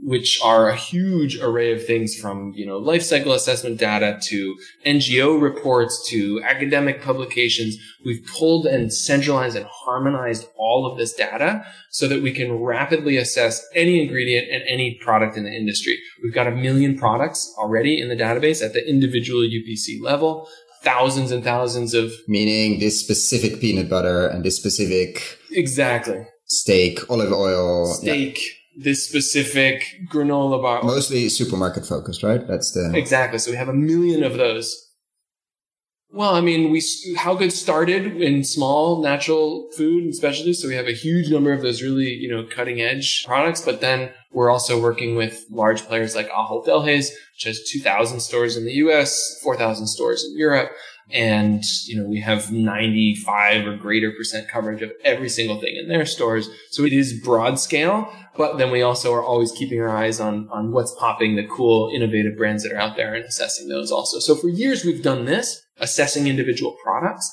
which 0.00 0.40
are 0.42 0.68
a 0.68 0.76
huge 0.76 1.38
array 1.38 1.72
of 1.72 1.84
things 1.84 2.14
from, 2.14 2.52
you 2.54 2.64
know, 2.64 2.78
life 2.78 3.02
cycle 3.02 3.32
assessment 3.32 3.78
data 3.78 4.18
to 4.22 4.56
NGO 4.86 5.40
reports 5.40 6.08
to 6.10 6.40
academic 6.44 7.02
publications. 7.02 7.76
We've 8.04 8.24
pulled 8.26 8.66
and 8.66 8.92
centralized 8.92 9.56
and 9.56 9.66
harmonized 9.66 10.46
all 10.56 10.86
of 10.86 10.98
this 10.98 11.12
data 11.12 11.64
so 11.90 12.06
that 12.08 12.22
we 12.22 12.32
can 12.32 12.62
rapidly 12.62 13.16
assess 13.16 13.66
any 13.74 14.00
ingredient 14.00 14.48
and 14.50 14.62
any 14.68 14.94
product 15.02 15.36
in 15.36 15.44
the 15.44 15.52
industry. 15.52 15.98
We've 16.22 16.34
got 16.34 16.46
a 16.46 16.52
million 16.52 16.96
products 16.96 17.52
already 17.58 18.00
in 18.00 18.08
the 18.08 18.16
database 18.16 18.64
at 18.64 18.72
the 18.72 18.88
individual 18.88 19.42
UPC 19.42 20.00
level. 20.00 20.48
Thousands 20.82 21.32
and 21.32 21.42
thousands 21.42 21.92
of 21.92 22.12
meaning 22.28 22.78
this 22.78 23.00
specific 23.00 23.60
peanut 23.60 23.90
butter 23.90 24.28
and 24.28 24.44
this 24.44 24.56
specific 24.56 25.38
exactly 25.50 26.24
steak, 26.44 27.00
olive 27.10 27.32
oil, 27.32 27.86
steak, 27.86 28.38
yeah 28.38 28.57
this 28.78 29.06
specific 29.06 29.82
granola 30.06 30.62
bar. 30.62 30.82
Mostly 30.82 31.28
supermarket 31.28 31.84
focused, 31.84 32.22
right? 32.22 32.46
That's 32.46 32.72
the 32.72 32.92
exactly. 32.94 33.38
So 33.38 33.50
we 33.50 33.56
have 33.56 33.68
a 33.68 33.74
million 33.74 34.22
of 34.22 34.34
those. 34.34 34.87
Well, 36.10 36.34
I 36.34 36.40
mean, 36.40 36.70
we 36.70 36.80
HowGood 36.80 37.52
started 37.52 38.20
in 38.20 38.42
small 38.42 39.02
natural 39.02 39.68
food 39.76 40.04
and 40.04 40.14
specialties, 40.14 40.62
so 40.62 40.68
we 40.68 40.74
have 40.74 40.86
a 40.86 40.92
huge 40.92 41.30
number 41.30 41.52
of 41.52 41.60
those 41.60 41.82
really 41.82 42.08
you 42.08 42.30
know 42.30 42.44
cutting 42.44 42.80
edge 42.80 43.24
products. 43.26 43.60
But 43.60 43.82
then 43.82 44.10
we're 44.32 44.50
also 44.50 44.80
working 44.80 45.16
with 45.16 45.44
large 45.50 45.82
players 45.82 46.14
like 46.14 46.30
Ahold 46.30 46.66
Delhaize, 46.66 47.10
which 47.34 47.44
has 47.44 47.62
2,000 47.70 48.20
stores 48.20 48.56
in 48.56 48.64
the 48.64 48.72
U.S., 48.72 49.38
4,000 49.42 49.86
stores 49.86 50.24
in 50.24 50.38
Europe, 50.38 50.70
and 51.10 51.62
you 51.86 52.00
know 52.00 52.08
we 52.08 52.20
have 52.20 52.50
95 52.50 53.66
or 53.66 53.76
greater 53.76 54.10
percent 54.10 54.48
coverage 54.48 54.80
of 54.80 54.92
every 55.04 55.28
single 55.28 55.60
thing 55.60 55.76
in 55.76 55.88
their 55.88 56.06
stores. 56.06 56.48
So 56.70 56.84
it 56.84 56.94
is 56.94 57.20
broad 57.22 57.58
scale, 57.58 58.10
but 58.38 58.56
then 58.56 58.70
we 58.70 58.80
also 58.80 59.12
are 59.12 59.22
always 59.22 59.52
keeping 59.52 59.80
our 59.80 59.94
eyes 59.94 60.20
on, 60.20 60.48
on 60.50 60.72
what's 60.72 60.94
popping, 60.94 61.36
the 61.36 61.46
cool, 61.46 61.90
innovative 61.94 62.38
brands 62.38 62.62
that 62.62 62.72
are 62.72 62.78
out 62.78 62.96
there 62.96 63.14
and 63.14 63.24
assessing 63.24 63.68
those 63.68 63.90
also. 63.90 64.20
So 64.20 64.34
for 64.36 64.48
years, 64.48 64.84
we've 64.84 65.02
done 65.02 65.24
this, 65.24 65.66
assessing 65.80 66.26
individual 66.26 66.76
products. 66.82 67.30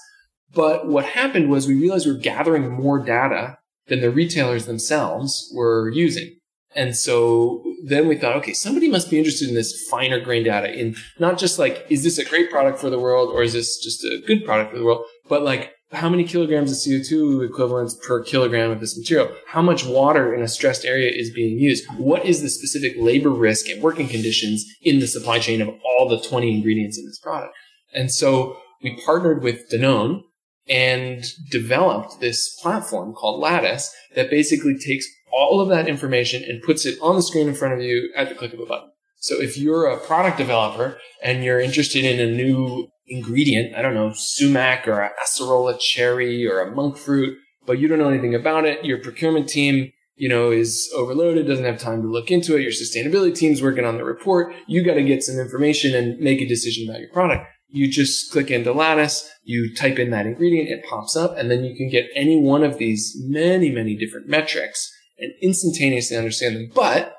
But 0.54 0.88
what 0.88 1.06
happened 1.06 1.50
was 1.50 1.68
we 1.68 1.76
realized 1.76 2.06
we 2.06 2.14
were 2.14 2.20
gathering 2.20 2.70
more 2.70 3.00
data 3.00 3.58
than 3.88 4.02
the 4.02 4.12
retailers 4.12 4.66
themselves 4.66 5.52
were 5.54 5.90
using. 5.90 6.38
And 6.76 6.96
so 6.96 7.64
then 7.86 8.08
we 8.08 8.18
thought, 8.18 8.36
okay, 8.38 8.54
somebody 8.54 8.90
must 8.90 9.10
be 9.10 9.18
interested 9.18 9.48
in 9.48 9.56
this 9.56 9.88
finer 9.90 10.20
grain 10.20 10.44
data 10.44 10.78
in 10.78 10.96
not 11.20 11.38
just 11.38 11.58
like, 11.58 11.86
is 11.90 12.04
this 12.04 12.18
a 12.18 12.26
great 12.26 12.52
product 12.52 12.80
for 12.80 12.90
the 12.90 13.00
world 13.00 13.30
or 13.30 13.44
is 13.44 13.54
this 13.54 13.78
just 13.78 14.04
a 14.04 14.22
good 14.28 14.44
product 14.44 14.72
for 14.72 14.78
the 14.78 14.84
world? 14.84 15.06
But 15.30 15.44
like, 15.44 15.72
how 15.92 16.10
many 16.10 16.26
kilograms 16.26 16.72
of 16.72 16.78
CO2 16.78 17.48
equivalents 17.48 17.96
per 18.06 18.22
kilogram 18.22 18.72
of 18.72 18.82
this 18.82 18.98
material? 18.98 19.34
How 19.48 19.62
much 19.62 19.86
water 19.86 20.34
in 20.34 20.42
a 20.42 20.48
stressed 20.48 20.84
area 20.84 21.10
is 21.10 21.32
being 21.32 21.58
used? 21.58 21.86
What 21.98 22.26
is 22.26 22.42
the 22.42 22.50
specific 22.50 22.96
labor 22.98 23.30
risk 23.30 23.70
and 23.70 23.82
working 23.82 24.10
conditions 24.10 24.66
in 24.82 25.00
the 25.00 25.08
supply 25.08 25.40
chain 25.40 25.62
of 25.62 25.70
all 25.86 26.10
the 26.10 26.20
20 26.20 26.54
ingredients 26.54 26.98
in 26.98 27.06
this 27.06 27.20
product? 27.20 27.56
And 27.96 28.12
so 28.12 28.58
we 28.84 29.02
partnered 29.06 29.42
with 29.42 29.70
Danone 29.72 30.22
and 30.68 31.24
developed 31.50 32.20
this 32.20 32.56
platform 32.62 33.14
called 33.14 33.44
Latis 33.44 33.88
that 34.16 34.30
basically 34.30 34.78
takes 34.78 35.08
all 35.32 35.62
of 35.62 35.70
that 35.70 35.88
information 35.88 36.44
and 36.44 36.62
puts 36.62 36.86
it 36.86 36.98
on 37.02 37.16
the 37.16 37.24
screen 37.24 37.48
in 37.48 37.56
front 37.56 37.74
of 37.74 37.82
you 37.82 38.12
at 38.16 38.30
the 38.30 38.36
click 38.36 38.54
of 38.54 38.60
a 38.60 38.66
button. 38.66 38.90
So 39.18 39.42
if 39.42 39.58
you're 39.58 39.88
a 39.88 40.00
product 40.00 40.38
developer 40.38 40.98
and 41.24 41.44
you're 41.44 41.60
interested 41.60 42.04
in 42.04 42.20
a 42.20 42.32
new 42.32 42.88
ingredient, 43.08 43.76
I 43.76 43.82
don't 43.82 43.94
know, 43.94 44.14
sumac 44.16 44.88
or 44.88 45.12
acerola 45.24 45.80
cherry 45.80 46.48
or 46.48 46.60
a 46.60 46.76
monk 46.76 46.98
fruit, 46.98 47.38
but 47.66 47.80
you 47.80 47.88
don't 47.88 48.00
know 48.00 48.10
anything 48.10 48.36
about 48.36 48.66
it. 48.66 48.86
Your 48.86 49.00
procurement 49.00 49.50
team 49.50 49.92
you 50.16 50.30
know, 50.30 50.52
is 50.52 50.90
overloaded, 50.96 51.46
doesn't 51.46 51.66
have 51.66 51.78
time 51.78 52.02
to 52.02 52.08
look 52.08 52.32
into 52.32 52.56
it. 52.56 52.62
Your 52.62 52.72
sustainability 52.72 53.36
team's 53.36 53.62
working 53.62 53.86
on 53.86 53.98
the 53.98 54.06
report. 54.06 54.54
You 54.68 54.84
got 54.84 54.94
to 54.94 55.04
get 55.04 55.24
some 55.24 55.40
information 55.40 55.94
and 55.94 56.20
make 56.20 56.40
a 56.42 56.48
decision 56.48 56.90
about 56.90 57.02
your 57.02 57.10
product. 57.10 57.46
You 57.76 57.92
just 57.92 58.32
click 58.32 58.50
into 58.50 58.74
Latis, 58.74 59.28
you 59.44 59.76
type 59.76 60.00
in 60.00 60.10
that 60.12 60.26
ingredient, 60.26 60.70
it 60.70 60.86
pops 60.90 61.18
up, 61.18 61.38
and 61.38 61.52
then 61.52 61.66
you 61.66 61.76
can 61.76 61.90
get 61.90 62.06
any 62.16 62.40
one 62.40 62.64
of 62.64 62.78
these 62.78 63.14
many, 63.20 63.70
many 63.70 63.98
different 63.98 64.30
metrics 64.30 64.90
and 65.20 65.34
instantaneously 65.42 66.16
understand 66.16 66.56
them. 66.56 66.72
But 66.74 67.14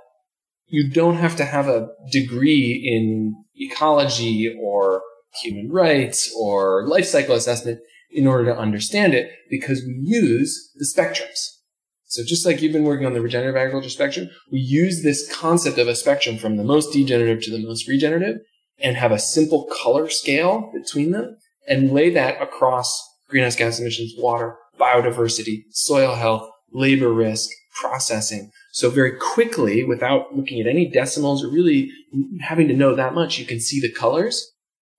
you 0.66 0.90
don't 0.90 1.16
have 1.16 1.36
to 1.36 1.44
have 1.44 1.68
a 1.68 1.90
degree 2.10 2.72
in 2.72 3.44
ecology 3.54 4.56
or 4.58 5.02
human 5.42 5.70
rights 5.70 6.34
or 6.34 6.88
life 6.88 7.04
cycle 7.04 7.34
assessment 7.34 7.80
in 8.10 8.26
order 8.26 8.46
to 8.46 8.58
understand 8.58 9.12
it 9.12 9.30
because 9.50 9.82
we 9.82 9.94
use 10.00 10.72
the 10.76 10.86
spectrums. 10.86 11.50
So 12.06 12.24
just 12.24 12.46
like 12.46 12.62
you've 12.62 12.72
been 12.72 12.84
working 12.84 13.04
on 13.04 13.12
the 13.12 13.20
regenerative 13.20 13.56
agriculture 13.56 13.90
spectrum, 13.90 14.30
we 14.50 14.60
use 14.60 15.02
this 15.02 15.30
concept 15.36 15.76
of 15.76 15.86
a 15.86 15.94
spectrum 15.94 16.38
from 16.38 16.56
the 16.56 16.64
most 16.64 16.94
degenerative 16.94 17.42
to 17.42 17.50
the 17.50 17.62
most 17.62 17.86
regenerative 17.86 18.38
and 18.80 18.96
have 18.96 19.12
a 19.12 19.18
simple 19.18 19.68
color 19.82 20.08
scale 20.08 20.70
between 20.72 21.10
them 21.10 21.36
and 21.68 21.92
lay 21.92 22.10
that 22.10 22.40
across 22.40 23.02
greenhouse 23.28 23.56
gas 23.56 23.80
emissions, 23.80 24.14
water, 24.18 24.56
biodiversity, 24.78 25.64
soil 25.70 26.14
health, 26.14 26.48
labor 26.72 27.12
risk, 27.12 27.50
processing. 27.80 28.50
So 28.72 28.90
very 28.90 29.12
quickly, 29.12 29.84
without 29.84 30.36
looking 30.36 30.60
at 30.60 30.66
any 30.66 30.88
decimals 30.90 31.42
or 31.42 31.48
really 31.48 31.90
having 32.40 32.68
to 32.68 32.74
know 32.74 32.94
that 32.94 33.14
much, 33.14 33.38
you 33.38 33.46
can 33.46 33.60
see 33.60 33.80
the 33.80 33.92
colors 33.92 34.52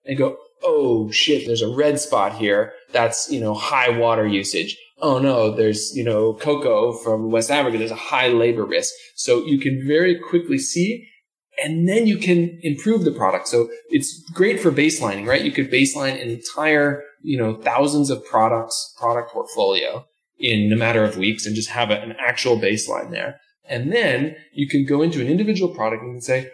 and 0.06 0.18
go, 0.18 0.38
oh 0.64 1.12
shit, 1.12 1.46
there's 1.46 1.62
a 1.62 1.74
red 1.74 2.00
spot 2.00 2.36
here. 2.38 2.74
That's, 2.92 3.30
you 3.32 3.40
know, 3.40 3.54
high 3.54 3.90
water 3.90 4.26
usage. 4.26 4.78
Oh 5.00 5.20
no, 5.20 5.56
there's, 5.56 5.96
you 5.96 6.04
know, 6.04 6.34
cocoa 6.34 6.94
from 6.94 7.30
West 7.30 7.52
Africa. 7.52 7.78
There's 7.78 7.92
a 7.92 7.96
high 7.96 8.30
labor 8.30 8.66
risk. 8.66 8.92
So 9.16 9.46
you 9.46 9.60
can 9.60 9.86
very 9.86 10.20
quickly 10.20 10.58
see 10.58 11.08
and 11.64 11.88
then 11.88 12.06
you 12.06 12.18
can 12.18 12.60
improve 12.62 13.04
the 13.04 13.12
product. 13.12 13.48
So 13.48 13.70
it's 13.90 14.24
great 14.34 14.60
for 14.60 14.72
baselining, 14.72 15.28
right? 15.28 15.42
You 15.42 15.52
could 15.52 15.72
baseline 15.72 16.22
an 16.22 16.30
entire, 16.30 17.04
you 17.22 17.38
know, 17.38 17.56
thousands 17.56 18.10
of 18.10 18.24
products, 18.26 18.94
product 19.00 19.32
portfolio 19.32 20.06
in 20.40 20.72
a 20.72 20.76
matter 20.76 21.04
of 21.04 21.18
weeks 21.18 21.46
and 21.46 21.56
just 21.56 21.70
have 21.70 21.90
an 21.90 22.16
actual 22.20 22.60
baseline 22.60 23.10
there. 23.10 23.40
And 23.68 23.92
then 23.92 24.36
you 24.54 24.68
can 24.68 24.86
go 24.86 25.02
into 25.02 25.20
an 25.20 25.28
individual 25.28 25.74
product 25.74 26.04
and 26.04 26.24
say, 26.24 26.52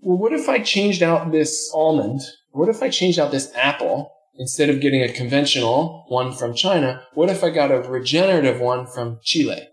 well, 0.00 0.18
what 0.18 0.32
if 0.32 0.48
I 0.48 0.60
changed 0.60 1.02
out 1.02 1.32
this 1.32 1.70
almond? 1.74 2.20
What 2.50 2.68
if 2.68 2.82
I 2.82 2.90
changed 2.90 3.18
out 3.18 3.32
this 3.32 3.52
apple 3.56 4.12
instead 4.38 4.70
of 4.70 4.80
getting 4.80 5.02
a 5.02 5.12
conventional 5.12 6.04
one 6.08 6.32
from 6.32 6.54
China? 6.54 7.02
What 7.14 7.30
if 7.30 7.42
I 7.42 7.50
got 7.50 7.72
a 7.72 7.80
regenerative 7.80 8.60
one 8.60 8.86
from 8.86 9.18
Chile? 9.22 9.68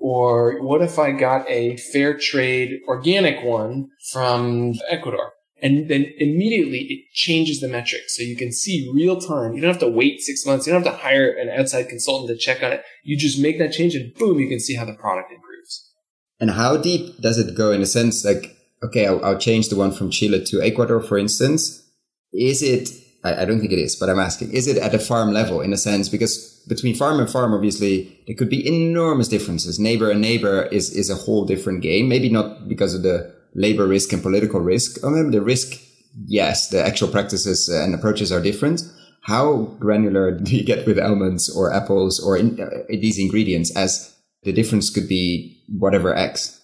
Or 0.00 0.62
what 0.62 0.80
if 0.80 0.98
I 0.98 1.12
got 1.12 1.48
a 1.48 1.76
fair 1.76 2.16
trade 2.16 2.80
organic 2.88 3.44
one 3.44 3.90
from 4.12 4.74
Ecuador? 4.88 5.32
And 5.62 5.90
then 5.90 6.06
immediately 6.16 6.78
it 6.78 7.12
changes 7.12 7.60
the 7.60 7.68
metric. 7.68 8.04
So 8.08 8.22
you 8.22 8.34
can 8.34 8.50
see 8.50 8.90
real 8.94 9.20
time. 9.20 9.52
You 9.52 9.60
don't 9.60 9.70
have 9.70 9.80
to 9.80 9.88
wait 9.88 10.22
six 10.22 10.46
months. 10.46 10.66
You 10.66 10.72
don't 10.72 10.82
have 10.82 10.94
to 10.94 10.98
hire 11.02 11.30
an 11.30 11.50
outside 11.50 11.90
consultant 11.90 12.30
to 12.30 12.42
check 12.42 12.62
on 12.62 12.72
it. 12.72 12.82
You 13.04 13.18
just 13.18 13.38
make 13.38 13.58
that 13.58 13.72
change 13.72 13.94
and 13.94 14.14
boom, 14.14 14.40
you 14.40 14.48
can 14.48 14.58
see 14.58 14.74
how 14.74 14.86
the 14.86 14.94
product 14.94 15.30
improves. 15.30 15.92
And 16.40 16.52
how 16.52 16.78
deep 16.78 17.20
does 17.20 17.36
it 17.36 17.54
go 17.54 17.70
in 17.70 17.82
a 17.82 17.86
sense 17.86 18.24
like, 18.24 18.56
okay, 18.82 19.06
I'll, 19.06 19.22
I'll 19.22 19.38
change 19.38 19.68
the 19.68 19.76
one 19.76 19.92
from 19.92 20.10
Chile 20.10 20.42
to 20.46 20.62
Ecuador, 20.62 21.02
for 21.02 21.18
instance. 21.18 21.86
Is 22.32 22.62
it 22.62 22.88
I, 23.22 23.42
I, 23.42 23.44
don't 23.44 23.60
think 23.60 23.72
it 23.72 23.78
is, 23.78 23.96
but 23.96 24.08
I'm 24.08 24.18
asking, 24.18 24.52
is 24.52 24.66
it 24.66 24.78
at 24.78 24.94
a 24.94 24.98
farm 24.98 25.32
level 25.32 25.60
in 25.60 25.72
a 25.72 25.76
sense? 25.76 26.08
Because 26.08 26.62
between 26.68 26.94
farm 26.94 27.20
and 27.20 27.28
farm, 27.28 27.52
obviously, 27.52 28.18
there 28.26 28.36
could 28.36 28.48
be 28.48 28.66
enormous 28.66 29.28
differences. 29.28 29.78
Neighbor 29.78 30.10
and 30.10 30.20
neighbor 30.20 30.64
is, 30.66 30.90
is 30.90 31.10
a 31.10 31.14
whole 31.14 31.44
different 31.44 31.82
game. 31.82 32.08
Maybe 32.08 32.30
not 32.30 32.68
because 32.68 32.94
of 32.94 33.02
the 33.02 33.34
labor 33.54 33.86
risk 33.86 34.12
and 34.12 34.22
political 34.22 34.60
risk. 34.60 35.02
Or 35.04 35.10
maybe 35.10 35.36
the 35.36 35.42
risk, 35.42 35.80
yes, 36.26 36.68
the 36.70 36.84
actual 36.84 37.08
practices 37.08 37.68
and 37.68 37.94
approaches 37.94 38.32
are 38.32 38.40
different. 38.40 38.82
How 39.22 39.76
granular 39.78 40.30
do 40.38 40.56
you 40.56 40.64
get 40.64 40.86
with 40.86 40.98
almonds 40.98 41.54
or 41.54 41.72
apples 41.72 42.20
or 42.20 42.36
in, 42.36 42.60
uh, 42.60 42.68
these 42.88 43.18
ingredients 43.18 43.74
as 43.76 44.16
the 44.44 44.52
difference 44.52 44.88
could 44.88 45.08
be 45.08 45.62
whatever 45.68 46.14
X? 46.14 46.58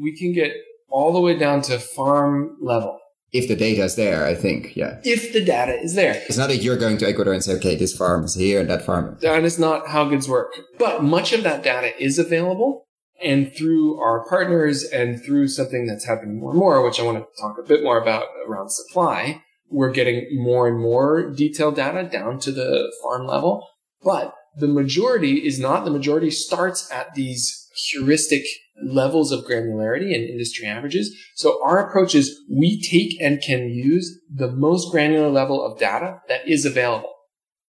We 0.00 0.16
can 0.16 0.32
get 0.32 0.52
all 0.88 1.12
the 1.12 1.20
way 1.20 1.38
down 1.38 1.62
to 1.62 1.78
farm 1.78 2.56
level 2.60 2.98
if 3.34 3.48
the 3.48 3.56
data 3.56 3.82
is 3.82 3.96
there, 3.96 4.24
I 4.24 4.34
think, 4.36 4.76
yeah. 4.76 5.00
If 5.02 5.32
the 5.32 5.44
data 5.44 5.76
is 5.78 5.94
there. 5.94 6.22
It's 6.28 6.38
not 6.38 6.48
that 6.50 6.62
you're 6.62 6.76
going 6.76 6.98
to 6.98 7.08
Ecuador 7.08 7.34
and 7.34 7.42
say, 7.42 7.54
okay, 7.54 7.74
this 7.74 7.94
farm 7.94 8.24
is 8.24 8.36
here 8.36 8.60
and 8.60 8.70
that 8.70 8.86
farm. 8.86 9.18
That 9.22 9.44
is 9.44 9.58
not 9.58 9.88
how 9.88 10.08
goods 10.08 10.28
work. 10.28 10.52
But 10.78 11.02
much 11.02 11.32
of 11.32 11.42
that 11.42 11.64
data 11.64 12.00
is 12.00 12.16
available. 12.16 12.86
And 13.20 13.52
through 13.56 14.00
our 14.00 14.24
partners 14.28 14.84
and 14.84 15.20
through 15.24 15.48
something 15.48 15.84
that's 15.84 16.06
happening 16.06 16.38
more 16.38 16.50
and 16.50 16.58
more, 16.60 16.84
which 16.84 17.00
I 17.00 17.02
want 17.02 17.18
to 17.18 17.42
talk 17.42 17.56
a 17.58 17.66
bit 17.66 17.82
more 17.82 18.00
about 18.00 18.26
around 18.46 18.70
supply, 18.70 19.42
we're 19.68 19.90
getting 19.90 20.28
more 20.34 20.68
and 20.68 20.78
more 20.78 21.28
detailed 21.30 21.74
data 21.74 22.08
down 22.08 22.38
to 22.40 22.52
the 22.52 22.92
farm 23.02 23.26
level. 23.26 23.66
But 24.04 24.32
the 24.56 24.68
majority 24.68 25.44
is 25.44 25.58
not. 25.58 25.84
The 25.84 25.90
majority 25.90 26.30
starts 26.30 26.88
at 26.92 27.14
these 27.14 27.68
heuristic 27.90 28.44
levels 28.82 29.32
of 29.32 29.44
granularity 29.44 30.14
and 30.14 30.28
industry 30.28 30.66
averages. 30.66 31.14
So 31.34 31.62
our 31.64 31.88
approach 31.88 32.14
is 32.14 32.40
we 32.50 32.80
take 32.80 33.20
and 33.20 33.40
can 33.40 33.70
use 33.70 34.20
the 34.32 34.50
most 34.50 34.90
granular 34.90 35.30
level 35.30 35.64
of 35.64 35.78
data 35.78 36.20
that 36.28 36.46
is 36.48 36.64
available. 36.64 37.10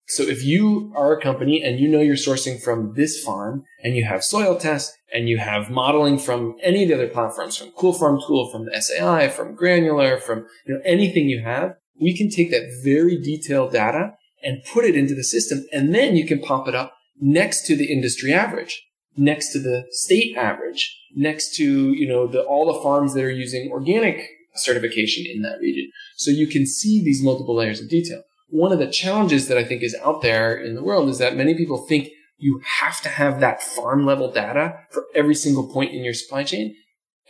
So 0.07 0.25
if 0.25 0.45
you 0.45 0.93
are 0.97 1.13
a 1.13 1.23
company 1.23 1.63
and 1.63 1.79
you 1.79 1.87
know 1.87 2.01
you're 2.01 2.17
sourcing 2.17 2.61
from 2.61 2.95
this 2.97 3.23
farm 3.23 3.63
and 3.85 3.95
you 3.95 4.05
have 4.05 4.25
soil 4.25 4.57
tests 4.57 4.97
and 5.13 5.29
you 5.29 5.39
have 5.39 5.71
modeling 5.71 6.19
from 6.19 6.57
any 6.63 6.83
of 6.83 6.89
the 6.89 6.97
other 6.97 7.09
platforms, 7.09 7.57
from 7.57 7.71
Cool 7.73 7.93
Farm 7.93 8.21
Tool, 8.27 8.51
from 8.51 8.65
the 8.65 8.81
SAI, 8.81 9.29
from 9.29 9.55
Granular, 9.55 10.19
from 10.19 10.47
you 10.67 10.75
know, 10.75 10.81
anything 10.85 11.29
you 11.29 11.45
have, 11.45 11.75
we 12.01 12.17
can 12.17 12.29
take 12.29 12.51
that 12.51 12.81
very 12.83 13.21
detailed 13.21 13.73
data 13.73 14.15
and 14.43 14.65
put 14.73 14.85
it 14.85 14.97
into 14.97 15.15
the 15.15 15.23
system. 15.23 15.65
And 15.73 15.95
then 15.95 16.17
you 16.17 16.27
can 16.27 16.41
pop 16.41 16.67
it 16.67 16.75
up 16.75 16.95
next 17.21 17.65
to 17.67 17.77
the 17.77 17.93
industry 17.93 18.33
average 18.33 18.83
next 19.21 19.53
to 19.53 19.59
the 19.59 19.87
state 19.91 20.35
average, 20.37 20.99
next 21.15 21.55
to, 21.57 21.93
you 21.93 22.09
know, 22.09 22.27
the, 22.27 22.43
all 22.43 22.73
the 22.73 22.83
farms 22.83 23.13
that 23.15 23.23
are 23.23 23.31
using 23.31 23.71
organic 23.71 24.27
certification 24.55 25.27
in 25.27 25.43
that 25.43 25.59
region. 25.61 25.91
So 26.17 26.31
you 26.31 26.47
can 26.47 26.67
see 26.67 27.05
these 27.05 27.23
multiple 27.23 27.55
layers 27.55 27.81
of 27.81 27.89
detail. 27.89 28.23
One 28.49 28.73
of 28.73 28.79
the 28.79 28.91
challenges 28.91 29.47
that 29.49 29.59
I 29.59 29.65
think 29.65 29.83
is 29.83 29.95
out 30.03 30.23
there 30.23 30.57
in 30.57 30.75
the 30.75 30.83
world 30.83 31.09
is 31.09 31.19
that 31.19 31.37
many 31.37 31.55
people 31.55 31.79
think 31.87 32.09
you 32.39 32.63
have 32.81 33.01
to 33.03 33.09
have 33.11 33.41
that 33.41 33.63
farm 33.63 34.07
level 34.07 34.33
data 34.33 34.79
for 34.91 35.05
every 35.15 35.35
single 35.35 35.71
point 35.71 35.93
in 35.93 36.03
your 36.03 36.15
supply 36.15 36.43
chain. 36.43 36.75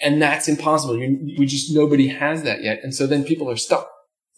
And 0.01 0.23
that's 0.23 0.49
impossible. 0.49 0.97
You, 0.97 1.35
we 1.39 1.45
just, 1.45 1.75
nobody 1.75 2.09
has 2.09 2.45
that 2.45 2.63
yet. 2.63 2.81
And 2.83 2.95
so 2.95 3.07
then 3.07 3.25
people 3.25 3.51
are 3.51 3.57
stuck. 3.57 3.91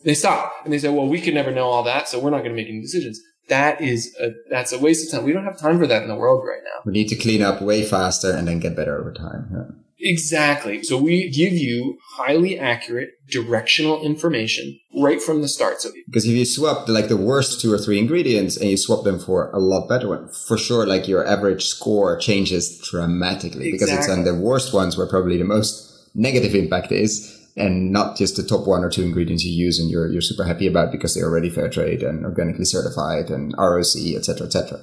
They 0.05 0.15
stop 0.15 0.53
and 0.65 0.73
they 0.73 0.79
say, 0.79 0.89
well, 0.89 1.07
we 1.07 1.21
can 1.21 1.35
never 1.35 1.53
know 1.53 1.67
all 1.67 1.85
that. 1.85 2.09
So 2.09 2.19
we're 2.19 2.31
not 2.31 2.39
going 2.39 2.51
to 2.51 2.57
make 2.57 2.69
any 2.69 2.81
decisions 2.81 3.21
that 3.49 3.81
is 3.81 4.15
a, 4.21 4.31
that's 4.51 4.73
a 4.73 4.79
waste 4.79 5.07
of 5.07 5.13
time. 5.13 5.27
We 5.27 5.33
don't 5.33 5.45
have 5.45 5.59
time 5.59 5.79
for 5.79 5.87
that 5.87 6.03
in 6.03 6.09
the 6.09 6.17
world 6.17 6.45
right 6.47 6.63
now. 6.65 6.81
We 6.85 6.93
need 6.93 7.09
to 7.09 7.17
clean 7.17 7.43
up 7.43 7.61
way 7.61 7.85
faster 7.85 8.33
and 8.33 8.49
then 8.49 8.61
get 8.61 8.77
better 8.77 8.99
over 8.99 9.13
time. 9.13 9.83
Exactly. 10.03 10.83
So 10.83 10.99
we 10.99 11.31
give 11.31 11.53
you 11.53 11.99
highly 12.17 12.59
accurate 12.59 13.11
directional 13.31 14.03
information 14.03 14.79
right 15.01 15.23
from 15.23 15.43
the 15.43 15.49
start. 15.49 15.81
So 15.81 15.91
because 16.07 16.25
if 16.25 16.33
you 16.33 16.45
swap 16.45 16.89
like 16.89 17.09
the 17.09 17.17
worst 17.17 17.61
two 17.61 17.73
or 17.73 17.79
three 17.79 17.99
ingredients 17.99 18.57
and 18.57 18.69
you 18.69 18.77
swap 18.77 19.05
them 19.05 19.21
for 19.21 19.51
a 19.53 19.59
lot 19.59 19.89
better 19.89 20.09
one, 20.09 20.29
for 20.29 20.59
sure, 20.59 20.87
like 20.87 21.07
your 21.07 21.25
average 21.25 21.65
score 21.65 22.17
changes 22.19 22.79
dramatically 22.79 23.69
exactly. 23.69 23.73
because 23.73 23.91
it's 23.91 24.09
on 24.09 24.25
the 24.25 24.35
worst 24.35 24.75
ones 24.75 24.99
where 24.99 25.07
probably 25.07 25.39
the 25.39 25.45
most 25.45 26.11
negative 26.15 26.55
impact 26.55 26.91
is 26.91 27.32
and 27.57 27.93
not 27.93 28.17
just 28.17 28.37
the 28.37 28.43
top 28.43 28.67
one 28.67 28.83
or 28.83 28.91
two 28.91 29.03
ingredients 29.03 29.45
you 29.45 29.53
use 29.53 29.79
and 29.79 29.91
you're, 29.91 30.11
you're 30.11 30.23
super 30.23 30.45
happy 30.45 30.67
about 30.67 30.91
because 30.91 31.15
they're 31.15 31.29
already 31.29 31.51
fair 31.51 31.69
trade 31.69 32.03
and 32.03 32.25
organically 32.25 32.65
certified 32.65 33.31
and 33.31 33.55
ROC, 33.59 33.97
etc., 34.17 34.47
etc. 34.47 34.81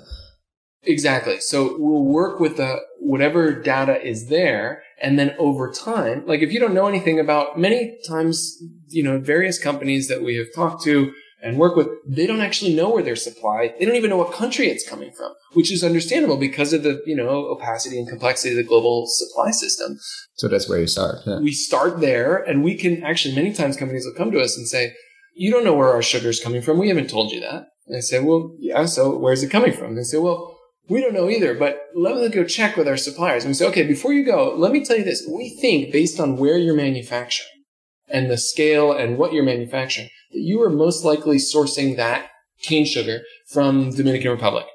Exactly. 0.83 1.39
So 1.39 1.75
we'll 1.77 2.05
work 2.05 2.39
with 2.39 2.57
the 2.57 2.77
whatever 2.99 3.51
data 3.53 4.01
is 4.05 4.29
there. 4.29 4.83
And 5.01 5.17
then 5.17 5.35
over 5.37 5.71
time, 5.71 6.25
like 6.25 6.41
if 6.41 6.51
you 6.53 6.59
don't 6.59 6.73
know 6.73 6.87
anything 6.87 7.19
about 7.19 7.59
many 7.59 7.97
times, 8.07 8.61
you 8.87 9.03
know, 9.03 9.19
various 9.19 9.61
companies 9.61 10.07
that 10.07 10.23
we 10.23 10.35
have 10.37 10.47
talked 10.53 10.83
to, 10.83 11.11
and 11.41 11.57
work 11.57 11.75
with, 11.75 11.87
they 12.05 12.27
don't 12.27 12.41
actually 12.41 12.73
know 12.73 12.89
where 12.89 13.03
their 13.03 13.15
supply, 13.15 13.73
they 13.79 13.85
don't 13.85 13.95
even 13.95 14.09
know 14.09 14.17
what 14.17 14.33
country 14.33 14.67
it's 14.67 14.87
coming 14.87 15.11
from, 15.11 15.31
which 15.53 15.71
is 15.71 15.83
understandable 15.83 16.37
because 16.37 16.73
of 16.73 16.83
the, 16.83 17.01
you 17.05 17.15
know, 17.15 17.47
opacity 17.47 17.97
and 17.97 18.07
complexity 18.07 18.51
of 18.51 18.57
the 18.57 18.63
global 18.63 19.05
supply 19.07 19.51
system. 19.51 19.97
So 20.35 20.47
that's 20.47 20.67
where 20.67 20.79
you 20.79 20.87
start. 20.87 21.19
Yeah. 21.25 21.39
We 21.39 21.53
start 21.53 22.01
there 22.01 22.37
and 22.37 22.63
we 22.63 22.75
can 22.75 23.03
actually, 23.03 23.35
many 23.35 23.53
times 23.53 23.77
companies 23.77 24.05
will 24.05 24.17
come 24.17 24.31
to 24.31 24.41
us 24.41 24.57
and 24.57 24.67
say, 24.67 24.93
you 25.33 25.51
don't 25.51 25.63
know 25.63 25.73
where 25.73 25.89
our 25.89 26.01
sugar 26.01 26.29
is 26.29 26.41
coming 26.41 26.61
from. 26.61 26.77
We 26.77 26.89
haven't 26.89 27.09
told 27.09 27.31
you 27.31 27.39
that. 27.39 27.67
And 27.87 27.95
I 27.95 28.01
say, 28.01 28.19
well, 28.19 28.55
yeah, 28.59 28.85
so 28.85 29.17
where's 29.17 29.41
it 29.41 29.49
coming 29.49 29.71
from? 29.71 29.87
And 29.89 29.97
they 29.97 30.03
say, 30.03 30.17
well, 30.17 30.57
we 30.89 31.01
don't 31.01 31.13
know 31.13 31.29
either, 31.29 31.53
but 31.53 31.79
let 31.95 32.15
me 32.15 32.27
go 32.29 32.43
check 32.43 32.75
with 32.75 32.87
our 32.87 32.97
suppliers. 32.97 33.43
And 33.43 33.51
we 33.51 33.53
say, 33.53 33.67
okay, 33.67 33.87
before 33.87 34.11
you 34.11 34.25
go, 34.25 34.53
let 34.55 34.71
me 34.71 34.83
tell 34.83 34.97
you 34.97 35.03
this. 35.03 35.25
We 35.31 35.57
think 35.61 35.93
based 35.93 36.19
on 36.19 36.37
where 36.37 36.57
you're 36.57 36.75
manufacturing 36.75 37.47
and 38.07 38.29
the 38.29 38.37
scale 38.37 38.91
and 38.91 39.17
what 39.17 39.31
you're 39.31 39.43
manufacturing, 39.43 40.09
you 40.29 40.61
are 40.61 40.69
most 40.69 41.03
likely 41.03 41.37
sourcing 41.37 41.97
that 41.97 42.29
cane 42.61 42.85
sugar 42.85 43.21
from 43.47 43.91
Dominican 43.91 44.31
Republic. 44.31 44.65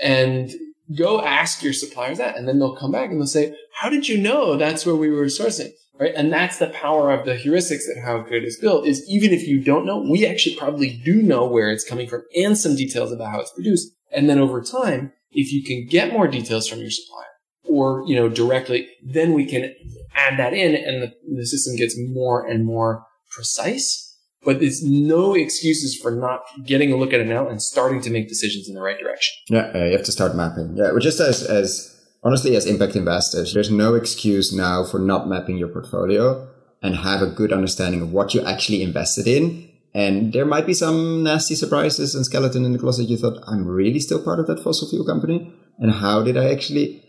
And 0.00 0.52
Go 0.94 1.20
ask 1.20 1.62
your 1.62 1.72
suppliers 1.72 2.18
that. 2.18 2.36
And 2.36 2.46
then 2.46 2.58
they'll 2.58 2.76
come 2.76 2.92
back 2.92 3.10
and 3.10 3.20
they'll 3.20 3.26
say, 3.26 3.56
how 3.74 3.88
did 3.88 4.08
you 4.08 4.18
know 4.18 4.56
that's 4.56 4.86
where 4.86 4.94
we 4.94 5.10
were 5.10 5.24
sourcing? 5.24 5.70
Right. 5.98 6.12
And 6.14 6.30
that's 6.30 6.58
the 6.58 6.68
power 6.68 7.10
of 7.10 7.24
the 7.24 7.34
heuristics 7.34 7.86
that 7.86 8.02
HowGood 8.04 8.44
is 8.44 8.58
built 8.58 8.86
is 8.86 9.08
even 9.08 9.32
if 9.32 9.48
you 9.48 9.64
don't 9.64 9.86
know, 9.86 9.98
we 9.98 10.26
actually 10.26 10.54
probably 10.54 10.90
do 10.90 11.22
know 11.22 11.46
where 11.46 11.70
it's 11.70 11.88
coming 11.88 12.06
from 12.06 12.22
and 12.36 12.56
some 12.56 12.76
details 12.76 13.10
about 13.10 13.30
how 13.30 13.40
it's 13.40 13.52
produced. 13.52 13.92
And 14.12 14.28
then 14.28 14.38
over 14.38 14.60
time, 14.60 15.12
if 15.32 15.52
you 15.52 15.64
can 15.64 15.86
get 15.86 16.12
more 16.12 16.28
details 16.28 16.68
from 16.68 16.80
your 16.80 16.90
supplier 16.90 17.24
or, 17.64 18.04
you 18.06 18.14
know, 18.14 18.28
directly, 18.28 18.88
then 19.02 19.32
we 19.32 19.46
can 19.46 19.74
add 20.14 20.38
that 20.38 20.52
in 20.52 20.74
and 20.74 21.02
the, 21.02 21.14
the 21.34 21.46
system 21.46 21.76
gets 21.76 21.96
more 21.98 22.46
and 22.46 22.66
more 22.66 23.06
precise 23.30 24.05
but 24.46 24.60
there's 24.60 24.82
no 24.82 25.34
excuses 25.34 25.98
for 26.00 26.12
not 26.12 26.42
getting 26.64 26.92
a 26.92 26.96
look 26.96 27.12
at 27.12 27.20
it 27.20 27.26
now 27.26 27.48
and 27.48 27.60
starting 27.60 28.00
to 28.02 28.10
make 28.10 28.28
decisions 28.28 28.68
in 28.68 28.74
the 28.74 28.80
right 28.80 28.98
direction. 28.98 29.34
Yeah, 29.50 29.72
uh, 29.74 29.84
you 29.84 29.92
have 29.92 30.04
to 30.04 30.12
start 30.12 30.36
mapping. 30.36 30.76
Yeah, 30.76 30.92
well, 30.92 31.00
just 31.00 31.20
as, 31.20 31.42
as 31.42 32.00
honestly, 32.22 32.54
as 32.54 32.64
impact 32.64 32.94
investors, 32.94 33.52
there's 33.52 33.70
no 33.70 33.94
excuse 33.94 34.54
now 34.54 34.84
for 34.84 35.00
not 35.00 35.28
mapping 35.28 35.58
your 35.58 35.68
portfolio 35.68 36.48
and 36.80 36.94
have 36.94 37.20
a 37.22 37.26
good 37.26 37.52
understanding 37.52 38.00
of 38.00 38.12
what 38.12 38.34
you 38.34 38.44
actually 38.46 38.82
invested 38.82 39.26
in. 39.26 39.68
And 39.92 40.32
there 40.32 40.44
might 40.44 40.66
be 40.66 40.74
some 40.74 41.24
nasty 41.24 41.56
surprises 41.56 42.14
and 42.14 42.24
skeleton 42.24 42.64
in 42.64 42.72
the 42.72 42.78
closet. 42.78 43.08
You 43.08 43.16
thought, 43.16 43.42
I'm 43.48 43.66
really 43.66 43.98
still 43.98 44.22
part 44.22 44.38
of 44.38 44.46
that 44.46 44.62
fossil 44.62 44.88
fuel 44.88 45.04
company. 45.04 45.52
And 45.78 45.90
how 45.90 46.22
did 46.22 46.36
I 46.36 46.52
actually 46.52 47.02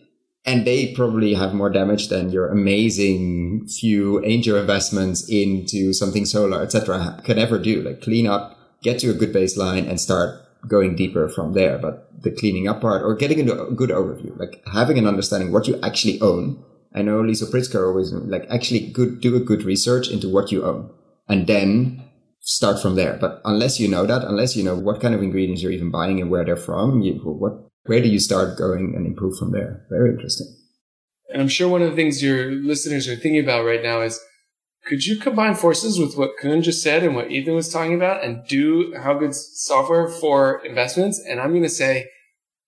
and 0.48 0.66
they 0.66 0.94
probably 0.94 1.34
have 1.34 1.54
more 1.54 1.70
damage 1.70 2.08
than 2.08 2.30
your 2.30 2.48
amazing 2.48 3.68
few 3.68 4.24
angel 4.24 4.58
investments 4.58 5.28
into 5.30 5.92
something 5.92 6.26
solar, 6.26 6.64
etc. 6.64 7.20
can 7.26 7.38
ever 7.38 7.60
do. 7.60 7.82
Like 7.82 8.02
clean 8.02 8.26
up, 8.26 8.58
get 8.82 9.00
to 9.00 9.10
a 9.10 9.14
good 9.14 9.34
baseline 9.34 9.88
and 9.88 10.00
start 10.00 10.42
going 10.66 10.96
deeper 10.96 11.28
from 11.28 11.52
there. 11.52 11.78
But 11.78 12.10
the 12.24 12.32
cleaning 12.32 12.68
up 12.68 12.80
part 12.80 13.04
or 13.04 13.14
getting 13.14 13.40
into 13.40 13.62
a 13.62 13.72
good 13.72 13.90
overview, 13.90 14.40
like 14.40 14.64
having 14.74 14.98
an 14.98 15.06
understanding 15.06 15.52
what 15.52 15.68
you 15.68 15.78
actually 15.84 16.20
own. 16.22 16.64
I 16.96 17.02
know 17.02 17.22
Lisa 17.22 17.46
Pritzker 17.46 17.86
always 17.86 18.14
like 18.14 18.48
actually 18.50 18.88
good, 18.88 19.20
do 19.20 19.36
a 19.36 19.42
good 19.42 19.64
research 19.64 20.08
into 20.08 20.30
what 20.30 20.52
you 20.52 20.64
own 20.64 20.90
and 21.28 21.46
then 21.46 22.04
start 22.40 22.82
from 22.82 22.96
there. 22.96 23.18
But 23.20 23.42
unless 23.44 23.82
you 23.82 23.90
know 23.90 24.06
that, 24.06 24.24
unless 24.24 24.56
you 24.56 24.64
know 24.64 24.76
what 24.76 25.02
kind 25.02 25.14
of 25.14 25.22
ingredients 25.22 25.62
you're 25.62 25.74
even 25.74 25.92
buying 25.92 26.22
and 26.22 26.32
where 26.32 26.46
they're 26.46 26.56
from, 26.56 27.02
you, 27.02 27.16
what 27.16 27.67
where 27.88 28.02
do 28.02 28.10
you 28.10 28.20
start 28.20 28.58
going 28.58 28.94
and 28.96 29.06
improve 29.06 29.38
from 29.38 29.52
there? 29.52 29.86
Very 29.90 30.12
interesting. 30.12 30.48
And 31.30 31.42
I'm 31.42 31.48
sure 31.48 31.68
one 31.68 31.82
of 31.82 31.90
the 31.90 31.96
things 31.96 32.24
your 32.24 32.52
listeners 32.52 33.08
are 33.08 33.16
thinking 33.16 33.44
about 33.44 33.66
right 33.66 33.84
now 33.84 34.02
is 34.02 34.20
could 34.86 35.06
you 35.06 35.18
combine 35.18 35.56
forces 35.56 36.00
with 36.00 36.16
what 36.18 36.38
Koen 36.42 36.62
just 36.62 36.82
said 36.82 37.04
and 37.04 37.16
what 37.16 37.30
Ethan 37.30 37.56
was 37.56 37.72
talking 37.72 37.94
about 37.94 38.24
and 38.24 38.48
do 38.48 38.94
HowGood 38.94 39.34
software 39.34 40.08
for 40.08 40.66
investments? 40.66 41.22
And 41.28 41.42
I'm 41.42 41.50
going 41.50 41.64
to 41.64 41.70
say 41.70 42.10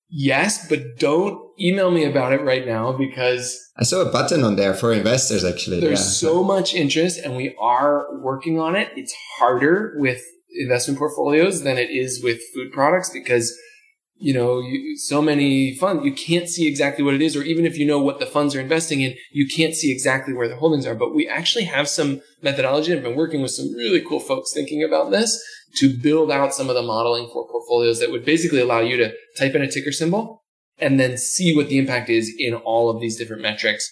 yes, 0.09 0.67
but 0.67 0.97
don't 0.97 1.39
email 1.59 1.91
me 1.91 2.03
about 2.03 2.33
it 2.33 2.41
right 2.41 2.65
now 2.65 2.91
because 2.91 3.57
I 3.77 3.83
saw 3.83 4.01
a 4.01 4.11
button 4.11 4.43
on 4.43 4.57
there 4.57 4.73
for 4.73 4.91
investors 4.91 5.45
actually. 5.45 5.79
There's 5.79 5.99
yeah. 5.99 6.29
so 6.29 6.43
much 6.43 6.73
interest 6.73 7.19
and 7.23 7.37
we 7.37 7.55
are 7.59 8.19
working 8.19 8.59
on 8.59 8.75
it. 8.75 8.89
It's 8.95 9.13
harder 9.37 9.95
with 9.97 10.21
investment 10.59 10.99
portfolios 10.99 11.63
than 11.63 11.77
it 11.77 11.89
is 11.89 12.21
with 12.21 12.41
food 12.53 12.73
products 12.73 13.09
because 13.09 13.57
you 14.19 14.33
know, 14.33 14.59
you, 14.59 14.97
so 14.97 15.21
many 15.21 15.73
funds, 15.75 16.03
you 16.03 16.13
can't 16.13 16.49
see 16.49 16.67
exactly 16.67 17.03
what 17.03 17.13
it 17.13 17.21
is, 17.21 17.35
or 17.35 17.43
even 17.43 17.65
if 17.65 17.77
you 17.77 17.85
know 17.85 17.99
what 17.99 18.19
the 18.19 18.25
funds 18.25 18.53
are 18.53 18.59
investing 18.59 19.01
in, 19.01 19.15
you 19.31 19.47
can't 19.47 19.73
see 19.73 19.91
exactly 19.91 20.33
where 20.33 20.49
the 20.49 20.57
holdings 20.57 20.85
are. 20.85 20.93
But 20.93 21.15
we 21.15 21.27
actually 21.27 21.63
have 21.63 21.87
some 21.87 22.21
methodology. 22.41 22.93
I've 22.93 23.01
been 23.01 23.15
working 23.15 23.41
with 23.41 23.51
some 23.51 23.73
really 23.73 24.01
cool 24.01 24.19
folks 24.19 24.53
thinking 24.53 24.83
about 24.83 25.11
this 25.11 25.41
to 25.75 25.97
build 25.97 26.31
out 26.31 26.53
some 26.53 26.69
of 26.69 26.75
the 26.75 26.81
modeling 26.81 27.29
for 27.31 27.47
portfolios 27.47 27.99
that 27.99 28.11
would 28.11 28.25
basically 28.25 28.59
allow 28.59 28.79
you 28.79 28.97
to 28.97 29.13
type 29.37 29.55
in 29.55 29.61
a 29.61 29.71
ticker 29.71 29.91
symbol 29.91 30.43
and 30.77 30.99
then 30.99 31.17
see 31.17 31.55
what 31.55 31.69
the 31.69 31.77
impact 31.77 32.09
is 32.09 32.33
in 32.37 32.53
all 32.53 32.89
of 32.89 32.99
these 32.99 33.17
different 33.17 33.41
metrics. 33.41 33.89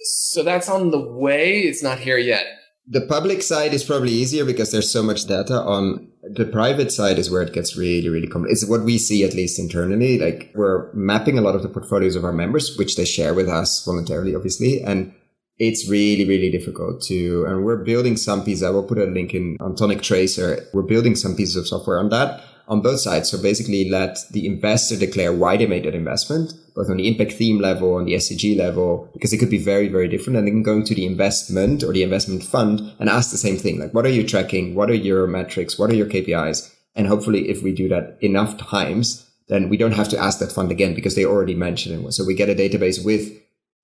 So 0.00 0.42
that's 0.42 0.68
on 0.68 0.90
the 0.90 1.00
way. 1.00 1.60
It's 1.60 1.82
not 1.82 1.98
here 1.98 2.18
yet. 2.18 2.46
The 2.90 3.02
public 3.02 3.42
side 3.42 3.74
is 3.74 3.84
probably 3.84 4.12
easier 4.12 4.44
because 4.44 4.72
there's 4.72 4.90
so 4.90 5.02
much 5.02 5.26
data 5.26 5.60
on 5.60 6.08
the 6.22 6.46
private 6.46 6.90
side 6.90 7.18
is 7.18 7.30
where 7.30 7.42
it 7.42 7.52
gets 7.52 7.76
really, 7.76 8.08
really 8.08 8.26
complex. 8.26 8.62
It's 8.62 8.70
what 8.70 8.82
we 8.82 8.96
see 8.96 9.24
at 9.24 9.34
least 9.34 9.58
internally. 9.58 10.18
Like 10.18 10.50
we're 10.54 10.90
mapping 10.94 11.38
a 11.38 11.42
lot 11.42 11.54
of 11.54 11.62
the 11.62 11.68
portfolios 11.68 12.16
of 12.16 12.24
our 12.24 12.32
members, 12.32 12.76
which 12.78 12.96
they 12.96 13.04
share 13.04 13.34
with 13.34 13.48
us 13.48 13.84
voluntarily, 13.84 14.34
obviously. 14.34 14.82
And 14.82 15.12
it's 15.58 15.88
really, 15.90 16.24
really 16.26 16.50
difficult 16.50 17.02
to, 17.02 17.44
and 17.46 17.64
we're 17.64 17.84
building 17.84 18.16
some 18.16 18.44
pieces. 18.44 18.62
I 18.62 18.70
will 18.70 18.84
put 18.84 18.98
a 18.98 19.04
link 19.04 19.34
in 19.34 19.58
on 19.60 19.74
Toniic 19.74 20.02
Tracer. 20.02 20.66
We're 20.72 20.82
building 20.82 21.14
some 21.14 21.36
pieces 21.36 21.56
of 21.56 21.68
software 21.68 21.98
on 21.98 22.08
that 22.10 22.42
on 22.68 22.82
both 22.82 23.00
sides. 23.00 23.30
So 23.30 23.40
basically 23.40 23.88
let 23.88 24.18
the 24.30 24.46
investor 24.46 24.96
declare 24.96 25.32
why 25.32 25.56
they 25.56 25.66
made 25.66 25.84
that 25.84 25.94
investment, 25.94 26.52
both 26.74 26.90
on 26.90 26.98
the 26.98 27.08
impact 27.08 27.32
theme 27.32 27.58
level, 27.58 27.94
on 27.94 28.04
the 28.04 28.14
SDG 28.14 28.56
level, 28.56 29.08
because 29.14 29.32
it 29.32 29.38
could 29.38 29.50
be 29.50 29.58
very, 29.62 29.88
very 29.88 30.06
different. 30.06 30.36
And 30.36 30.46
then 30.46 30.62
going 30.62 30.84
to 30.84 30.94
the 30.94 31.06
investment 31.06 31.82
or 31.82 31.92
the 31.92 32.02
investment 32.02 32.44
fund 32.44 32.92
and 32.98 33.08
ask 33.08 33.30
the 33.30 33.38
same 33.38 33.56
thing. 33.56 33.80
Like, 33.80 33.94
what 33.94 34.04
are 34.04 34.10
you 34.10 34.26
tracking? 34.26 34.74
What 34.74 34.90
are 34.90 34.94
your 34.94 35.26
metrics? 35.26 35.78
What 35.78 35.90
are 35.90 35.94
your 35.94 36.06
KPIs? 36.06 36.74
And 36.94 37.06
hopefully 37.06 37.48
if 37.48 37.62
we 37.62 37.72
do 37.72 37.88
that 37.88 38.18
enough 38.20 38.58
times, 38.58 39.24
then 39.48 39.70
we 39.70 39.78
don't 39.78 39.92
have 39.92 40.08
to 40.10 40.18
ask 40.18 40.38
that 40.40 40.52
fund 40.52 40.70
again 40.70 40.94
because 40.94 41.14
they 41.14 41.24
already 41.24 41.54
mentioned 41.54 42.04
it. 42.04 42.12
So 42.12 42.24
we 42.24 42.34
get 42.34 42.50
a 42.50 42.54
database 42.54 43.02
with 43.02 43.32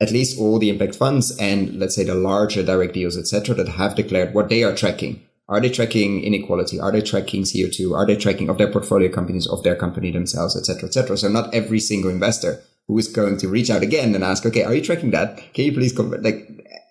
at 0.00 0.10
least 0.10 0.38
all 0.38 0.58
the 0.58 0.68
impact 0.68 0.94
funds 0.94 1.36
and 1.38 1.78
let's 1.78 1.94
say 1.94 2.04
the 2.04 2.14
larger 2.14 2.62
direct 2.62 2.92
deals, 2.92 3.16
etc., 3.16 3.54
that 3.54 3.68
have 3.68 3.94
declared 3.94 4.34
what 4.34 4.50
they 4.50 4.62
are 4.62 4.74
tracking 4.74 5.23
are 5.48 5.60
they 5.60 5.70
tracking 5.70 6.22
inequality? 6.22 6.80
Are 6.80 6.90
they 6.90 7.02
tracking 7.02 7.42
CO2? 7.42 7.94
Are 7.94 8.06
they 8.06 8.16
tracking 8.16 8.48
of 8.48 8.58
their 8.58 8.70
portfolio 8.70 9.10
companies, 9.10 9.46
of 9.46 9.62
their 9.62 9.76
company 9.76 10.10
themselves, 10.10 10.56
etc., 10.56 10.88
etc.? 10.88 11.16
So 11.18 11.28
not 11.28 11.52
every 11.54 11.80
single 11.80 12.10
investor 12.10 12.62
who 12.86 12.98
is 12.98 13.08
going 13.08 13.38
to 13.38 13.48
reach 13.48 13.70
out 13.70 13.82
again 13.82 14.14
and 14.14 14.24
ask, 14.24 14.44
okay, 14.46 14.62
are 14.62 14.74
you 14.74 14.82
tracking 14.82 15.10
that? 15.10 15.52
Can 15.52 15.66
you 15.66 15.72
please 15.72 15.92
come? 15.92 16.10
Like 16.10 16.48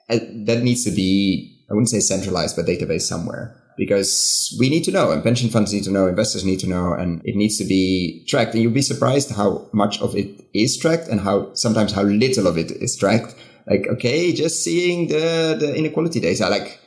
uh, 0.09 0.19
that 0.45 0.61
needs 0.63 0.83
to 0.85 0.91
be, 0.91 1.65
I 1.69 1.73
wouldn't 1.73 1.89
say 1.89 1.99
centralized, 1.99 2.55
but 2.55 2.65
database 2.65 3.01
somewhere 3.01 3.59
because 3.75 4.55
we 4.59 4.69
need 4.69 4.83
to 4.83 4.91
know 4.91 5.11
and 5.11 5.23
pension 5.23 5.49
funds 5.49 5.73
need 5.73 5.83
to 5.83 5.91
know, 5.91 6.07
investors 6.07 6.45
need 6.45 6.59
to 6.59 6.67
know, 6.67 6.93
and 6.93 7.21
it 7.25 7.35
needs 7.35 7.57
to 7.57 7.65
be 7.65 8.23
tracked. 8.27 8.53
And 8.53 8.61
you'll 8.61 8.71
be 8.71 8.81
surprised 8.81 9.31
how 9.31 9.67
much 9.73 9.99
of 10.01 10.15
it 10.15 10.45
is 10.53 10.77
tracked 10.77 11.07
and 11.07 11.21
how 11.21 11.53
sometimes 11.55 11.91
how 11.91 12.03
little 12.03 12.47
of 12.47 12.57
it 12.57 12.71
is 12.71 12.95
tracked. 12.95 13.35
Like, 13.65 13.87
okay, 13.87 14.33
just 14.33 14.63
seeing 14.63 15.07
the, 15.07 15.55
the 15.59 15.75
inequality 15.75 16.19
data, 16.19 16.49
like 16.49 16.79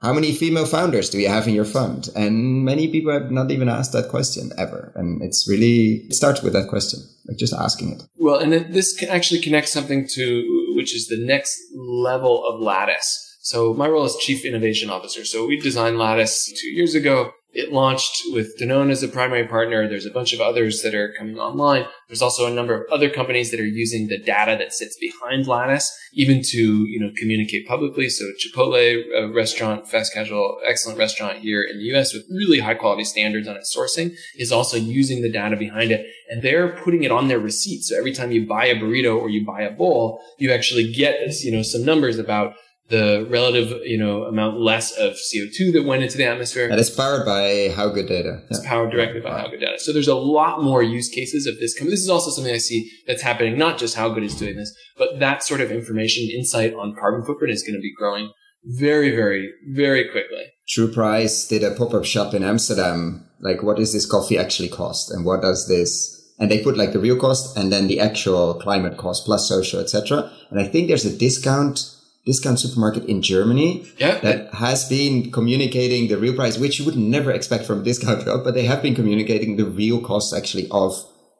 how 0.00 0.12
many 0.12 0.32
female 0.32 0.66
founders 0.66 1.08
do 1.08 1.18
you 1.18 1.28
have 1.28 1.48
in 1.48 1.54
your 1.54 1.64
fund? 1.64 2.08
And 2.14 2.64
many 2.64 2.88
people 2.88 3.12
have 3.12 3.30
not 3.30 3.50
even 3.50 3.68
asked 3.68 3.92
that 3.92 4.10
question 4.10 4.50
ever. 4.58 4.92
And 4.94 5.22
it's 5.22 5.48
really, 5.48 6.04
it 6.08 6.14
starts 6.14 6.42
with 6.42 6.52
that 6.52 6.68
question, 6.68 7.00
like 7.26 7.38
just 7.38 7.54
asking 7.54 7.92
it. 7.92 8.02
Well, 8.18 8.38
and 8.38 8.52
this 8.74 8.94
can 8.94 9.08
actually 9.08 9.40
connects 9.40 9.72
something 9.72 10.06
to, 10.08 10.72
which 10.76 10.94
is 10.94 11.08
the 11.08 11.18
next 11.18 11.58
level 11.74 12.46
of 12.46 12.60
Latis. 12.60 13.24
So 13.40 13.72
my 13.74 13.88
role 13.88 14.04
is 14.04 14.16
chief 14.16 14.44
innovation 14.44 14.90
officer. 14.90 15.24
So 15.24 15.46
we 15.46 15.58
designed 15.58 15.96
Latis 15.96 16.46
two 16.60 16.68
years 16.68 16.94
ago 16.94 17.32
it 17.52 17.72
launched 17.72 18.22
with 18.32 18.58
Danone 18.60 18.90
as 18.90 19.02
a 19.02 19.08
primary 19.08 19.46
partner. 19.46 19.88
There's 19.88 20.04
a 20.04 20.10
bunch 20.10 20.32
of 20.32 20.40
others 20.40 20.82
that 20.82 20.94
are 20.94 21.14
coming 21.18 21.38
online. 21.38 21.86
There's 22.08 22.20
also 22.20 22.46
a 22.46 22.54
number 22.54 22.74
of 22.74 22.92
other 22.92 23.08
companies 23.08 23.50
that 23.50 23.60
are 23.60 23.66
using 23.66 24.08
the 24.08 24.18
data 24.18 24.56
that 24.58 24.74
sits 24.74 24.96
behind 24.98 25.46
Latis, 25.46 25.86
even 26.12 26.42
to, 26.50 26.84
you 26.86 27.00
know, 27.00 27.10
communicate 27.16 27.66
publicly. 27.66 28.10
So 28.10 28.24
Chipotle, 28.40 29.02
a 29.14 29.32
restaurant, 29.32 29.88
fast 29.88 30.12
casual, 30.12 30.58
excellent 30.66 30.98
restaurant 30.98 31.38
here 31.38 31.62
in 31.62 31.78
the 31.78 31.96
US 31.96 32.12
with 32.12 32.24
really 32.30 32.58
high 32.58 32.74
quality 32.74 33.04
standards 33.04 33.48
on 33.48 33.56
its 33.56 33.74
sourcing 33.74 34.14
is 34.36 34.52
also 34.52 34.76
using 34.76 35.22
the 35.22 35.32
data 35.32 35.56
behind 35.56 35.90
it. 35.92 36.06
And 36.28 36.42
they're 36.42 36.76
putting 36.76 37.04
it 37.04 37.10
on 37.10 37.28
their 37.28 37.38
receipt. 37.38 37.82
So 37.84 37.96
every 37.96 38.12
time 38.12 38.32
you 38.32 38.46
buy 38.46 38.66
a 38.66 38.74
burrito 38.74 39.18
or 39.18 39.30
you 39.30 39.46
buy 39.46 39.62
a 39.62 39.70
bowl, 39.70 40.20
you 40.38 40.52
actually 40.52 40.92
get, 40.92 41.32
you 41.42 41.52
know, 41.52 41.62
some 41.62 41.84
numbers 41.84 42.18
about 42.18 42.54
the 42.88 43.26
relative, 43.28 43.80
you 43.84 43.98
know, 43.98 44.24
amount 44.24 44.60
less 44.60 44.96
of 44.96 45.14
CO2 45.14 45.72
that 45.72 45.84
went 45.84 46.02
into 46.04 46.16
the 46.16 46.24
atmosphere. 46.24 46.68
And 46.68 46.78
it's 46.78 46.90
powered 46.90 47.26
by 47.26 47.72
HowGood 47.74 48.06
data. 48.06 48.42
It's 48.48 48.64
powered 48.64 48.92
directly 48.92 49.20
by 49.20 49.30
HowGood 49.30 49.60
data. 49.60 49.78
So 49.78 49.92
there's 49.92 50.08
a 50.08 50.14
lot 50.14 50.62
more 50.62 50.82
use 50.82 51.08
cases 51.08 51.46
of 51.46 51.58
this. 51.58 51.76
Coming. 51.76 51.90
This 51.90 52.02
is 52.02 52.10
also 52.10 52.30
something 52.30 52.54
I 52.54 52.58
see 52.58 52.90
that's 53.06 53.22
happening, 53.22 53.58
not 53.58 53.78
just 53.78 53.96
HowGood 53.96 54.24
is 54.24 54.36
doing 54.36 54.56
this, 54.56 54.72
but 54.96 55.18
that 55.18 55.42
sort 55.42 55.60
of 55.60 55.72
information, 55.72 56.28
insight 56.32 56.74
on 56.74 56.94
carbon 56.94 57.24
footprint 57.24 57.52
is 57.52 57.62
going 57.62 57.74
to 57.74 57.80
be 57.80 57.92
growing 57.96 58.30
very, 58.64 59.10
very, 59.10 59.52
very 59.68 60.08
quickly. 60.08 60.44
True 60.68 60.92
Price 60.92 61.46
did 61.46 61.62
a 61.62 61.74
pop-up 61.74 62.04
shop 62.04 62.34
in 62.34 62.42
Amsterdam. 62.42 63.28
Like, 63.40 63.62
what 63.62 63.76
does 63.76 63.92
this 63.92 64.06
coffee 64.06 64.38
actually 64.38 64.68
cost? 64.68 65.10
And 65.10 65.24
what 65.24 65.42
does 65.42 65.68
this 65.68 66.12
and 66.38 66.50
they 66.50 66.62
put 66.62 66.76
like 66.76 66.92
the 66.92 66.98
real 66.98 67.18
cost 67.18 67.56
and 67.56 67.72
then 67.72 67.86
the 67.86 67.98
actual 67.98 68.54
climate 68.54 68.98
cost 68.98 69.24
plus 69.24 69.48
social, 69.48 69.80
etc. 69.80 70.30
And 70.50 70.60
I 70.60 70.64
think 70.64 70.88
there's 70.88 71.06
a 71.06 71.16
discount 71.16 71.95
discount 72.26 72.58
supermarket 72.58 73.04
in 73.04 73.22
Germany 73.22 73.86
yeah. 73.98 74.18
that 74.18 74.52
has 74.54 74.86
been 74.88 75.30
communicating 75.30 76.08
the 76.08 76.18
real 76.18 76.34
price, 76.34 76.58
which 76.58 76.78
you 76.78 76.84
would 76.84 76.96
never 76.96 77.30
expect 77.30 77.64
from 77.64 77.80
a 77.80 77.84
discount 77.84 78.22
shop, 78.24 78.42
but 78.44 78.54
they 78.54 78.64
have 78.64 78.82
been 78.82 78.94
communicating 78.94 79.56
the 79.56 79.64
real 79.64 80.00
cost 80.00 80.34
actually 80.34 80.68
of 80.70 80.92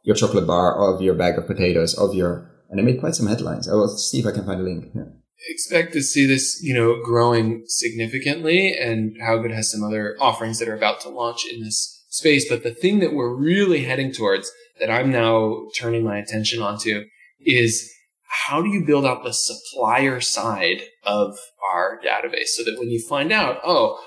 your 0.05 0.15
chocolate 0.15 0.47
bar, 0.47 0.79
of 0.79 1.03
your 1.03 1.15
bag 1.15 1.37
of 1.37 1.47
potatoes, 1.47 1.99
of 1.99 2.15
your, 2.15 2.49
and 2.71 2.79
they 2.79 2.83
made 2.83 3.01
quite 3.01 3.17
some 3.17 3.27
headlines. 3.27 3.69
I 3.69 3.75
will 3.75 3.89
see 3.89 4.21
if 4.21 4.27
I 4.27 4.31
can 4.31 4.47
find 4.47 4.61
a 4.61 4.65
link. 4.65 4.87
Yeah. 4.95 5.03
Expect 5.49 5.93
to 5.93 6.03
see 6.03 6.25
this, 6.25 6.63
you 6.63 6.73
know, 6.73 7.03
growing 7.05 7.65
significantly 7.67 8.75
and 8.75 9.17
HowGood 9.21 9.53
has 9.53 9.71
some 9.71 9.83
other 9.83 10.17
offerings 10.21 10.61
that 10.61 10.69
are 10.69 10.77
about 10.77 11.01
to 11.03 11.09
launch 11.09 11.47
in 11.53 11.63
this 11.63 12.05
space. 12.09 12.49
But 12.49 12.63
the 12.63 12.71
thing 12.71 13.01
that 13.01 13.13
we're 13.13 13.35
really 13.35 13.85
heading 13.85 14.13
towards 14.13 14.51
that 14.81 14.91
I'm 14.91 15.11
now 15.11 15.67
turning 15.77 16.05
my 16.05 16.19
attention 16.19 16.63
onto 16.63 17.05
is 17.41 17.93
how 18.45 18.63
do 18.63 18.69
you 18.69 18.85
build 18.85 19.05
out 19.05 19.25
the 19.25 19.33
supplier 19.33 20.21
side 20.21 20.83
of 21.05 21.37
our 21.73 22.01
database 22.05 22.49
so 22.49 22.65
that 22.65 22.79
when 22.79 22.91
you 22.91 23.01
find 23.09 23.33
out, 23.33 23.61
oh, 23.65 23.99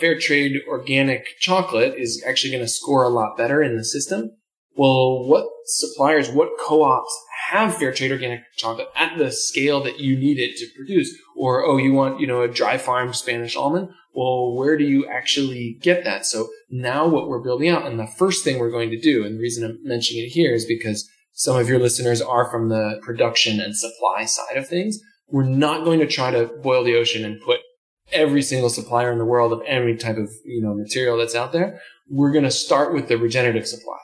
fair 0.00 0.18
trade 0.18 0.56
organic 0.68 1.38
chocolate 1.40 1.94
is 1.96 2.22
actually 2.26 2.50
going 2.50 2.62
to 2.62 2.68
score 2.68 3.04
a 3.04 3.08
lot 3.08 3.36
better 3.36 3.62
in 3.62 3.76
the 3.76 3.84
system. 3.84 4.30
Well, 4.76 5.24
what 5.24 5.46
suppliers, 5.64 6.30
what 6.30 6.50
co-ops 6.60 7.16
have 7.48 7.76
fair 7.76 7.92
trade 7.92 8.12
organic 8.12 8.40
chocolate 8.56 8.88
at 8.94 9.18
the 9.18 9.32
scale 9.32 9.82
that 9.82 9.98
you 9.98 10.16
need 10.16 10.38
it 10.38 10.56
to 10.58 10.66
produce? 10.76 11.16
Or, 11.36 11.64
oh, 11.64 11.76
you 11.76 11.92
want, 11.92 12.20
you 12.20 12.26
know, 12.26 12.42
a 12.42 12.48
dry 12.48 12.78
farm 12.78 13.12
Spanish 13.12 13.56
almond? 13.56 13.90
Well, 14.14 14.54
where 14.54 14.76
do 14.76 14.84
you 14.84 15.06
actually 15.06 15.78
get 15.80 16.04
that? 16.04 16.26
So 16.26 16.48
now 16.70 17.06
what 17.06 17.28
we're 17.28 17.42
building 17.42 17.68
out 17.68 17.86
and 17.86 17.98
the 17.98 18.06
first 18.06 18.44
thing 18.44 18.58
we're 18.58 18.70
going 18.70 18.90
to 18.90 19.00
do, 19.00 19.24
and 19.24 19.36
the 19.36 19.40
reason 19.40 19.64
I'm 19.64 19.78
mentioning 19.82 20.24
it 20.24 20.30
here 20.30 20.54
is 20.54 20.64
because 20.64 21.08
some 21.38 21.56
of 21.56 21.68
your 21.68 21.78
listeners 21.78 22.20
are 22.20 22.50
from 22.50 22.68
the 22.68 23.00
production 23.00 23.60
and 23.60 23.76
supply 23.76 24.24
side 24.24 24.56
of 24.56 24.66
things. 24.66 24.98
We're 25.28 25.44
not 25.44 25.84
going 25.84 26.00
to 26.00 26.06
try 26.08 26.32
to 26.32 26.46
boil 26.46 26.82
the 26.82 26.96
ocean 26.96 27.24
and 27.24 27.40
put 27.40 27.60
every 28.10 28.42
single 28.42 28.68
supplier 28.68 29.12
in 29.12 29.18
the 29.18 29.24
world 29.24 29.52
of 29.52 29.62
every 29.62 29.96
type 29.96 30.16
of, 30.16 30.28
you 30.44 30.60
know, 30.60 30.74
material 30.74 31.16
that's 31.16 31.36
out 31.36 31.52
there. 31.52 31.80
We're 32.10 32.32
going 32.32 32.42
to 32.42 32.50
start 32.50 32.92
with 32.92 33.06
the 33.06 33.18
regenerative 33.18 33.68
supply. 33.68 33.98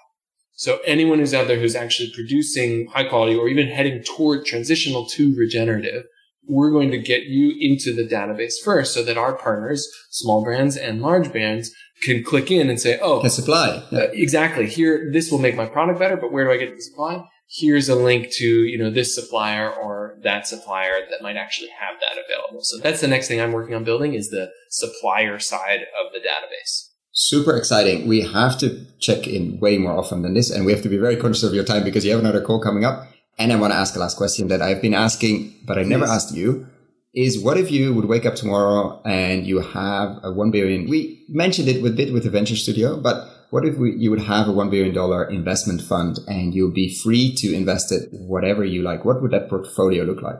So 0.52 0.78
anyone 0.86 1.18
who's 1.18 1.34
out 1.34 1.48
there 1.48 1.58
who's 1.58 1.74
actually 1.74 2.12
producing 2.14 2.86
high 2.86 3.08
quality 3.08 3.34
or 3.34 3.48
even 3.48 3.66
heading 3.66 4.04
toward 4.04 4.46
transitional 4.46 5.04
to 5.06 5.34
regenerative, 5.36 6.04
we're 6.46 6.70
going 6.70 6.92
to 6.92 6.98
get 6.98 7.24
you 7.24 7.52
into 7.58 7.92
the 7.92 8.06
database 8.06 8.62
first 8.64 8.94
so 8.94 9.02
that 9.02 9.18
our 9.18 9.36
partners, 9.36 9.88
small 10.10 10.44
brands 10.44 10.76
and 10.76 11.02
large 11.02 11.32
brands, 11.32 11.72
can 12.02 12.22
click 12.22 12.50
in 12.50 12.68
and 12.68 12.80
say, 12.80 12.98
oh, 13.00 13.20
can 13.20 13.30
supply. 13.30 13.82
Yeah. 13.90 14.00
Uh, 14.00 14.06
exactly. 14.12 14.68
Here, 14.68 15.10
this 15.12 15.30
will 15.30 15.38
make 15.38 15.56
my 15.56 15.66
product 15.66 15.98
better, 15.98 16.16
but 16.16 16.32
where 16.32 16.44
do 16.44 16.50
I 16.50 16.56
get 16.56 16.74
the 16.74 16.82
supply? 16.82 17.24
Here's 17.48 17.88
a 17.88 17.94
link 17.94 18.30
to, 18.32 18.46
you 18.46 18.78
know, 18.78 18.90
this 18.90 19.14
supplier 19.14 19.70
or 19.70 20.18
that 20.22 20.46
supplier 20.46 21.00
that 21.10 21.22
might 21.22 21.36
actually 21.36 21.68
have 21.68 22.00
that 22.00 22.22
available. 22.24 22.62
So 22.62 22.78
that's 22.78 23.00
the 23.00 23.08
next 23.08 23.28
thing 23.28 23.40
I'm 23.40 23.52
working 23.52 23.74
on 23.74 23.84
building 23.84 24.14
is 24.14 24.30
the 24.30 24.50
supplier 24.70 25.38
side 25.38 25.80
of 25.80 26.12
the 26.12 26.18
database. 26.18 26.88
Super 27.12 27.56
exciting. 27.56 28.08
We 28.08 28.22
have 28.22 28.58
to 28.58 28.84
check 28.98 29.28
in 29.28 29.60
way 29.60 29.78
more 29.78 29.92
often 29.92 30.22
than 30.22 30.34
this 30.34 30.50
and 30.50 30.66
we 30.66 30.72
have 30.72 30.82
to 30.82 30.88
be 30.88 30.96
very 30.96 31.16
conscious 31.16 31.44
of 31.44 31.54
your 31.54 31.64
time 31.64 31.84
because 31.84 32.04
you 32.04 32.10
have 32.10 32.20
another 32.20 32.40
call 32.40 32.60
coming 32.60 32.84
up. 32.84 33.06
And 33.38 33.52
I 33.52 33.56
want 33.56 33.72
to 33.72 33.78
ask 33.78 33.94
a 33.94 33.98
last 33.98 34.16
question 34.16 34.48
that 34.48 34.62
I've 34.62 34.82
been 34.82 34.94
asking, 34.94 35.54
but 35.64 35.78
I 35.78 35.82
Please. 35.82 35.90
never 35.90 36.06
asked 36.06 36.34
you 36.34 36.66
is 37.14 37.38
what 37.38 37.56
if 37.56 37.70
you 37.70 37.94
would 37.94 38.06
wake 38.06 38.26
up 38.26 38.34
tomorrow 38.34 39.00
and 39.04 39.46
you 39.46 39.60
have 39.60 40.18
a 40.22 40.32
one 40.32 40.50
billion? 40.50 40.88
We 40.88 41.24
mentioned 41.28 41.68
it 41.68 41.82
with 41.82 41.96
bit 41.96 42.12
with 42.12 42.24
the 42.24 42.30
venture 42.30 42.56
studio, 42.56 43.00
but 43.00 43.28
what 43.50 43.64
if 43.64 43.76
we, 43.76 43.94
you 43.96 44.10
would 44.10 44.22
have 44.22 44.48
a 44.48 44.52
one 44.52 44.68
billion 44.68 44.92
dollar 44.92 45.24
investment 45.24 45.80
fund 45.80 46.18
and 46.26 46.52
you'll 46.52 46.72
be 46.72 46.92
free 46.92 47.32
to 47.36 47.54
invest 47.54 47.92
it 47.92 48.08
whatever 48.10 48.64
you 48.64 48.82
like? 48.82 49.04
What 49.04 49.22
would 49.22 49.30
that 49.30 49.48
portfolio 49.48 50.02
look 50.02 50.22
like? 50.22 50.38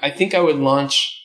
I 0.00 0.10
think 0.10 0.34
I 0.34 0.40
would 0.40 0.56
launch 0.56 1.22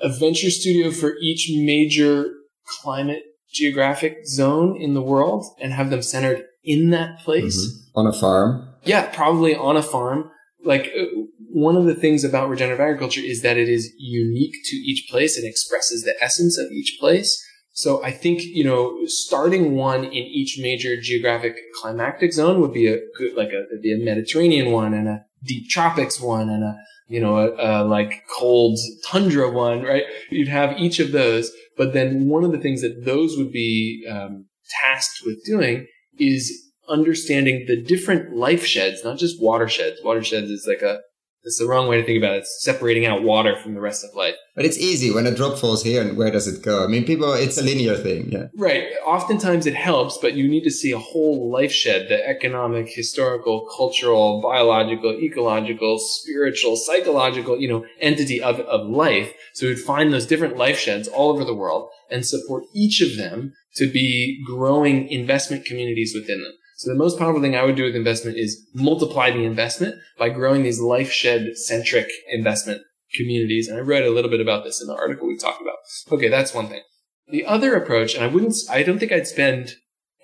a 0.00 0.08
venture 0.08 0.50
studio 0.50 0.90
for 0.90 1.14
each 1.22 1.48
major 1.54 2.32
climate 2.66 3.22
geographic 3.52 4.26
zone 4.26 4.76
in 4.76 4.94
the 4.94 5.02
world 5.02 5.44
and 5.60 5.72
have 5.72 5.90
them 5.90 6.02
centered 6.02 6.46
in 6.64 6.90
that 6.90 7.20
place 7.20 7.64
mm-hmm. 7.64 8.00
on 8.00 8.06
a 8.08 8.12
farm. 8.12 8.68
Yeah, 8.82 9.06
probably 9.14 9.54
on 9.54 9.76
a 9.76 9.82
farm. 9.82 10.31
Like 10.64 10.92
uh, 10.98 11.04
one 11.50 11.76
of 11.76 11.84
the 11.84 11.94
things 11.94 12.24
about 12.24 12.48
regenerative 12.48 12.80
agriculture 12.80 13.20
is 13.20 13.42
that 13.42 13.56
it 13.56 13.68
is 13.68 13.92
unique 13.98 14.54
to 14.64 14.76
each 14.76 15.08
place 15.10 15.36
and 15.36 15.46
expresses 15.46 16.02
the 16.02 16.14
essence 16.22 16.58
of 16.58 16.70
each 16.70 16.96
place. 16.98 17.42
So 17.74 18.02
I 18.04 18.10
think, 18.10 18.42
you 18.42 18.64
know, 18.64 18.98
starting 19.06 19.74
one 19.76 20.04
in 20.04 20.12
each 20.12 20.58
major 20.60 21.00
geographic 21.00 21.56
climactic 21.80 22.32
zone 22.32 22.60
would 22.60 22.72
be 22.72 22.86
a 22.86 22.98
good, 23.16 23.34
like 23.34 23.48
a, 23.48 23.64
be 23.80 23.94
a 23.94 24.04
Mediterranean 24.04 24.72
one 24.72 24.92
and 24.92 25.08
a 25.08 25.24
deep 25.44 25.68
tropics 25.70 26.20
one 26.20 26.50
and 26.50 26.62
a, 26.62 26.76
you 27.08 27.20
know, 27.20 27.36
a, 27.36 27.82
a 27.82 27.84
like 27.84 28.24
cold 28.38 28.78
tundra 29.06 29.50
one, 29.50 29.82
right? 29.82 30.04
You'd 30.30 30.48
have 30.48 30.78
each 30.78 31.00
of 31.00 31.12
those. 31.12 31.50
But 31.76 31.94
then 31.94 32.28
one 32.28 32.44
of 32.44 32.52
the 32.52 32.58
things 32.58 32.82
that 32.82 33.04
those 33.04 33.36
would 33.38 33.52
be 33.52 34.06
um, 34.10 34.46
tasked 34.82 35.20
with 35.24 35.42
doing 35.44 35.86
is 36.18 36.71
understanding 36.88 37.64
the 37.66 37.80
different 37.80 38.34
life 38.36 38.64
sheds, 38.64 39.04
not 39.04 39.18
just 39.18 39.40
watersheds. 39.40 40.00
Watersheds 40.02 40.50
is 40.50 40.66
like 40.66 40.82
a 40.82 41.00
it's 41.44 41.58
the 41.58 41.66
wrong 41.66 41.88
way 41.88 42.00
to 42.00 42.06
think 42.06 42.22
about 42.22 42.36
it. 42.36 42.38
It's 42.38 42.62
separating 42.62 43.04
out 43.04 43.24
water 43.24 43.56
from 43.56 43.74
the 43.74 43.80
rest 43.80 44.04
of 44.04 44.14
life. 44.14 44.36
But 44.54 44.64
it's 44.64 44.78
easy 44.78 45.10
when 45.10 45.26
a 45.26 45.34
drop 45.34 45.58
falls 45.58 45.82
here 45.82 46.00
and 46.00 46.16
where 46.16 46.30
does 46.30 46.46
it 46.46 46.62
go? 46.62 46.84
I 46.84 46.86
mean, 46.86 47.04
people, 47.04 47.32
it's 47.32 47.58
a 47.58 47.64
linear 47.64 47.96
thing. 47.96 48.30
Yeah. 48.30 48.46
Right. 48.56 48.84
Oftentimes 49.04 49.66
it 49.66 49.74
helps, 49.74 50.18
but 50.18 50.34
you 50.34 50.46
need 50.46 50.62
to 50.62 50.70
see 50.70 50.92
a 50.92 50.98
whole 50.98 51.50
life 51.50 51.72
shed, 51.72 52.08
the 52.08 52.24
economic, 52.28 52.88
historical, 52.88 53.68
cultural, 53.76 54.40
biological, 54.40 55.18
ecological, 55.20 55.98
spiritual, 55.98 56.76
psychological, 56.76 57.58
you 57.58 57.68
know, 57.68 57.84
entity 58.00 58.40
of, 58.40 58.60
of 58.60 58.88
life. 58.88 59.32
So 59.54 59.66
we'd 59.66 59.80
find 59.80 60.12
those 60.12 60.26
different 60.26 60.56
life 60.56 60.78
sheds 60.78 61.08
all 61.08 61.30
over 61.30 61.44
the 61.44 61.54
world 61.54 61.88
and 62.08 62.24
support 62.24 62.64
each 62.72 63.00
of 63.00 63.16
them 63.16 63.52
to 63.76 63.90
be 63.90 64.40
growing 64.46 65.08
investment 65.08 65.64
communities 65.64 66.14
within 66.14 66.40
them. 66.40 66.52
So 66.82 66.90
the 66.90 66.98
most 66.98 67.16
powerful 67.16 67.40
thing 67.40 67.54
I 67.54 67.62
would 67.62 67.76
do 67.76 67.84
with 67.84 67.94
investment 67.94 68.38
is 68.38 68.66
multiply 68.74 69.30
the 69.30 69.44
investment 69.44 69.94
by 70.18 70.30
growing 70.30 70.64
these 70.64 70.80
life 70.80 71.12
shed 71.12 71.56
centric 71.56 72.08
investment 72.28 72.82
communities. 73.14 73.68
And 73.68 73.78
I 73.78 73.82
read 73.82 74.02
a 74.02 74.10
little 74.10 74.30
bit 74.30 74.40
about 74.40 74.64
this 74.64 74.80
in 74.80 74.88
the 74.88 74.96
article 74.96 75.28
we 75.28 75.38
talked 75.38 75.62
about. 75.62 75.76
Okay, 76.10 76.28
that's 76.28 76.52
one 76.52 76.66
thing. 76.66 76.82
The 77.28 77.44
other 77.44 77.76
approach, 77.76 78.16
and 78.16 78.24
I 78.24 78.26
wouldn't, 78.26 78.56
I 78.68 78.82
don't 78.82 78.98
think 78.98 79.12
I'd 79.12 79.28
spend 79.28 79.74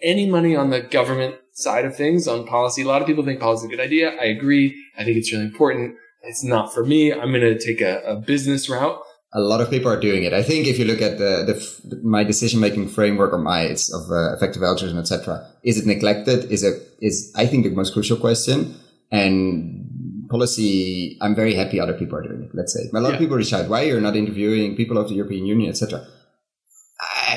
any 0.02 0.28
money 0.28 0.56
on 0.56 0.70
the 0.70 0.80
government 0.80 1.36
side 1.52 1.84
of 1.84 1.94
things 1.94 2.26
on 2.26 2.44
policy. 2.44 2.82
A 2.82 2.88
lot 2.88 3.02
of 3.02 3.06
people 3.06 3.24
think 3.24 3.38
policy 3.38 3.66
is 3.66 3.72
a 3.72 3.76
good 3.76 3.84
idea. 3.84 4.10
I 4.20 4.24
agree. 4.24 4.84
I 4.98 5.04
think 5.04 5.16
it's 5.16 5.32
really 5.32 5.44
important. 5.44 5.94
It's 6.22 6.42
not 6.42 6.74
for 6.74 6.84
me. 6.84 7.12
I'm 7.12 7.30
going 7.30 7.42
to 7.42 7.58
take 7.58 7.80
a, 7.80 8.00
a 8.00 8.16
business 8.16 8.68
route 8.68 8.98
a 9.34 9.40
lot 9.40 9.60
of 9.60 9.68
people 9.68 9.90
are 9.92 10.00
doing 10.00 10.24
it. 10.24 10.32
I 10.32 10.42
think 10.42 10.66
if 10.66 10.78
you 10.78 10.84
look 10.86 11.02
at 11.02 11.18
the, 11.18 11.44
the 11.46 12.00
my 12.02 12.24
decision 12.24 12.60
making 12.60 12.88
framework 12.88 13.32
or 13.32 13.38
my 13.38 13.62
it's 13.62 13.92
of 13.92 14.10
uh, 14.10 14.34
effective 14.34 14.62
altruism, 14.62 14.98
etc., 14.98 15.46
is 15.62 15.78
it 15.78 15.86
neglected? 15.86 16.50
Is 16.50 16.62
it 16.64 16.82
is 17.00 17.32
I 17.36 17.46
think 17.46 17.64
the 17.64 17.70
most 17.70 17.92
crucial 17.92 18.16
question. 18.16 18.74
And 19.10 20.26
policy, 20.28 21.16
I'm 21.22 21.34
very 21.34 21.54
happy 21.54 21.80
other 21.80 21.94
people 21.94 22.18
are 22.18 22.22
doing 22.22 22.42
it. 22.42 22.50
Let's 22.54 22.74
say 22.74 22.90
a 22.92 23.00
lot 23.00 23.08
yeah. 23.08 23.14
of 23.14 23.18
people 23.18 23.36
reach 23.36 23.52
out, 23.52 23.68
why 23.68 23.82
you're 23.82 24.00
not 24.00 24.16
interviewing 24.16 24.76
people 24.76 24.98
of 24.98 25.08
the 25.08 25.14
European 25.14 25.46
Union, 25.46 25.70
etc. 25.70 26.06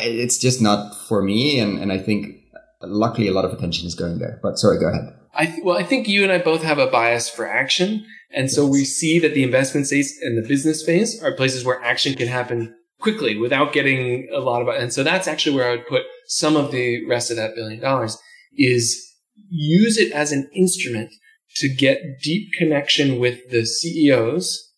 It's 0.02 0.38
just 0.38 0.62
not 0.62 0.96
for 1.08 1.22
me, 1.22 1.60
and 1.60 1.80
and 1.80 1.92
I 1.92 1.98
think 1.98 2.38
luckily 2.82 3.28
a 3.28 3.34
lot 3.34 3.46
of 3.46 3.54
attention 3.54 3.88
is 3.88 3.96
going 3.96 4.20
there. 4.20 4.40
But 4.42 4.58
sorry, 4.58 4.80
go 4.80 4.88
ahead. 4.88 5.14
I 5.34 5.46
th- 5.46 5.64
well, 5.64 5.78
I 5.78 5.84
think 5.84 6.08
you 6.08 6.24
and 6.24 6.32
I 6.32 6.40
both 6.40 6.64
have 6.64 6.78
a 6.78 6.88
bias 6.88 7.30
for 7.30 7.48
action. 7.48 8.06
And 8.34 8.50
so 8.50 8.66
we 8.66 8.86
see 8.86 9.20
that 9.20 9.34
the 9.34 9.44
investment 9.44 9.88
phase 9.88 10.18
and 10.22 10.38
the 10.38 10.48
business 10.48 10.84
phase 10.84 11.22
are 11.22 11.34
places 11.34 11.66
where 11.66 11.82
action 11.84 12.16
can 12.16 12.28
happen 12.28 12.76
quickly 13.00 13.38
without 13.38 13.74
getting 13.74 14.30
a 14.34 14.40
lot 14.40 14.62
of, 14.62 14.68
and 14.68 14.94
so 14.94 15.04
that's 15.04 15.28
actually 15.28 15.56
where 15.56 15.68
I 15.68 15.72
would 15.72 15.88
put 15.88 16.04
some 16.28 16.56
of 16.56 16.72
the 16.72 17.06
rest 17.08 17.32
of 17.32 17.38
that 17.38 17.56
billion 17.56 17.82
dollars 17.82 18.18
is 18.56 19.12
use 19.50 19.98
it 19.98 20.12
as 20.12 20.32
an 20.32 20.50
instrument 20.56 21.12
to 21.56 21.68
get 21.68 22.22
deep 22.24 22.50
connection 22.58 23.20
with 23.20 23.50
the 23.50 23.66
CEOs 23.66 24.72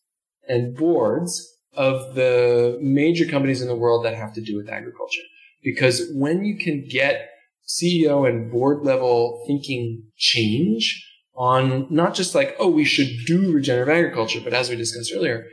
and 0.48 0.76
boards 0.76 1.48
of 1.74 2.16
the 2.16 2.78
major 2.82 3.26
companies 3.26 3.62
in 3.62 3.68
the 3.68 3.76
world 3.76 4.06
that 4.06 4.16
have 4.16 4.34
to 4.34 4.42
do 4.42 4.56
with 4.56 4.70
agriculture. 4.70 5.22
Because 5.64 6.10
when 6.14 6.44
you 6.44 6.58
can 6.58 6.86
get 6.88 7.30
CEO 7.68 8.28
and 8.28 8.52
board 8.52 8.84
level 8.84 9.44
thinking 9.48 10.04
change, 10.18 11.06
on 11.36 11.88
not 11.90 12.14
just 12.14 12.36
like, 12.36 12.56
oh, 12.60 12.70
we 12.70 12.86
should 12.86 13.10
do 13.26 13.52
regenerative 13.52 13.94
agriculture, 13.94 14.40
but 14.44 14.54
as 14.54 14.70
we 14.70 14.76
discussed 14.76 15.12
earlier, 15.16 15.46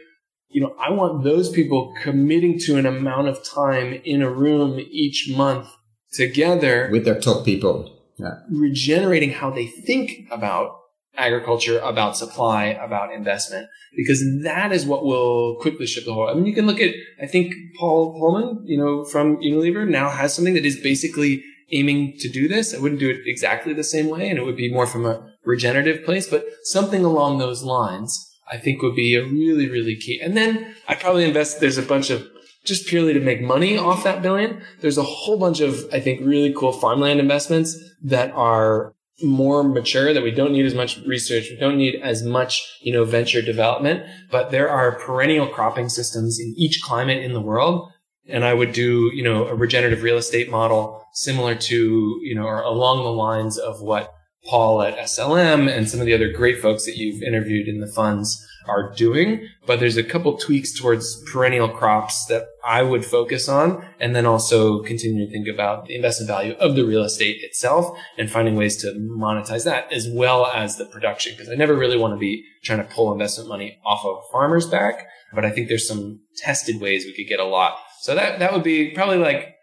you 0.49 0.61
know, 0.61 0.74
I 0.81 0.91
want 0.91 1.24
those 1.24 1.49
people 1.49 1.95
committing 2.03 2.59
to 2.61 2.76
an 2.76 2.87
amount 2.87 3.28
of 3.28 3.45
time 3.45 4.01
in 4.05 4.20
a 4.20 4.31
room 4.31 4.78
each 4.91 5.31
month 5.35 5.68
together 6.12 6.89
with 6.91 7.05
their 7.05 7.20
top 7.20 7.45
people, 7.45 8.03
yeah. 8.18 8.41
regenerating 8.51 9.31
how 9.31 9.51
they 9.51 9.66
think 9.66 10.26
about 10.31 10.76
agriculture, 11.16 11.78
about 11.81 12.16
supply, 12.16 12.66
about 12.66 13.12
investment, 13.12 13.68
because 13.97 14.22
that 14.43 14.72
is 14.72 14.85
what 14.85 15.05
will 15.05 15.57
quickly 15.61 15.87
shift 15.87 16.07
the 16.07 16.14
whole. 16.14 16.28
I 16.28 16.35
mean, 16.35 16.47
you 16.47 16.55
can 16.55 16.66
look 16.66 16.81
at, 16.81 16.95
I 17.22 17.26
think 17.26 17.55
Paul 17.78 18.20
Polman, 18.20 18.62
you 18.64 18.78
know, 18.78 19.05
from 19.05 19.37
Unilever 19.39 19.89
now 19.89 20.09
has 20.09 20.35
something 20.35 20.55
that 20.55 20.64
is 20.64 20.81
basically 20.81 21.45
aiming 21.73 22.16
to 22.18 22.29
do 22.29 22.49
this. 22.49 22.75
I 22.75 22.79
wouldn't 22.79 23.01
do 23.01 23.11
it 23.11 23.21
exactly 23.27 23.73
the 23.73 23.85
same 23.85 24.09
way, 24.09 24.29
and 24.29 24.39
it 24.39 24.45
would 24.45 24.57
be 24.57 24.73
more 24.73 24.87
from 24.87 25.07
a 25.07 25.31
regenerative 25.45 26.05
place, 26.05 26.29
but 26.29 26.45
something 26.64 27.05
along 27.05 27.39
those 27.39 27.62
lines, 27.62 28.31
I 28.51 28.57
think 28.57 28.83
would 28.83 28.97
be 28.97 29.14
a 29.14 29.25
really, 29.25 29.68
really 29.68 29.97
key. 29.97 30.21
And 30.21 30.37
then 30.37 30.75
I'd 30.89 31.01
probably 31.01 31.25
invest, 31.25 31.61
there's 31.61 31.79
a 31.79 31.83
bunch 31.83 32.11
of 32.11 32.27
just 32.64 32.87
purely 32.87 33.14
to 33.14 33.21
make 33.21 33.41
money 33.41 33.79
off 33.79 34.05
that 34.05 34.23
billion. 34.23 34.62
There's 34.81 34.99
a 34.99 35.03
whole 35.03 35.39
bunch 35.39 35.61
of, 35.61 35.87
I 35.93 36.01
think, 36.01 36.21
really 36.21 36.53
cool 36.53 36.73
farmland 36.73 37.21
investments 37.21 37.77
that 38.03 38.31
are 38.33 38.95
more 39.23 39.62
mature 39.62 40.12
that 40.12 40.23
we 40.23 40.31
don't 40.31 40.53
need 40.53 40.66
as 40.66 40.75
much 40.75 40.99
research. 41.07 41.49
We 41.51 41.57
don't 41.57 41.77
need 41.77 42.01
as 42.03 42.23
much, 42.23 42.62
you 42.81 42.93
know, 42.93 43.05
venture 43.05 43.43
development, 43.43 44.05
but 44.31 44.51
there 44.51 44.68
are 44.68 44.99
perennial 44.99 45.47
cropping 45.47 45.89
systems 45.89 46.39
in 46.41 46.55
each 46.57 46.83
climate 46.83 47.23
in 47.23 47.33
the 47.33 47.41
world 47.41 47.91
and 48.29 48.45
I 48.45 48.55
would 48.55 48.73
do, 48.73 49.11
you 49.14 49.23
know, 49.23 49.47
a 49.47 49.55
regenerative 49.55 50.03
real 50.03 50.18
estate 50.18 50.51
model 50.51 51.05
similar 51.12 51.55
to, 51.55 52.21
you 52.23 52.35
know, 52.35 52.45
or 52.45 52.62
along 52.62 53.05
the 53.05 53.11
lines 53.11 53.59
of 53.59 53.81
what 53.81 54.12
Paul 54.45 54.83
at 54.83 54.97
SLM 54.97 55.68
and 55.71 55.89
some 55.89 56.01
of 56.01 56.07
the 56.07 56.14
other 56.14 56.33
great 56.33 56.61
folks 56.61 56.87
that 56.87 56.97
you've 56.97 57.23
interviewed 57.23 57.68
in 57.68 57.81
the 57.81 57.87
funds 57.87 58.47
are 58.66 58.93
doing. 58.95 59.47
But 59.66 59.81
there's 59.81 59.97
a 59.97 60.05
couple 60.05 60.37
tweaks 60.37 60.73
towards 60.73 61.23
perennial 61.31 61.68
crops 61.68 62.27
that 62.27 62.47
I 62.64 62.83
would 62.83 63.05
focus 63.05 63.49
on 63.49 63.85
and 63.99 64.14
then 64.14 64.27
also 64.27 64.83
continue 64.83 65.27
to 65.27 65.33
think 65.33 65.49
about 65.49 65.87
the 65.87 65.95
investment 65.95 66.29
value 66.29 66.55
of 66.55 66.77
the 66.77 66.85
real 66.85 67.05
estate 67.05 67.43
itself 67.43 67.99
and 68.18 68.31
finding 68.31 68.57
ways 68.57 68.77
to 68.79 68.93
monetize 68.93 69.64
that 69.64 69.93
as 69.93 70.09
well 70.09 70.47
as 70.47 70.77
the 70.77 70.85
production. 70.85 71.37
Cause 71.37 71.49
I 71.49 71.55
never 71.55 71.75
really 71.75 71.99
want 71.99 72.14
to 72.14 72.18
be 72.18 72.45
trying 72.62 72.79
to 72.79 72.95
pull 72.95 73.12
investment 73.12 73.49
money 73.49 73.79
off 73.85 74.05
of 74.05 74.23
farmers 74.31 74.66
back, 74.66 75.07
but 75.35 75.45
I 75.45 75.51
think 75.51 75.68
there's 75.68 75.89
some 75.89 76.21
tested 76.37 76.81
ways 76.81 77.05
we 77.05 77.14
could 77.14 77.29
get 77.29 77.41
a 77.41 77.45
lot. 77.45 77.77
So 78.01 78.15
that, 78.15 78.39
that 78.39 78.53
would 78.53 78.63
be 78.63 78.91
probably 78.91 79.19
like 79.19 79.55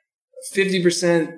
50%, 0.53 1.37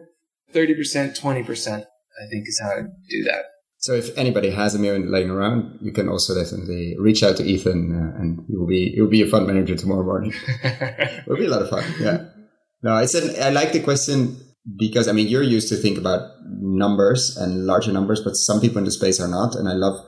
30%, 0.53 1.19
20%. 1.19 1.85
I 2.19 2.27
think 2.29 2.47
is 2.47 2.59
how 2.61 2.73
to 2.75 2.81
do 2.83 3.23
that. 3.25 3.45
So 3.77 3.93
if 3.93 4.15
anybody 4.17 4.49
has 4.49 4.75
a 4.75 4.79
million 4.79 5.09
laying 5.09 5.29
around, 5.29 5.79
you 5.81 5.93
can 5.93 6.09
also 6.09 6.35
definitely 6.35 6.97
reach 6.99 7.23
out 7.23 7.37
to 7.37 7.43
Ethan, 7.43 7.95
uh, 7.95 8.19
and 8.19 8.43
he 8.47 8.57
will 8.57 8.67
be 8.67 8.91
he 8.93 9.01
will 9.01 9.09
be 9.09 9.21
a 9.21 9.25
fund 9.27 9.47
manager 9.47 9.75
tomorrow 9.75 10.03
morning. 10.03 10.33
it 10.63 11.25
will 11.27 11.37
be 11.37 11.45
a 11.45 11.49
lot 11.49 11.61
of 11.61 11.69
fun. 11.69 11.83
Yeah. 11.99 12.25
No, 12.83 12.93
I 12.93 13.05
said 13.05 13.39
I 13.39 13.51
like 13.51 13.71
the 13.71 13.79
question 13.79 14.35
because 14.77 15.07
I 15.07 15.13
mean 15.13 15.29
you're 15.29 15.43
used 15.43 15.69
to 15.69 15.77
think 15.77 15.97
about 15.97 16.29
numbers 16.45 17.37
and 17.37 17.65
larger 17.65 17.93
numbers, 17.93 18.21
but 18.21 18.35
some 18.35 18.59
people 18.59 18.79
in 18.79 18.83
the 18.83 18.91
space 18.91 19.21
are 19.21 19.29
not, 19.29 19.55
and 19.55 19.69
I 19.69 19.73
love 19.73 20.05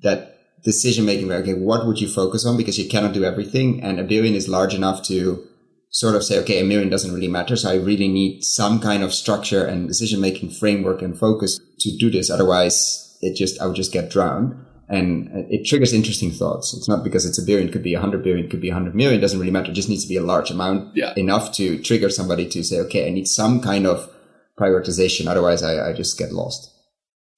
that 0.00 0.36
decision 0.62 1.06
making. 1.06 1.28
Where 1.28 1.38
Okay, 1.38 1.54
what 1.54 1.86
would 1.86 2.02
you 2.02 2.08
focus 2.08 2.44
on? 2.44 2.58
Because 2.58 2.78
you 2.78 2.90
cannot 2.90 3.14
do 3.14 3.24
everything, 3.24 3.82
and 3.82 3.98
a 3.98 4.04
billion 4.04 4.34
is 4.34 4.48
large 4.48 4.74
enough 4.74 5.02
to 5.04 5.48
sort 5.94 6.16
of 6.16 6.24
say, 6.24 6.40
okay, 6.40 6.60
a 6.60 6.64
million 6.64 6.88
doesn't 6.88 7.14
really 7.14 7.28
matter. 7.28 7.54
So 7.54 7.70
I 7.70 7.76
really 7.76 8.08
need 8.08 8.42
some 8.42 8.80
kind 8.80 9.04
of 9.04 9.14
structure 9.14 9.64
and 9.64 9.86
decision 9.86 10.20
making 10.20 10.50
framework 10.50 11.00
and 11.02 11.16
focus 11.16 11.60
to 11.78 11.96
do 11.96 12.10
this. 12.10 12.30
Otherwise, 12.30 13.16
it 13.20 13.36
just, 13.36 13.60
I 13.60 13.66
would 13.66 13.76
just 13.76 13.92
get 13.92 14.10
drowned. 14.10 14.56
And 14.88 15.30
it 15.50 15.64
triggers 15.64 15.92
interesting 15.92 16.32
thoughts. 16.32 16.74
It's 16.74 16.88
not 16.88 17.04
because 17.04 17.24
it's 17.24 17.38
a 17.38 17.44
billion, 17.44 17.68
it 17.68 17.72
could 17.72 17.84
be 17.84 17.94
a 17.94 18.00
hundred 18.00 18.24
billion, 18.24 18.44
it 18.44 18.50
could 18.50 18.60
be 18.60 18.70
a 18.70 18.74
hundred 18.74 18.96
million. 18.96 19.18
It 19.18 19.22
doesn't 19.22 19.38
really 19.38 19.52
matter. 19.52 19.70
It 19.70 19.74
just 19.74 19.88
needs 19.88 20.02
to 20.02 20.08
be 20.08 20.16
a 20.16 20.22
large 20.22 20.50
amount 20.50 20.96
yeah. 20.96 21.14
enough 21.16 21.52
to 21.52 21.80
trigger 21.80 22.10
somebody 22.10 22.48
to 22.48 22.64
say, 22.64 22.80
okay, 22.80 23.06
I 23.06 23.10
need 23.10 23.28
some 23.28 23.60
kind 23.60 23.86
of 23.86 24.10
prioritization. 24.58 25.28
Otherwise 25.28 25.62
I, 25.62 25.90
I 25.90 25.92
just 25.92 26.18
get 26.18 26.32
lost. 26.32 26.72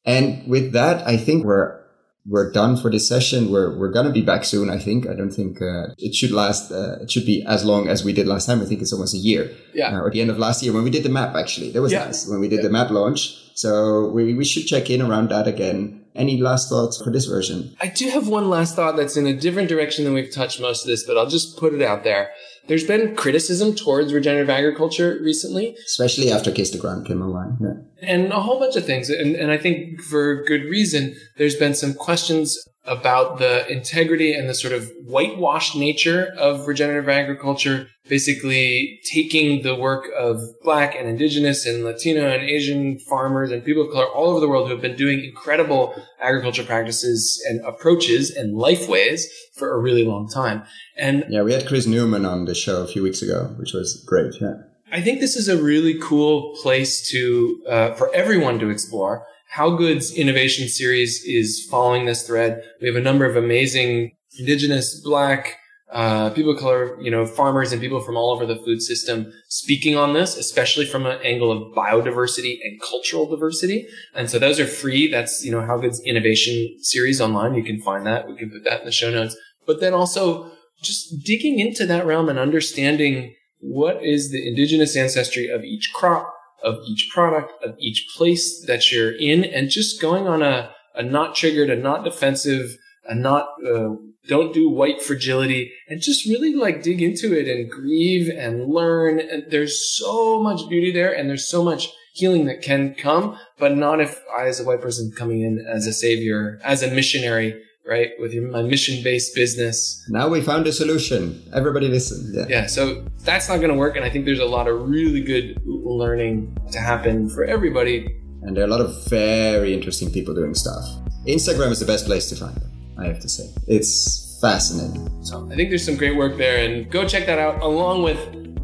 And 0.07 0.49
with 0.49 0.73
that, 0.73 1.07
I 1.07 1.19
think 1.19 1.45
we're 1.45 1.86
we're 2.29 2.51
done 2.51 2.77
for 2.77 2.91
this 2.91 3.07
session. 3.09 3.51
We're 3.51 3.77
we're 3.79 3.91
gonna 3.91 4.11
be 4.11 4.23
back 4.23 4.45
soon. 4.45 4.69
I 4.69 4.79
think. 4.79 5.07
I 5.07 5.15
don't 5.15 5.31
think 5.31 5.63
uh, 5.63 5.95
it 5.99 6.15
should 6.15 6.33
last. 6.33 6.73
Uh, 6.73 6.99
it 7.03 7.11
should 7.11 7.27
be 7.27 7.45
as 7.47 7.65
long 7.65 7.89
as 7.89 8.05
we 8.05 8.13
did 8.13 8.27
last 8.27 8.47
time. 8.47 8.61
I 8.61 8.65
think 8.65 8.81
it's 8.83 8.93
almost 8.93 9.15
a 9.15 9.19
year. 9.19 9.51
Yeah. 9.75 9.97
Uh, 9.97 10.03
or 10.03 10.11
the 10.11 10.21
end 10.21 10.31
of 10.31 10.39
last 10.39 10.63
year 10.63 10.73
when 10.73 10.83
we 10.83 10.91
did 10.91 11.05
the 11.05 11.09
map. 11.09 11.37
Actually, 11.37 11.71
that 11.71 11.83
was 11.83 11.93
yeah. 11.93 12.07
nice 12.07 12.29
when 12.29 12.41
we 12.41 12.49
did 12.49 12.57
yeah. 12.57 12.63
the 12.63 12.71
map 12.71 12.91
launch. 12.91 13.43
So 13.55 14.09
we 14.11 14.35
we 14.35 14.45
should 14.45 14.67
check 14.67 14.91
in 14.91 15.01
around 15.01 15.31
that 15.31 15.47
again. 15.47 16.03
Any 16.15 16.41
last 16.41 16.71
thoughts 16.71 17.01
for 17.03 17.11
this 17.11 17.27
version? 17.27 17.77
I 17.79 17.89
do 17.89 18.09
have 18.09 18.27
one 18.27 18.49
last 18.49 18.75
thought 18.75 18.97
that's 18.97 19.19
in 19.19 19.27
a 19.27 19.37
different 19.37 19.69
direction 19.69 20.05
than 20.05 20.15
we've 20.15 20.33
touched 20.33 20.61
most 20.61 20.83
of 20.85 20.89
this, 20.89 21.05
but 21.05 21.19
I'll 21.19 21.29
just 21.29 21.59
put 21.59 21.75
it 21.75 21.83
out 21.83 22.05
there. 22.05 22.31
There's 22.69 22.85
been 22.85 23.15
criticism 23.15 23.75
towards 23.75 24.13
regenerative 24.13 24.51
agriculture 24.51 25.19
recently. 25.23 25.77
Especially 25.87 26.33
after 26.33 26.51
the 26.51 26.79
Ground 26.79 27.07
came 27.07 27.23
online. 27.23 27.57
Yeah. 27.61 28.09
And 28.09 28.33
a 28.33 28.41
whole 28.41 28.59
bunch 28.59 28.77
of 28.77 28.85
things. 28.85 29.09
And, 29.09 29.37
and 29.37 29.51
I 29.51 29.59
think 29.59 30.01
for 30.01 30.45
good 30.45 30.65
reason, 30.65 31.17
there's 31.37 31.57
been 31.57 31.75
some 31.75 31.95
questions 31.95 32.59
about 32.87 33.39
the 33.39 33.67
integrity 33.71 34.33
and 34.33 34.49
the 34.49 34.55
sort 34.55 34.73
of 34.73 34.91
whitewashed 35.05 35.77
nature 35.77 36.33
of 36.39 36.67
regenerative 36.67 37.09
agriculture, 37.09 37.89
basically 38.09 39.01
taking 39.05 39.63
the 39.63 39.75
work 39.75 40.05
of 40.17 40.41
black 40.63 40.95
and 40.95 41.09
indigenous 41.09 41.67
and 41.67 41.85
Latino 41.85 42.29
and 42.29 42.43
Asian 42.43 42.99
farmers 43.01 43.51
and 43.51 43.65
people 43.65 43.85
of 43.85 43.93
color 43.93 44.07
all 44.07 44.31
over 44.31 44.41
the 44.41 44.49
world 44.49 44.69
who 44.69 44.73
have 44.73 44.83
been 44.83 44.97
doing 44.97 45.25
incredible 45.25 45.95
agriculture 46.21 46.65
practices 46.65 47.45
and 47.49 47.65
approaches 47.65 48.31
and 48.31 48.57
life 48.57 48.89
ways 48.89 49.29
for 49.55 49.75
a 49.75 49.79
really 49.79 50.05
long 50.05 50.29
time. 50.29 50.63
And 50.97 51.25
yeah, 51.29 51.43
we 51.43 51.53
had 51.53 51.67
Chris 51.67 51.87
Newman 51.87 52.25
on 52.25 52.45
the 52.45 52.55
show 52.55 52.83
a 52.83 52.87
few 52.87 53.03
weeks 53.03 53.23
ago, 53.23 53.55
which 53.59 53.73
was 53.73 54.03
great. 54.07 54.35
Yeah. 54.41 54.55
I 54.93 55.01
think 55.01 55.19
this 55.19 55.35
is 55.35 55.49
a 55.49 55.61
really 55.61 55.99
cool 56.01 56.57
place 56.63 57.09
to, 57.11 57.65
uh, 57.69 57.95
for 57.95 58.15
everyone 58.15 58.61
to 58.61 58.71
explore 58.71 59.27
HowGood's 59.57 60.13
innovation 60.13 60.69
series 60.69 61.25
is 61.25 61.67
following 61.71 62.05
this 62.05 62.27
thread. 62.27 62.63
We 62.83 62.89
have 62.89 62.97
a 62.97 63.01
number 63.01 63.25
of 63.25 63.37
amazing 63.37 64.13
indigenous, 64.39 65.01
black, 65.01 65.57
uh, 65.91 66.29
people 66.31 66.53
of 66.53 66.59
color, 66.59 67.01
you 67.01 67.11
know, 67.11 67.25
farmers 67.25 67.73
and 67.73 67.81
people 67.81 68.03
from 68.03 68.19
all 68.19 68.33
over 68.33 68.45
the 68.45 68.57
food 68.57 68.83
system 68.83 69.33
speaking 69.49 69.97
on 69.97 70.13
this, 70.13 70.37
especially 70.37 70.85
from 70.85 71.07
an 71.07 71.19
angle 71.25 71.51
of 71.51 71.75
biodiversity 71.75 72.59
and 72.63 72.79
cultural 72.83 73.31
diversity. 73.31 73.87
And 74.15 74.29
so 74.29 74.39
those 74.39 74.61
are 74.61 74.67
free. 74.67 75.11
That's, 75.11 75.43
you 75.43 75.53
know, 75.53 75.61
HowGood's 75.61 76.03
innovation 76.05 76.77
series 76.83 77.19
online. 77.19 77.55
You 77.55 77.65
can 77.65 77.81
find 77.81 78.05
that. 78.05 78.29
We 78.29 78.37
can 78.37 78.51
put 78.51 78.65
that 78.65 78.81
in 78.81 78.85
the 78.87 78.93
show 78.93 79.11
notes. 79.11 79.37
But 79.67 79.81
then 79.81 79.95
also 79.95 80.51
just 80.83 81.25
digging 81.25 81.61
into 81.61 81.87
that 81.87 82.05
realm 82.05 82.29
and 82.29 82.39
understanding 82.39 83.35
what 83.61 84.05
is 84.05 84.31
the 84.33 84.47
indigenous 84.47 84.97
ancestry 84.97 85.49
of 85.49 85.65
each 85.65 85.93
crop, 85.95 86.36
of 86.63 86.79
each 86.87 87.11
product, 87.13 87.53
of 87.63 87.77
each 87.79 88.07
place 88.17 88.65
that 88.67 88.91
you're 88.91 89.17
in, 89.17 89.45
and 89.45 89.71
just 89.71 90.01
going 90.01 90.27
on 90.27 90.43
a, 90.43 90.71
a 90.95 91.03
not 91.03 91.35
triggered, 91.35 91.71
a 91.71 91.77
not 91.77 92.05
defensive, 92.05 92.77
a 93.07 93.15
not, 93.15 93.49
uh, 93.67 93.91
don't 94.29 94.53
do 94.53 94.69
white 94.69 95.01
fragility, 95.01 95.73
and 95.89 96.01
just 96.01 96.27
really 96.27 96.55
like 96.55 96.83
dig 96.83 97.01
into 97.01 97.39
it 97.39 97.49
and 97.49 97.71
grieve 97.71 98.29
and 98.29 98.69
learn. 98.69 99.21
And 99.21 99.45
there's 99.51 99.97
so 99.97 100.43
much 100.43 100.69
beauty 100.69 100.91
there, 100.91 101.13
and 101.13 101.29
there's 101.29 101.49
so 101.49 101.63
much 101.63 101.89
healing 102.15 102.47
that 102.47 102.63
can 102.63 102.95
come, 102.95 103.39
but 103.59 103.77
not 103.77 104.01
if 104.01 104.21
I, 104.37 104.47
as 104.47 104.59
a 104.59 104.65
white 104.65 104.81
person, 104.81 105.13
coming 105.17 105.43
in 105.43 105.65
as 105.69 105.87
a 105.87 105.93
savior, 105.93 106.59
as 106.65 106.83
a 106.83 106.91
missionary, 106.91 107.63
right? 107.87 108.11
With 108.19 108.33
your, 108.33 108.49
my 108.51 108.63
mission 108.63 109.03
based 109.03 109.35
business. 109.35 110.05
Now 110.09 110.29
we 110.29 110.41
found 110.41 110.67
a 110.67 110.73
solution. 110.73 111.43
Everybody 111.55 111.89
listen. 111.89 112.33
Yeah. 112.35 112.47
Yeah. 112.49 112.67
So 112.67 113.05
that's 113.21 113.49
not 113.49 113.57
going 113.59 113.71
to 113.71 113.77
work. 113.77 113.97
And 113.97 114.05
I 114.05 114.11
think 114.11 114.25
there's 114.25 114.41
a 114.41 114.47
lot 114.47 114.69
of 114.69 114.89
really 114.89 115.23
good 115.23 115.61
learning 115.65 116.57
to 116.73 116.79
happen 116.79 117.29
for 117.29 117.45
everybody. 117.45 118.21
And 118.43 118.57
there 118.57 118.65
are 118.65 118.67
a 118.67 118.71
lot 118.71 118.81
of 118.81 119.09
very 119.09 119.73
interesting 119.73 120.11
people 120.11 120.35
doing 120.35 120.55
stuff. 120.55 120.85
Instagram 121.27 121.71
is 121.71 121.81
the 121.81 121.87
best 121.87 122.07
place 122.07 122.29
to 122.29 122.37
find 122.37 122.55
them, 122.55 122.71
I 122.99 123.07
have 123.07 123.21
to 123.21 123.29
say. 123.29 123.51
It's 123.67 124.39
fascinating. 124.41 125.25
So 125.25 125.49
I 125.51 125.57
think 125.57 125.71
there's 125.71 125.85
some 125.85 125.97
great 125.97 126.17
work 126.17 126.37
there. 126.37 126.65
And 126.65 126.91
go 126.91 127.07
check 127.07 127.27
that 127.27 127.39
out 127.39 127.63
along 127.63 128.03
with 128.03 128.19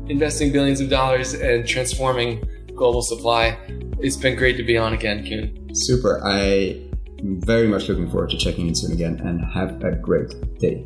investing 0.08 0.52
billions 0.52 0.80
of 0.80 0.90
dollars 0.90 1.34
and 1.34 1.66
transforming 1.66 2.44
global 2.74 3.02
supply. 3.02 3.56
It's 4.00 4.16
been 4.16 4.36
great 4.36 4.56
to 4.56 4.62
be 4.62 4.76
on 4.76 4.92
again, 4.92 5.24
Koen. 5.24 5.74
Super. 5.74 6.20
I 6.24 6.91
very 7.22 7.68
much 7.68 7.88
looking 7.88 8.10
forward 8.10 8.30
to 8.30 8.36
checking 8.36 8.68
in 8.68 8.74
soon 8.74 8.92
again 8.92 9.20
and 9.20 9.44
have 9.44 9.82
a 9.84 9.92
great 9.92 10.58
day. 10.58 10.84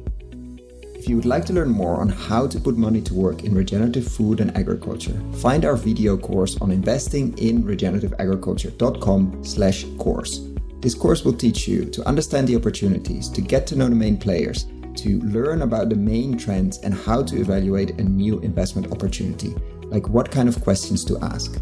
If 0.94 1.08
you 1.08 1.16
would 1.16 1.24
like 1.24 1.44
to 1.46 1.52
learn 1.52 1.68
more 1.68 2.00
on 2.00 2.08
how 2.08 2.46
to 2.46 2.58
put 2.58 2.76
money 2.76 3.00
to 3.02 3.14
work 3.14 3.44
in 3.44 3.54
regenerative 3.54 4.06
food 4.08 4.40
and 4.40 4.56
agriculture, 4.56 5.16
find 5.34 5.64
our 5.64 5.76
video 5.76 6.16
course 6.16 6.56
on 6.60 6.70
investing 6.70 7.36
in 7.38 7.62
regenerativeagriculture.com 7.62 9.44
slash 9.44 9.84
course. 9.98 10.40
This 10.80 10.94
course 10.94 11.24
will 11.24 11.32
teach 11.32 11.68
you 11.68 11.84
to 11.86 12.06
understand 12.06 12.48
the 12.48 12.56
opportunities, 12.56 13.28
to 13.30 13.40
get 13.40 13.66
to 13.68 13.76
know 13.76 13.88
the 13.88 13.94
main 13.94 14.16
players, 14.16 14.66
to 14.96 15.20
learn 15.20 15.62
about 15.62 15.90
the 15.90 15.96
main 15.96 16.36
trends 16.36 16.78
and 16.78 16.94
how 16.94 17.22
to 17.22 17.40
evaluate 17.40 18.00
a 18.00 18.04
new 18.04 18.40
investment 18.40 18.90
opportunity, 18.92 19.54
like 19.84 20.08
what 20.08 20.30
kind 20.30 20.48
of 20.48 20.60
questions 20.62 21.04
to 21.04 21.18
ask. 21.22 21.60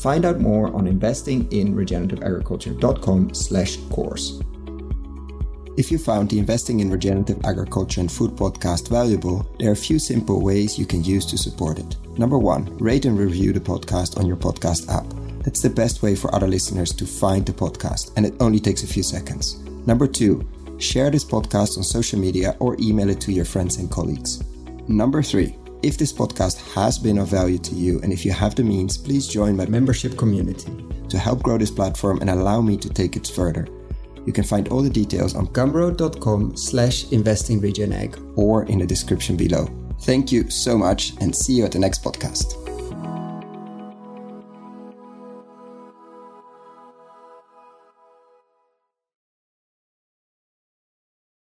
Find 0.00 0.24
out 0.24 0.40
more 0.40 0.74
on 0.74 0.86
investinginregenerativeagriculture.com 0.86 3.34
slash 3.34 3.76
course. 3.90 4.40
If 5.76 5.92
you 5.92 5.98
found 5.98 6.30
the 6.30 6.38
Investing 6.38 6.80
in 6.80 6.90
Regenerative 6.90 7.44
Agriculture 7.44 8.00
and 8.00 8.10
Food 8.10 8.30
podcast 8.32 8.88
valuable, 8.88 9.46
there 9.58 9.68
are 9.68 9.72
a 9.72 9.76
few 9.76 9.98
simple 9.98 10.40
ways 10.42 10.78
you 10.78 10.86
can 10.86 11.04
use 11.04 11.26
to 11.26 11.36
support 11.38 11.78
it. 11.78 11.96
Number 12.18 12.38
one, 12.38 12.76
rate 12.78 13.04
and 13.04 13.18
review 13.18 13.52
the 13.52 13.60
podcast 13.60 14.18
on 14.18 14.26
your 14.26 14.36
podcast 14.36 14.90
app. 14.90 15.04
That's 15.44 15.62
the 15.62 15.70
best 15.70 16.02
way 16.02 16.16
for 16.16 16.34
other 16.34 16.48
listeners 16.48 16.92
to 16.94 17.06
find 17.06 17.46
the 17.46 17.52
podcast, 17.52 18.12
and 18.16 18.26
it 18.26 18.34
only 18.40 18.58
takes 18.58 18.82
a 18.82 18.86
few 18.86 19.02
seconds. 19.02 19.58
Number 19.86 20.06
two, 20.06 20.48
share 20.78 21.10
this 21.10 21.24
podcast 21.24 21.76
on 21.76 21.84
social 21.84 22.18
media 22.18 22.56
or 22.58 22.74
email 22.80 23.10
it 23.10 23.20
to 23.22 23.32
your 23.32 23.44
friends 23.44 23.76
and 23.76 23.90
colleagues. 23.90 24.42
Number 24.88 25.22
three, 25.22 25.56
if 25.82 25.96
this 25.96 26.12
podcast 26.12 26.58
has 26.74 26.98
been 26.98 27.18
of 27.18 27.28
value 27.28 27.58
to 27.58 27.74
you 27.74 28.00
and 28.02 28.12
if 28.12 28.24
you 28.24 28.32
have 28.32 28.54
the 28.54 28.62
means, 28.62 28.98
please 28.98 29.26
join 29.26 29.56
my 29.56 29.66
membership 29.66 30.16
community 30.18 30.70
to 31.08 31.18
help 31.18 31.42
grow 31.42 31.58
this 31.58 31.70
platform 31.70 32.18
and 32.20 32.30
allow 32.30 32.60
me 32.60 32.76
to 32.76 32.88
take 32.88 33.16
it 33.16 33.26
further. 33.26 33.66
You 34.26 34.32
can 34.32 34.44
find 34.44 34.68
all 34.68 34.82
the 34.82 34.90
details 34.90 35.34
on 35.34 35.46
gumroad.com 35.48 36.56
slash 36.56 37.06
investingregenag 37.06 38.36
or 38.36 38.64
in 38.64 38.78
the 38.78 38.86
description 38.86 39.36
below. 39.36 39.68
Thank 40.02 40.30
you 40.30 40.50
so 40.50 40.76
much 40.76 41.12
and 41.20 41.34
see 41.34 41.54
you 41.54 41.64
at 41.64 41.72
the 41.72 41.78
next 41.78 42.04
podcast. 42.04 42.59